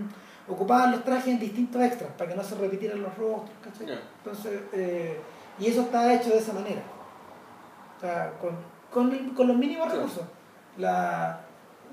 [0.47, 3.87] ocupaban los trajes en distintos extras para que no se repitieran los rostros, ¿cachai?
[4.19, 5.19] Entonces, eh,
[5.59, 6.81] y eso está hecho de esa manera.
[7.97, 8.55] O sea, con,
[8.91, 10.23] con, con los mínimos recursos.
[10.77, 11.41] La,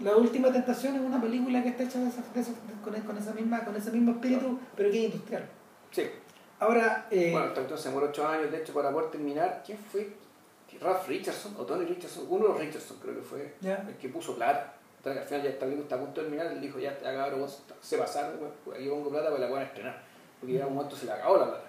[0.03, 2.53] la última tentación es una película que está hecha de esa, de esa-
[2.85, 5.49] con, con esa misma, con ese mismo espíritu, pero que es industrial.
[5.91, 6.03] Sí.
[6.61, 9.63] Ahora, eh, Bueno, cuestión se demoró 8 años, de hecho, para poder terminar.
[9.65, 10.25] ¿Quién fue?
[10.81, 14.35] Ralph Richardson o Tony Richardson, uno de los Richardson creo que fue el que puso
[14.35, 14.75] plata.
[14.99, 17.63] Entonces, al final ya película está a punto de terminar, él dijo ya, cabrón, vos
[17.81, 20.03] se pasaron, pues aquí pongo plata para la puedan estrenar.
[20.41, 21.65] Porque ya un momento se le acabó la plata,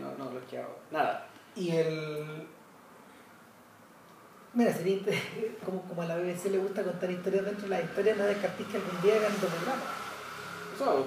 [0.00, 1.26] no, no les quedaba nada.
[1.56, 2.46] y el...
[4.52, 4.98] Mira, sería
[5.64, 8.68] como, como a la BBC le gusta contar historias dentro de las historias, no descartéis
[8.68, 9.82] que algún día hagan un docudrama.
[10.74, 11.06] Eso,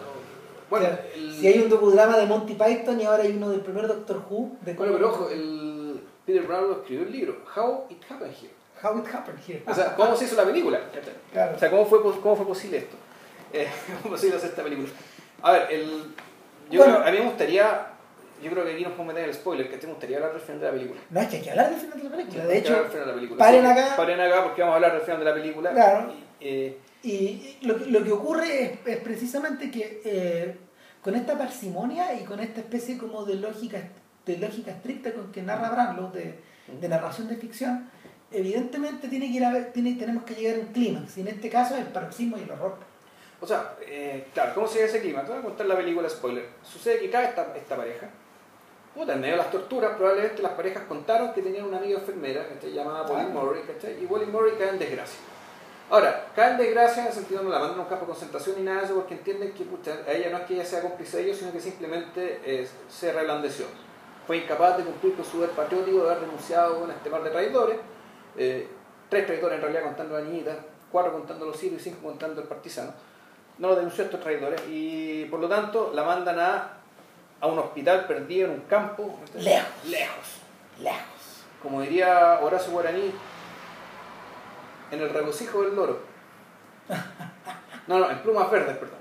[0.69, 3.87] bueno, el, Si hay un docudrama de Monty Python y ahora hay uno del primer
[3.87, 8.33] Doctor Who, de bueno, pero ojo, el Peter Brown escribió el libro, How It Happened
[8.33, 8.51] Here.
[8.83, 9.63] How It Happened Here.
[9.65, 10.79] O sea, ¿cómo se hizo la película?
[11.31, 11.55] Claro.
[11.55, 12.95] O sea, ¿cómo fue, cómo fue posible esto?
[13.53, 14.89] Eh, ¿Cómo fue posible hacer esta película?
[15.41, 16.03] A ver, el,
[16.69, 16.95] yo Bueno.
[16.97, 17.87] creo- a mí me gustaría,
[18.43, 20.59] yo creo que aquí nos podemos meter el spoiler, que te gustaría hablar del final
[20.59, 20.99] de la película.
[21.09, 22.45] No, es que hay que hablar del final de la película.
[22.45, 23.39] De hecho, de la película.
[23.39, 23.95] paren Sí, acá.
[23.95, 25.71] Paren acá porque vamos a hablar del final de la película.
[25.71, 26.11] Claro.
[26.11, 30.57] Y, eh, Y lo, que- lo que ocurre es, es precisamente que eh,
[31.01, 33.81] con esta parsimonia y con esta especie como de lógica,
[34.25, 36.39] de lógica estricta con que narra Bramlow de,
[36.81, 37.89] de narración de ficción,
[38.31, 41.49] evidentemente tiene que ir a tiene, tenemos que llegar a un clímax, y en este
[41.49, 42.75] caso es el paroxismo y el horror.
[43.39, 45.21] o sea, eh, claro, ¿cómo se ve ese clima?
[45.23, 46.45] Te voy a contar la película, spoiler.
[46.63, 48.09] Sucede que cae esta, esta pareja.
[48.93, 52.47] Puta, en medio de las torturas, probablemente las parejas contaron que tenían una amiga enfermera,
[52.49, 52.73] ¿cachai?
[52.73, 53.33] llamada Pauline Ah.
[53.33, 54.03] Murray, ¿cachai?
[54.03, 55.19] Y Pauline Murray cae en desgracia.
[55.89, 58.57] Ahora, cae en desgracia en el sentido no la mandan a un campo de concentración
[58.57, 60.81] ni nada de eso, porque entienden que pucha, a ella no es que ella sea
[60.81, 63.65] cómplice de ellos, sino que simplemente eh, se reblandeció.
[64.25, 67.29] Fue incapaz de cumplir con su deber patriótico de haber renunciado a este par de
[67.29, 67.77] traidores.
[68.37, 68.67] eh,
[69.09, 70.57] tres traidores en realidad contando a la niñita,
[70.91, 72.91] cuatro contando a los sirios y cinco contando al partisano.
[73.57, 76.73] No lo denunció a estos traidores y por lo tanto la mandan a,
[77.39, 79.17] a un hospital perdido en un campo.
[79.35, 79.69] Lejos.
[79.85, 80.27] Lejos.
[80.79, 81.45] Lejos.
[81.63, 83.11] Como diría Horacio Guaraní,
[84.91, 85.99] en el regocijo del loro.
[87.87, 88.97] No, no, en plumas verdes, perdón.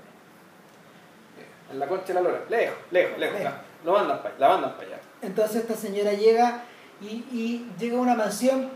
[1.71, 2.43] En la concha de la lora.
[2.49, 3.39] Lejos, lejos, lejos.
[3.39, 3.53] Lejos.
[3.83, 4.99] Lo mandan pa- la mandan para allá.
[5.21, 6.63] Entonces esta señora llega
[7.01, 8.69] y, y llega a una mansión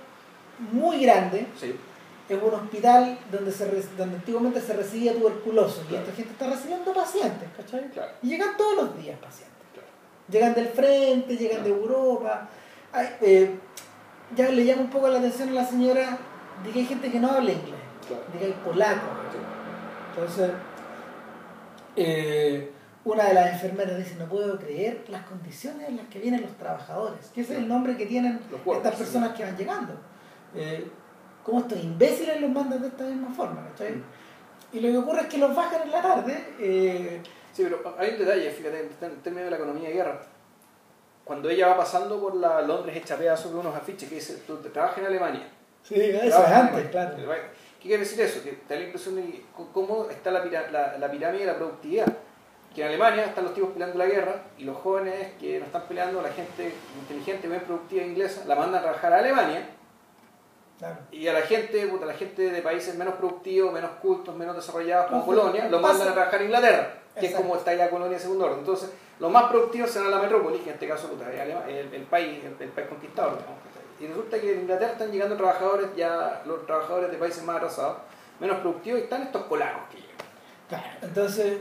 [0.72, 1.76] muy grande, Sí.
[2.30, 3.66] en un hospital donde, se,
[3.98, 7.90] donde antiguamente se recibía tuberculosos, y esta gente está recibiendo pacientes, ¿cachai?
[7.90, 8.12] Claro.
[8.22, 9.56] Y llegan todos los días pacientes.
[9.74, 9.88] Claro.
[10.30, 12.48] Llegan del frente, llegan de Europa.
[12.94, 13.56] Ay, eh,
[14.36, 16.18] ya le llama un poco la atención a la señora
[16.64, 18.24] de que hay gente que no habla inglés, Claro.
[18.34, 19.10] de que hay polacos.
[19.32, 19.38] Sí.
[20.16, 20.52] Entonces,
[21.96, 22.72] eh,
[23.04, 26.52] una de las enfermeras dice, no puedo creer las condiciones en las que vienen los
[26.58, 28.40] trabajadores, que ese es el nombre que tienen
[28.74, 29.94] estas personas que van llegando.
[30.56, 30.90] Eh,
[31.44, 33.66] ¿Cómo estos imbéciles los mandan de esta misma forma?
[33.70, 33.94] ¿cachai?
[33.94, 34.04] Mm.
[34.74, 36.46] Y lo que ocurre es que los bajan en la tarde.
[36.60, 37.22] eh,
[37.52, 40.22] Sí, pero hay un detalle, fíjate, en términos de la economía de guerra.
[41.26, 44.56] Cuando ella va pasando por la Londres hecha pedazos de unos afiches que dice, tú
[44.58, 45.50] te trabajas en Alemania.
[45.84, 47.16] Sí, eso es antes, claro.
[47.80, 48.44] ¿Qué quiere decir eso?
[48.44, 49.44] Que te da la impresión de
[49.74, 52.06] cómo está la, la, la pirámide de la productividad.
[52.76, 55.82] Que en Alemania están los tipos peleando la guerra y los jóvenes que no están
[55.90, 56.72] peleando, la gente
[57.02, 59.68] inteligente, bien productiva inglesa, la mandan a trabajar a Alemania
[60.80, 60.96] claro.
[61.12, 65.08] y a la gente, puta, la gente de países menos productivos, menos cultos, menos desarrollados
[65.08, 65.26] como
[65.72, 68.46] los pasa- mandan a trabajar a Inglaterra, que es como está ya colonia de segundo
[68.46, 68.60] orden.
[68.60, 68.90] Entonces,
[69.20, 72.40] los más productivos serán la metrópoli, que en este caso puta, es el, el país,
[72.46, 73.38] el, el país conquistador.
[73.38, 73.71] ¿cachai?
[74.02, 77.98] Y resulta que en Inglaterra están llegando trabajadores, ya los trabajadores de países más atrasados,
[78.40, 80.12] menos productivos, y están estos polacos que llegan.
[80.68, 81.58] Claro, entonces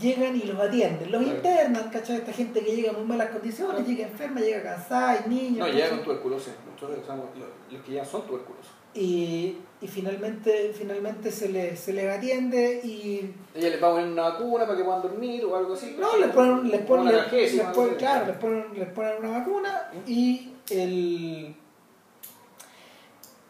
[0.00, 1.36] llegan y los atienden, los Claro.
[1.36, 2.16] internan, ¿cachai?
[2.16, 5.58] Esta gente que llega en muy malas condiciones, llega enferma, llega cansada, hay niños.
[5.68, 8.72] No, llegan con tuberculosis, muchos de ellos, o sea, los, los que llegan son tuberculosos.
[8.94, 14.06] y, y finalmente, finalmente se les se les atiende y Ella les va a poner
[14.08, 15.94] una vacuna para que puedan dormir o algo así.
[15.98, 17.26] no, les ponen, les ponen, les-
[17.74, 21.54] ponen- claro, les ponen, les ponen una vacuna y el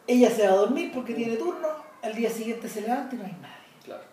[0.07, 1.67] ella se va a dormir porque tiene turno,
[2.01, 3.83] al día siguiente se levanta y no hay nadie.
[3.83, 4.03] Claro.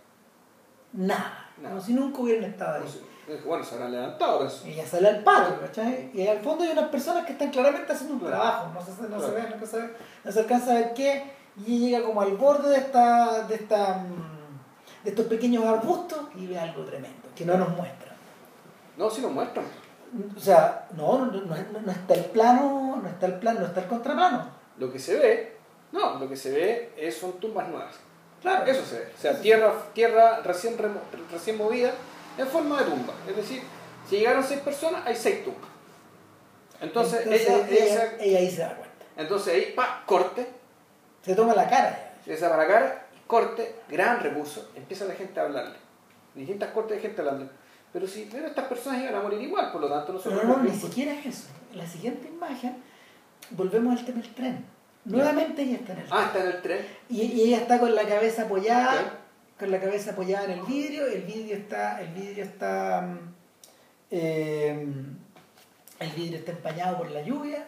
[0.93, 1.49] Nada.
[1.59, 1.71] Nada.
[1.75, 2.83] Como si nunca hubieran estado ahí.
[2.85, 3.01] No sé.
[3.47, 4.67] Bueno, se habrán levantado, eso.
[4.67, 6.11] Ella sale al patio, ¿cachai?
[6.13, 8.37] Y al fondo hay unas personas que están claramente haciendo un Claro.
[8.37, 9.91] trabajo, no se, no se ve, no se ve,
[10.25, 11.33] no se alcanza a ver qué,
[11.67, 16.21] y ella llega como al borde de esta, de esta, mm, de estos pequeños arbustos
[16.35, 18.13] y ve algo tremendo, que no nos muestra.
[18.99, 19.65] No, si nos muestran.
[20.37, 23.67] O sea, no, no, no, no- no está el plano, no está el plano, no
[23.67, 24.45] está el contraplano.
[24.77, 25.54] Lo que se ve,
[25.95, 27.95] no, lo que se ve es, son tumbas nuevas.
[28.43, 28.67] Claro.
[28.71, 29.07] Eso se ve.
[29.17, 31.01] O sea, tierra, tierra recién, remo-
[31.33, 31.93] recién movida
[32.37, 33.15] en forma de tumba.
[33.29, 33.63] Es decir,
[34.09, 35.71] si llegaron seis personas, hay seis tumbas.
[36.81, 39.05] Entonces, ella, ella se- ella ahí se da cuenta.
[39.17, 40.47] entonces ahí, pa, corte,
[41.23, 45.45] Se toma la cara se para la cara, corte, gran recurso, empieza la gente a
[45.45, 45.77] hablarle.
[46.35, 47.51] Distintas cortes de gente hablando.
[47.93, 50.57] Pero si pero estas personas iban a morir igual, por lo tanto No, nosotros no,
[50.57, 51.49] no, ni siquiera es eso.
[51.73, 52.83] En la siguiente imagen,
[53.51, 54.65] volvemos al tema del tren.
[55.05, 56.19] Nuevamente ella está en el tren.
[56.19, 56.87] Ah, está en el tren.
[57.09, 59.59] Y, y ella está con la cabeza apoyada, Ok.
[59.61, 63.35] con la cabeza apoyada en el vidrio, el vidrio está, el vidrio está, mm,
[64.11, 64.87] eh,
[66.01, 67.67] el vidrio está empañado por la lluvia,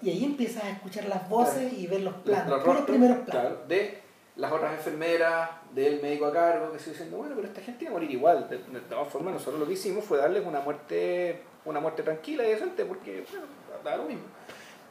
[0.00, 3.30] y ahí empiezas a escuchar las voces y ver los planos, los los primeros planos.
[3.42, 4.00] claro, de
[4.36, 7.90] las otras enfermeras, del médico a cargo, que sigue diciendo, bueno, pero esta gente iba
[7.90, 8.48] a morir igual.
[8.48, 12.46] De, de todas formas, nosotros lo que hicimos fue darles una muerte, una muerte tranquila
[12.46, 13.46] y decente, porque, bueno,
[13.84, 14.22] da lo mismo.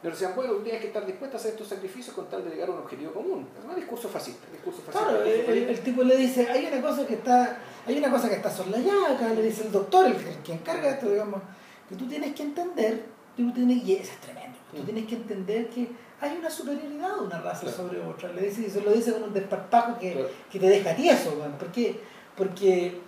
[0.00, 2.50] Pero decían, bueno, tú tienes que estar dispuesto a hacer estos sacrificios con tal de
[2.50, 3.48] llegar a un objetivo común.
[3.58, 4.46] Es un discurso fascista.
[4.52, 7.98] Discurso fascista Claro, el, el- el tipo le dice, hay una cosa que está, hay
[7.98, 11.40] una cosa que está acá, le dice el doctor, el, el que encarga esto, digamos,
[11.88, 13.06] que tú tienes que entender,
[13.36, 14.84] tú tienes, y eso es tremendo, tú Mm.
[14.84, 15.88] tienes que entender que
[16.20, 17.76] hay una superioridad de una raza Claro.
[17.76, 18.32] sobre otra.
[18.32, 20.28] Le dice, y se lo dice con un desparpajo que, Claro.
[20.52, 21.52] que te deja tieso, weón.
[21.52, 21.98] ¿Por qué?
[22.36, 23.00] Porque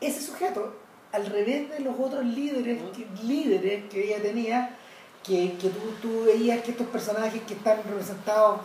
[0.00, 0.74] ese sujeto,
[1.10, 2.90] al revés de los otros líderes, Mm.
[2.92, 4.76] que, líderes que ella tenía,
[5.22, 8.60] que, que tú, tú veías que estos personajes que están representados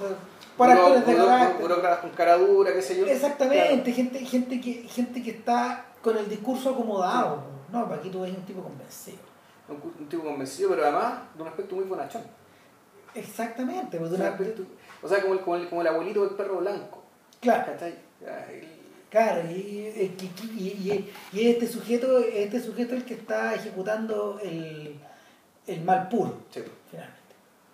[0.58, 3.06] por Buró- actores de buró- carácter, con cara dura, qué sé yo.
[3.06, 7.44] Exactamente, gente, gente, que, gente que está con el discurso acomodado.
[7.72, 9.18] No, aquí tú ves un tipo convencido.
[9.68, 9.82] Claro.
[9.84, 12.24] Un, un tipo convencido, pero además de un aspecto muy bonachón.
[13.14, 14.54] Exactamente, pues, de O sea, una-
[15.04, 17.04] o sea, como el, como, el, como el abuelito del perro blanco.
[17.40, 17.74] claro,
[19.10, 20.18] claro, y, y,
[20.58, 25.00] y- y- y este sujeto, este sujeto es el que está ejecutando el,
[25.68, 27.18] el mal puro, Sí, finalmente.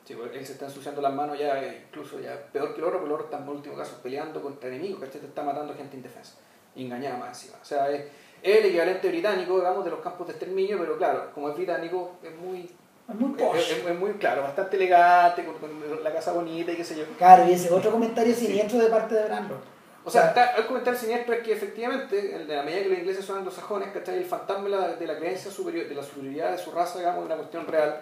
[0.05, 2.85] sí, porque él se está ensuciando las manos ya, eh, incluso ya peor que el
[2.85, 5.21] oro, pero el oro está en último caso peleando contra enemigos, ¿cachai?
[5.21, 6.33] Te está matando gente indefensa,
[6.75, 7.59] engañada más encima.
[7.61, 8.05] O sea, es,
[8.41, 12.35] el equivalente británico, digamos, de los campos de exterminio, pero claro, como es británico, es
[12.35, 12.69] muy,
[13.07, 13.57] Es muy posh.
[13.57, 17.05] es- es muy claro, bastante elegante, con, con la casa bonita y qué sé yo.
[17.17, 19.57] Claro, y ese otro comentario siniestro de parte de Brando.
[20.05, 23.23] O sea, está, el comentario siniestro es que efectivamente, en la medida que los ingleses
[23.25, 24.17] son anglosajones, ¿cachai?
[24.17, 27.21] El fantasma de la, de la creencia superior, de la superioridad de su raza, digamos,
[27.21, 28.01] es una cuestión real,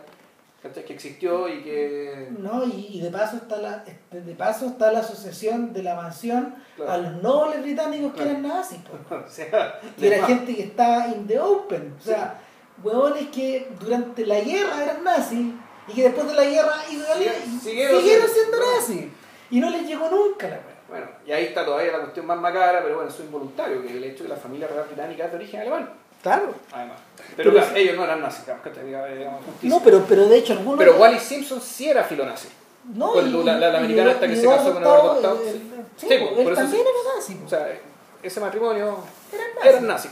[0.64, 0.84] ¿cachai?
[0.84, 2.30] Que existió y que...
[2.40, 6.56] No, y, y de paso está la de paso está la asociación de la mansión
[6.76, 6.92] Claro.
[6.92, 8.30] a los nobles británicos que Claro.
[8.32, 8.80] eran nazis.
[9.12, 10.28] o sea, que era más.
[10.28, 11.94] gente que estaba in the open.
[12.00, 12.40] O sea,
[12.84, 15.54] huevones que durante la guerra eran nazis
[15.88, 19.06] y que después de la guerra Sigue- siguieron, siguieron siendo siendo- nazis.
[19.52, 20.60] Y no les llegó nunca la.
[20.92, 23.98] Bueno, y ahí está todavía la cuestión más macabra, pero bueno, eso es involuntario, que
[23.98, 25.90] el hecho de que la familia real británica es de origen alemán,
[26.22, 26.54] Claro.
[26.74, 26.98] además.
[27.18, 28.86] Pero, Pero claro, es- ellos no eran nazis, digamos, ¿cachai?
[28.86, 29.70] Digamos, justicia.
[29.70, 30.78] No, pero, pero de hecho algunos...
[30.80, 32.50] Pero Wally Simpson sí era filonazi.
[32.94, 35.36] no, con la- la- la americana y- esta que y se casó con Eduardo Octavo,
[35.46, 35.72] eh, sí.
[35.98, 36.90] Sí, Sí, po, po, él por eso también sí.
[36.90, 37.36] era nazi.
[37.36, 37.46] po.
[37.46, 37.80] O sea,
[38.24, 38.98] ese matrimonio
[39.32, 39.72] Eran nazis.
[39.72, 40.10] era nazi.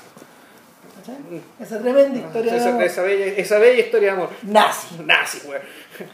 [1.09, 1.41] ¿Cachai?
[1.59, 2.83] Esa tremenda historia de Esa, amor.
[2.83, 4.29] esa bella, esa bella historia de amor.
[4.43, 4.95] Nazi.
[5.05, 5.59] Nazi, güey.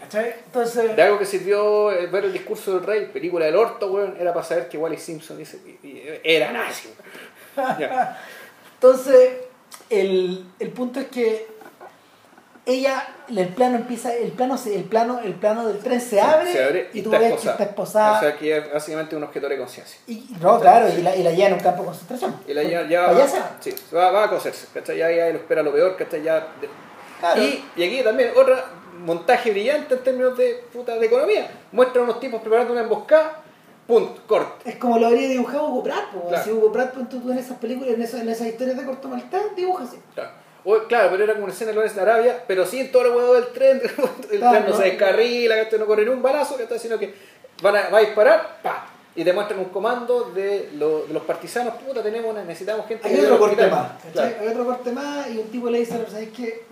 [0.02, 0.36] ¿cachai?
[0.46, 0.96] Entonces...
[0.96, 4.34] De algo que sirvió eh, ver el discurso del rey, película del orto, güey, era
[4.34, 5.60] para saber que Wally Simpson dice,
[6.24, 6.90] era nazi.
[8.76, 9.30] Entonces,
[9.90, 11.48] el, el punto es que
[12.68, 16.64] ella, el plano empieza, el plano, el plano, el plano del tren se abre, Se
[16.64, 17.58] abre y tú ves esposada.
[17.58, 18.18] que está esposada.
[18.18, 20.00] O sea, que es básicamente un objetor de conciencia.
[20.08, 22.36] y, no, claro, y la, y la lleva en un campo de concentración.
[22.48, 23.28] Y la ya, ya, va.
[23.60, 24.98] sí, va, va a coserse, ¿cachai?
[24.98, 26.24] Ya, ya lo espera lo peor, ¿cachai?
[26.24, 26.48] Ya,
[27.20, 27.42] Claro.
[27.42, 28.56] y, y aquí también otro
[29.00, 31.50] montaje brillante en términos de, puta, de economía.
[31.72, 33.42] Muestra a unos tipos preparando una emboscada,
[33.88, 34.70] punto, corte.
[34.70, 36.06] Es como lo habría dibujado Hugo Pratt.
[36.28, 36.44] Claro.
[36.44, 39.08] Si Hugo Pratt, ponte tú en esas películas, en, esas- en esas historias de corto
[39.08, 39.98] maltés, dibuja así.
[40.14, 40.32] Claro.
[40.66, 43.04] O- claro, pero era como una escena de Lawrence de Arabia, pero sí en todo
[43.06, 43.82] el huevo del tren,
[44.32, 44.78] el Claro, tren no, no.
[44.78, 45.80] se descarrila, ¿cachai?
[45.80, 46.80] no corre ni un balazo, ¿cachai?
[46.80, 47.14] sino que
[47.62, 48.88] van a, va a disparar, ¡pa!
[49.18, 53.08] y te muestran un comando de, lo- de los partisanos, puta, tenemos una, necesitamos gente
[53.08, 53.92] Hay que otro corte más.
[54.12, 54.36] Claro.
[54.42, 56.66] Hay otro corte más y un tipo le dice, ¿sabes qué?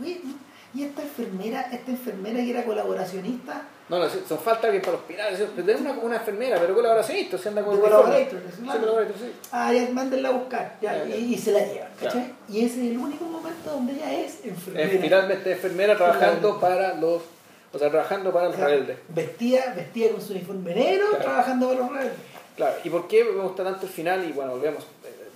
[0.76, 5.02] Y esta enfermera, esta enfermera que era colaboracionista, No, no, son falta alguien para los
[5.06, 8.28] pero tenemos una, una enfermera, pero colaboracionista, se anda con De uniforme.
[8.30, 11.06] collaborator, Sí, ah, ya mándenla a buscar, ya.
[11.06, 12.12] Y, y se la llevan, ¿cachai?
[12.24, 12.36] Claro.
[12.50, 14.86] Y ese es el único momento donde ella es enfermera.
[14.92, 17.22] Es finalmente enfermera trabajando para los,
[17.72, 18.98] o sea, trabajando para los Claro, rebeldes.
[19.10, 21.24] Vestida, vestida con su uniforme negro, Claro.
[21.24, 22.18] trabajando para los rebeldes.
[22.56, 24.28] Claro, ¿y por qué me gusta tanto el final?
[24.28, 24.86] Y bueno, volvemos,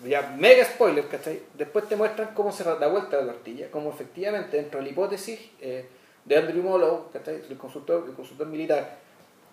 [0.06, 1.41] ya mega spoiler, ¿cachai?
[1.53, 5.40] Después te muestran cómo se da vuelta la tortilla, cómo efectivamente dentro de la hipótesis
[5.60, 5.86] eh,
[6.26, 7.41] de Andrew Mollow, ¿cachai?
[7.49, 8.98] El consultor, el consultor militar,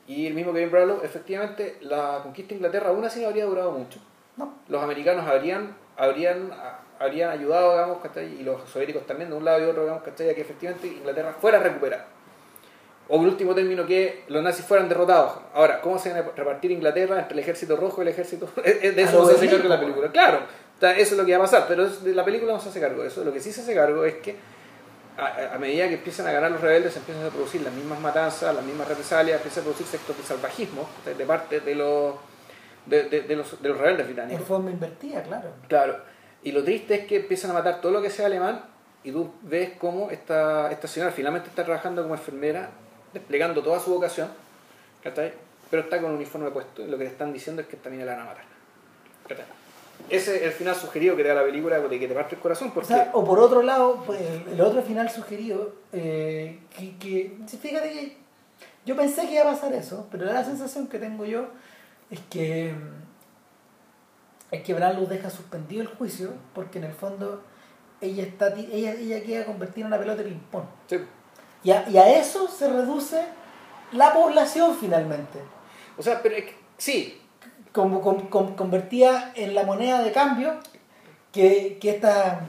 [0.06, 3.72] y el mismo Kevin Brownlow, efectivamente la conquista de Inglaterra aún así no habría durado
[3.72, 3.98] mucho.
[4.36, 4.54] No.
[4.68, 6.50] Los americanos habrían, habrían,
[6.98, 8.40] habrían ayudado, digamos, ¿cachai?
[8.40, 10.30] Y los soviéticos también, de un lado y otro, digamos, ¿cachai?
[10.30, 12.06] A que efectivamente Inglaterra fuera recuperada.
[13.08, 15.32] O por último término, que los nazis fueran derrotados.
[15.52, 18.48] Ahora, ¿cómo se van a repartir Inglaterra entre el ejército rojo y el ejército...
[18.56, 20.10] de A eso lo no se hace cargo la película.
[20.10, 20.40] Claro,
[20.80, 23.02] eso es lo que va a pasar, pero de la película no se hace cargo
[23.02, 23.22] de eso.
[23.22, 24.36] Lo que sí se hace cargo es que
[25.18, 28.00] a, a medida que empiezan a ganar los rebeldes, se empiezan a producir las mismas
[28.00, 32.14] matanzas, las mismas represalias, empiezan a producirse actos de salvajismo de, de parte de los,
[32.86, 34.46] de, de- de los, de los rebeldes En británicos.
[34.48, 35.50] forma invertida, claro.
[35.68, 35.98] Claro.
[36.42, 38.64] Y lo triste es que empiezan a matar todo lo que sea alemán
[39.04, 42.70] y tú ves cómo esta, esta señora finalmente está trabajando como enfermera,
[43.14, 44.28] desplegando toda su vocación,
[45.02, 45.32] ¿cachai?
[45.70, 48.04] Pero está con un uniforme puesto y lo que le están diciendo es que también
[48.04, 48.44] la van a matar.
[49.26, 49.46] ¿cachai?
[50.10, 52.40] ese es el final sugerido que te da la película de que te parte el
[52.40, 52.68] corazón.
[52.68, 54.20] O, Porque, sea, o por otro lado, pues,
[54.50, 58.16] el, otro final sugerido, eh, que, fíjate que
[58.84, 61.48] yo pensé que iba a pasar eso, pero la sensación que tengo yo
[62.10, 62.74] es que
[64.50, 67.42] es que deja suspendido el juicio porque en el fondo
[68.00, 70.64] ella está ella, ella queda convertida en una pelota de ping-pong.
[70.88, 70.98] sí.
[71.64, 73.24] Y a, y a eso se reduce
[73.92, 75.38] la población finalmente,
[75.96, 77.20] O sea, pero es que- sí,
[77.72, 80.54] como, con- con- convertida en la moneda de cambio
[81.32, 82.40] que, que, esta,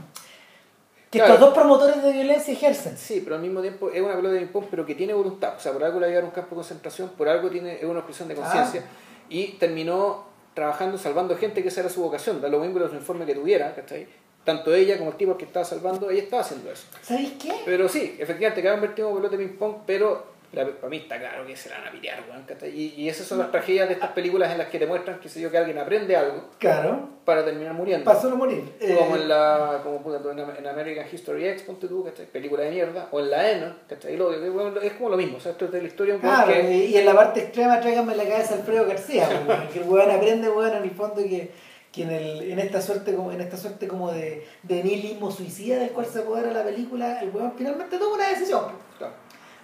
[1.09, 1.33] que Claro.
[1.35, 2.97] estos dos promotores de violencia ejercen.
[2.97, 5.55] Sí, pero al mismo tiempo es una pelota de ping-pong, pero que tiene voluntad.
[5.55, 7.83] O sea, por algo le va a un campo de concentración, por algo tiene, es
[7.85, 8.83] una expresión de conciencia.
[9.29, 12.41] Y terminó trabajando, salvando gente, que esa era su vocación.
[12.41, 14.07] Da lo mismo los informes que tuviera, ¿cachai?
[14.45, 16.85] Tanto ella como el tipo que estaba salvando, ella estaba haciendo eso.
[17.01, 17.51] ¿Sabéis qué?
[17.65, 21.45] Pero sí, efectivamente, queda convertido en pelota de ping-pong, pero la- para mí está claro
[21.45, 22.69] que se la van a pitear, weón, ¿cachai?
[22.69, 25.27] Y, y esas son las tragedias de estas películas en las que te muestran, que
[25.27, 28.05] sé yo, que alguien aprende algo Claro, para terminar muriendo.
[28.05, 28.63] para solo morir.
[28.80, 32.27] Como Eh, en la como puta, en en American History X, ponte tú, ¿cachai?
[32.27, 33.09] Película de mierda.
[33.11, 34.13] O en la N, ¿cachai?
[34.13, 35.38] Y lo- bueno, es como lo mismo.
[35.38, 36.85] O sea, esto es de la historia un poco Claro, que...
[36.85, 40.11] y en la parte extrema tráiganme la cabeza a Alfredo García, weón, que el weón
[40.11, 41.51] aprende, weón, en el fondo que,
[41.95, 45.77] que en, el, en esta suerte como en esta suerte como de, de nihilismo suicida
[45.77, 48.65] del cual se apodera la película, el weón finalmente toma una decisión.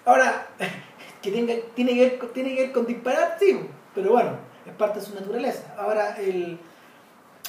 [0.05, 0.47] Ahora,
[1.21, 3.59] que tenga, tiene, que ver, con- tiene que ver con disparar, sí,
[3.93, 4.31] pero bueno,
[4.65, 5.75] es parte de su naturaleza.
[5.77, 6.57] Ahora, el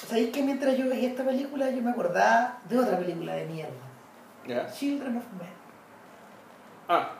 [0.08, 3.72] ¿sabéis que mientras yo veía esta película yo me acordaba de otra película de mierda?
[4.48, 4.70] Ya.
[4.72, 5.48] Children of Men.
[6.88, 7.10] Ah,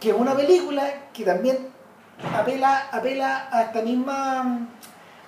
[0.00, 1.58] que es una película que también
[2.36, 4.68] apela, apela a esta misma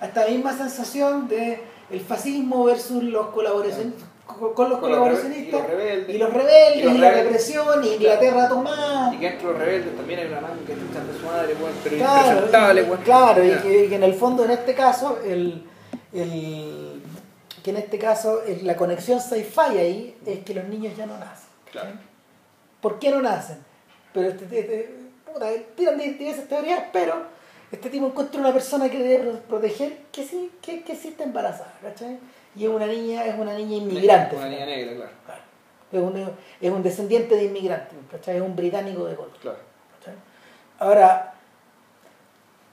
[0.01, 1.61] a esta misma sensación de
[1.91, 6.15] el fascismo versus los colaboracionistas con, con los Con los colaboracionistas y los rebeldes.
[6.15, 10.21] y los rebeldes Y la represión y Inglaterra tomada y que entre los rebeldes también
[10.21, 13.89] hay una manga que chuchan de su madre, weón, pero claro, impresentable, claro y que,
[13.89, 15.63] que en el fondo en este caso el,
[16.13, 17.03] el
[17.63, 21.17] que en este caso el- la conexión sci-fi ahí es que los niños ya no
[21.19, 21.91] nacen Claro.
[22.81, 23.59] ¿Por qué no nacen?
[24.13, 24.91] Pero este, este-
[25.33, 25.47] puta,
[25.77, 27.15] tiran di- diversas teorías, pero
[27.73, 31.25] este tipo encuentra una persona que debe pro- proteger que sí, que, que sí está
[31.25, 32.19] embarazada, ¿cachai?
[32.55, 34.37] Y es una niña, es una niña inmigrante.
[34.37, 35.11] Una niña negra, claro.
[35.27, 35.43] Claro.
[35.93, 36.31] Es un,
[36.61, 38.37] es un descendiente de inmigrantes, ¿cachai?
[38.37, 39.39] Es un británico de golpe.
[39.41, 39.59] claro.
[39.99, 40.15] ¿cachai?
[40.79, 41.35] Ahora,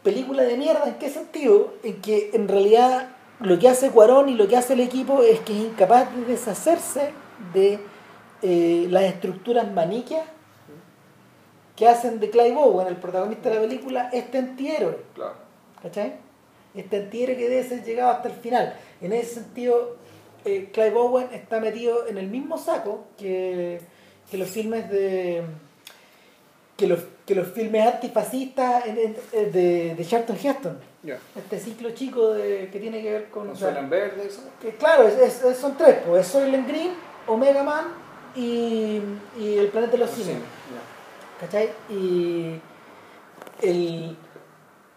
[0.03, 1.73] película de mierda, ¿en qué sentido?
[1.83, 3.09] En que en realidad
[3.39, 6.25] lo que hace Cuarón y lo que hace el equipo es que es incapaz de
[6.25, 7.11] deshacerse
[7.53, 7.79] de
[8.41, 10.23] eh, las estructuras maniquias
[11.75, 14.97] que hacen de Clive Owen, el protagonista de la película, este antihéroe.
[15.15, 15.33] claro.
[15.81, 16.13] ¿Cachai?
[16.75, 18.73] Este antihéroe que debe ser llegado hasta el final.
[19.01, 19.95] En ese sentido,
[20.45, 23.79] eh, Clive Owen está metido en el mismo saco que,
[24.31, 25.43] que los filmes de.
[26.77, 30.77] que los, que los filmes antifascistas en- en- de, de Charlton Heston.
[31.03, 31.17] Ya.
[31.35, 33.47] Este ciclo chico de, que tiene que ver con.
[33.47, 34.41] Con o sea, Verde, eso.
[34.61, 36.91] que claro, es- es- son tres: pues, es Soylent Green,
[37.27, 37.85] Omega Man
[38.35, 38.99] y,
[39.39, 40.39] y El Planeta de los Simios.
[41.43, 41.69] ¿Cachai?
[41.89, 42.59] Y
[43.61, 44.17] el,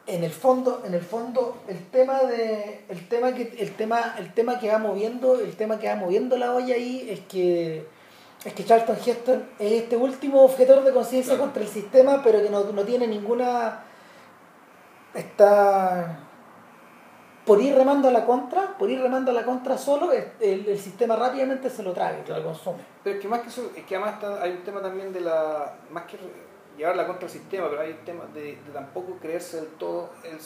[0.06, 4.32] en el fondo, en el fondo, el tema de, el tema que, el tema, el
[4.32, 7.86] tema que va moviendo, el tema que va moviendo la olla ahí es que
[8.44, 11.46] es que Charlton Heston es este último objetor de conciencia Claro.
[11.46, 13.82] contra el sistema, pero que no, no tiene ninguna
[15.14, 16.25] está
[17.46, 21.14] por ir remando a la contra, por ir remando a la contra solo, el, sistema
[21.14, 22.78] rápidamente se lo traga, se lo consume.
[23.04, 25.20] Pero es que más que eso, es que además está- hay un tema también de
[25.20, 25.74] la.
[25.90, 26.18] Más que
[26.76, 30.38] llevarla contra el sistema, pero hay un tema de, de tampoco creerse del todo, el,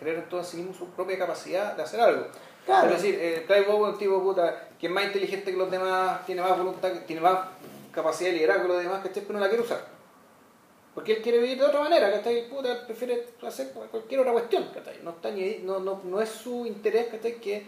[0.00, 2.26] creer en todo en sí mismo su propia capacidad de hacer algo.
[2.64, 2.88] Claro.
[2.88, 6.40] Es decir, eh, Clive Owen, tipo puta, que es más inteligente que los demás, tiene
[6.40, 7.38] más voluntad, tiene más
[7.92, 9.22] capacidad de liderazgo que los demás, ¿cachai?
[9.22, 9.99] Pero no la quiere usar.
[10.94, 12.48] Porque él quiere vivir de otra manera, ¿cachai?
[12.48, 14.98] Puta, él prefiere hacer cualquier otra cuestión, ¿cachai?
[15.02, 17.40] No, está ni no, no, no es su interés, ¿cachai?
[17.40, 17.64] Que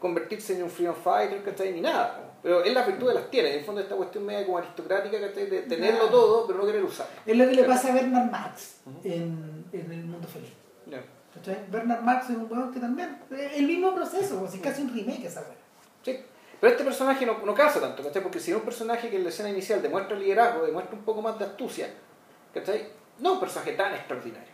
[0.00, 1.72] convertirse en un freedom fighter, ¿cachai?
[1.72, 2.32] Ni nada.
[2.42, 5.46] Pero él las virtudes las tiene, en el fondo esta cuestión media como aristocrática, ¿cachai?
[5.46, 7.14] De tenerlo todo, pero no querer usarlo.
[7.24, 10.50] Es lo que le pasa a Bernard Marx en, en El Mundo Feliz.
[11.34, 11.64] ¿Cachai?
[11.68, 13.18] Bernard Marx es un weón que también.
[13.30, 15.44] es El mismo proceso, es casi un remake esa.
[16.02, 16.18] Sí.
[16.60, 18.22] Pero este personaje no, no calza tanto, ¿cachai?
[18.22, 21.22] Porque si es un personaje que en la escena inicial demuestra liderazgo, demuestra un poco
[21.22, 21.88] más de astucia,
[22.54, 22.88] ¿cachai?
[23.18, 24.52] No es un personaje tan extraordinario.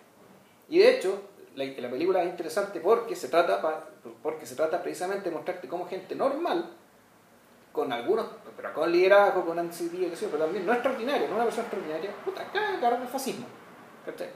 [0.68, 1.22] Y de hecho,
[1.56, 3.84] la, la película es interesante porque se trata pa-
[4.22, 6.70] porque se trata precisamente de mostrarte cómo gente normal,
[7.72, 12.10] con algunos, pero con liderazgo, con ansiedad, pero también no extraordinario, no una persona extraordinaria,
[12.24, 13.46] puta, caga agarrar el fascismo.
[14.04, 14.28] ¿cachai?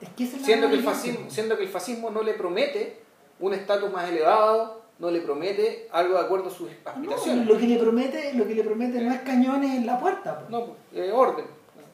[0.00, 3.00] Es que siendo que, el fascismo, siendo que el fascismo no le promete
[3.40, 7.46] un estatus más elevado, no le promete algo de acuerdo a sus No, aspiraciones.
[7.46, 10.38] lo que le promete, lo que le promete no es cañones en la puerta.
[10.38, 10.50] pues.
[10.50, 11.44] No, pues, eh, orden,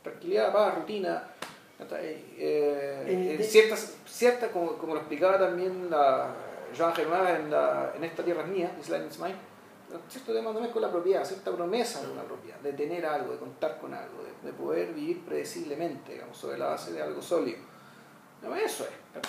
[0.03, 1.29] tranquilidad, paz, rutina.
[1.81, 6.35] Eh, Eh, eh, de- ciertas, ciertas como, como lo explicaba también la,
[6.77, 9.37] Joan Germán en, la, en esta tierra es mía, Island is mine,
[10.09, 13.39] cierto tema también con la propiedad, cierta promesa de una propiedad, de tener algo, de
[13.39, 17.59] contar con algo, de, de poder vivir predeciblemente, digamos, sobre la base de algo sólido.
[18.43, 19.29] No, eso es.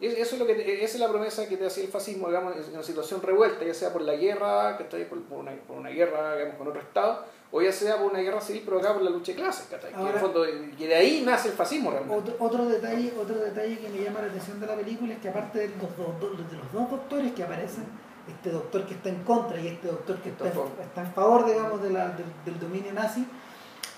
[0.00, 2.74] Eso es lo que esa es la promesa que te hacía el fascismo, digamos, en
[2.74, 5.90] una situación revuelta, ya sea por la guerra, que está por, por, una, por una
[5.90, 7.24] guerra digamos, con otro Estado,
[7.56, 10.42] o ya sea por una guerra civil provocada por la lucha de clases, que, fondo,
[10.42, 12.32] de ahí nace el fascismo realmente.
[12.32, 15.28] Otro, otro, detalle, otro detalle que me llama la atención de la película es que
[15.28, 17.84] aparte de los, dos, de los dos doctores que aparecen,
[18.26, 21.80] este doctor que está en contra y este doctor que está, está en favor digamos,
[21.80, 23.24] de la, del, del dominio nazi,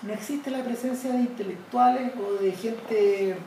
[0.03, 3.37] no existe la presencia de intelectuales o de gente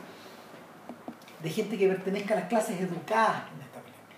[1.41, 4.17] de gente que pertenezca a las clases educadas en esta película.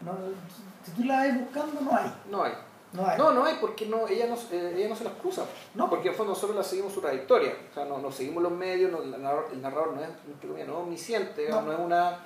[0.00, 0.34] No,
[0.82, 2.10] si tú la ves buscando, no hay.
[2.30, 2.69] No hay.
[2.92, 3.16] No, hay.
[3.18, 5.44] no, no hay porque no, ella, no, eh, ella no se las cruza.
[5.74, 5.88] No.
[5.88, 7.54] Porque en fondo nosotros la seguimos su trayectoria.
[7.70, 10.08] O sea, no, nos seguimos los medios, no, el, narrador, el narrador no es,
[10.44, 11.62] no es omnisciente, no.
[11.62, 12.18] no es una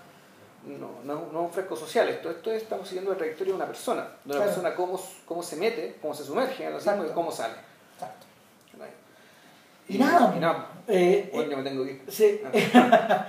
[0.67, 3.57] no, no, no es un fresco social, esto, esto es, estamos siguiendo la trayectoria de
[3.57, 4.45] una persona, de una claro.
[4.45, 7.55] persona cómo, cómo se mete, cómo se sumerge en el y cómo sale.
[7.95, 8.27] Exacto.
[9.87, 10.69] Y, y, nada, y nada.
[10.89, 12.03] Eh, bueno, eh, me tengo que ir.
[12.09, 12.41] Sí.
[12.73, 13.27] Ah.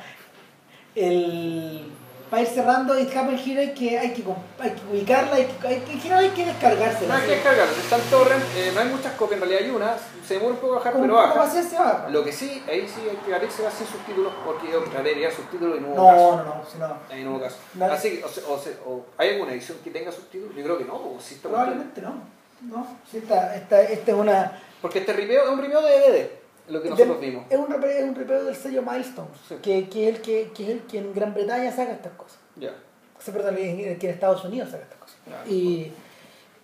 [0.96, 1.92] el,
[2.30, 4.24] para ir cerrando It Happen Here hay que, hay que,
[4.60, 7.08] hay que ubicarla, hay que, hay que, hay que descargársela.
[7.08, 9.76] No hay que descargarla, está en torrent, eh, no hay muchas copias, en realidad hay
[9.76, 9.96] una,
[10.26, 11.50] se demora un poco a bajar, pero baja.
[11.50, 12.10] Se baja.
[12.10, 13.48] Lo que sí, ahí sí hay que darse
[13.78, 16.36] sin subtítulos, porque yo traería subtítulos y no hubo no, caso.
[16.38, 16.98] No, no, si no.
[17.10, 17.58] Ahí no hubo caso.
[17.76, 17.86] No.
[17.86, 20.56] Así que, o, o, o, ¿hay alguna edición que tenga subtítulos?
[20.56, 22.16] Yo creo que no, o si está Probablemente no.
[22.62, 24.60] No, sí está, esta, esta es una...
[24.82, 27.46] Porque este ripeo es un ripeo de DVD lo que nosotros de, vimos.
[27.50, 29.56] Es un repeo, es un repeo del sello Milestone, sí.
[29.62, 32.40] que, que, es el que, que es el que en Gran Bretaña saca estas cosas.
[32.56, 32.72] Ya.
[33.18, 35.18] O perdón, que en Estados Unidos saca estas cosas.
[35.48, 35.92] Y,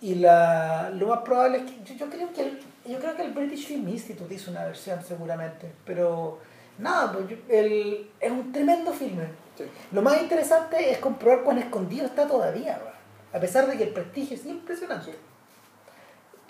[0.02, 3.24] y la, lo más probable es que yo, yo, creo que el, yo creo que
[3.24, 6.40] el British Film Institute hizo una versión seguramente, pero
[6.78, 9.26] nada, pues el, es un tremendo filme.
[9.58, 9.66] Sí.
[9.92, 12.92] Lo más interesante es comprobar cuán escondido está todavía, ¿verdad?
[13.34, 15.14] a pesar de que el prestigio es impresionante.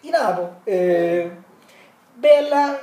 [0.03, 1.31] Y nada, pues, eh,
[2.21, 2.79] véanla.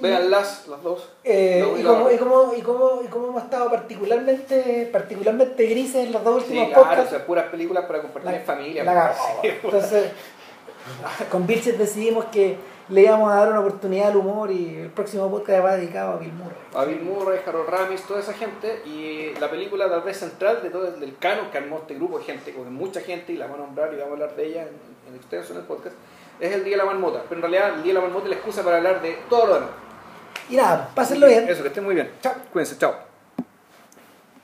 [0.00, 1.08] Véanlas, las dos.
[1.22, 6.12] Eh, y, como, y, como, y, como, y como hemos estado particularmente particularmente grises en
[6.12, 7.12] las dos últimas sí, claro, podcasts.
[7.12, 8.84] O sea, puras películas para compartir la, en familia.
[8.84, 9.48] La sí.
[9.62, 10.10] Entonces,
[11.30, 12.56] con Vilches decidimos que
[12.88, 16.16] le íbamos a dar una oportunidad al humor y el próximo podcast va dedicado a
[16.16, 16.56] Bill Murray.
[16.74, 18.82] A Bill Murray, Harold Ramis, toda esa gente.
[18.86, 22.18] Y la película tal vez central de todo el del canon que armó este grupo
[22.18, 24.46] de gente, con mucha gente, y la vamos a nombrar y vamos a hablar de
[24.46, 25.94] ella en, en extenso en el podcast
[26.40, 27.22] es el Día de la Marmota.
[27.28, 29.46] Pero en realidad el Día de la Marmota es la excusa para hablar de todo
[29.46, 29.70] lo demás.
[30.48, 31.48] Y nada, pásenlo bien.
[31.48, 32.10] Eso, que estén muy bien.
[32.22, 32.34] Chao.
[32.52, 33.07] Cuídense, chao.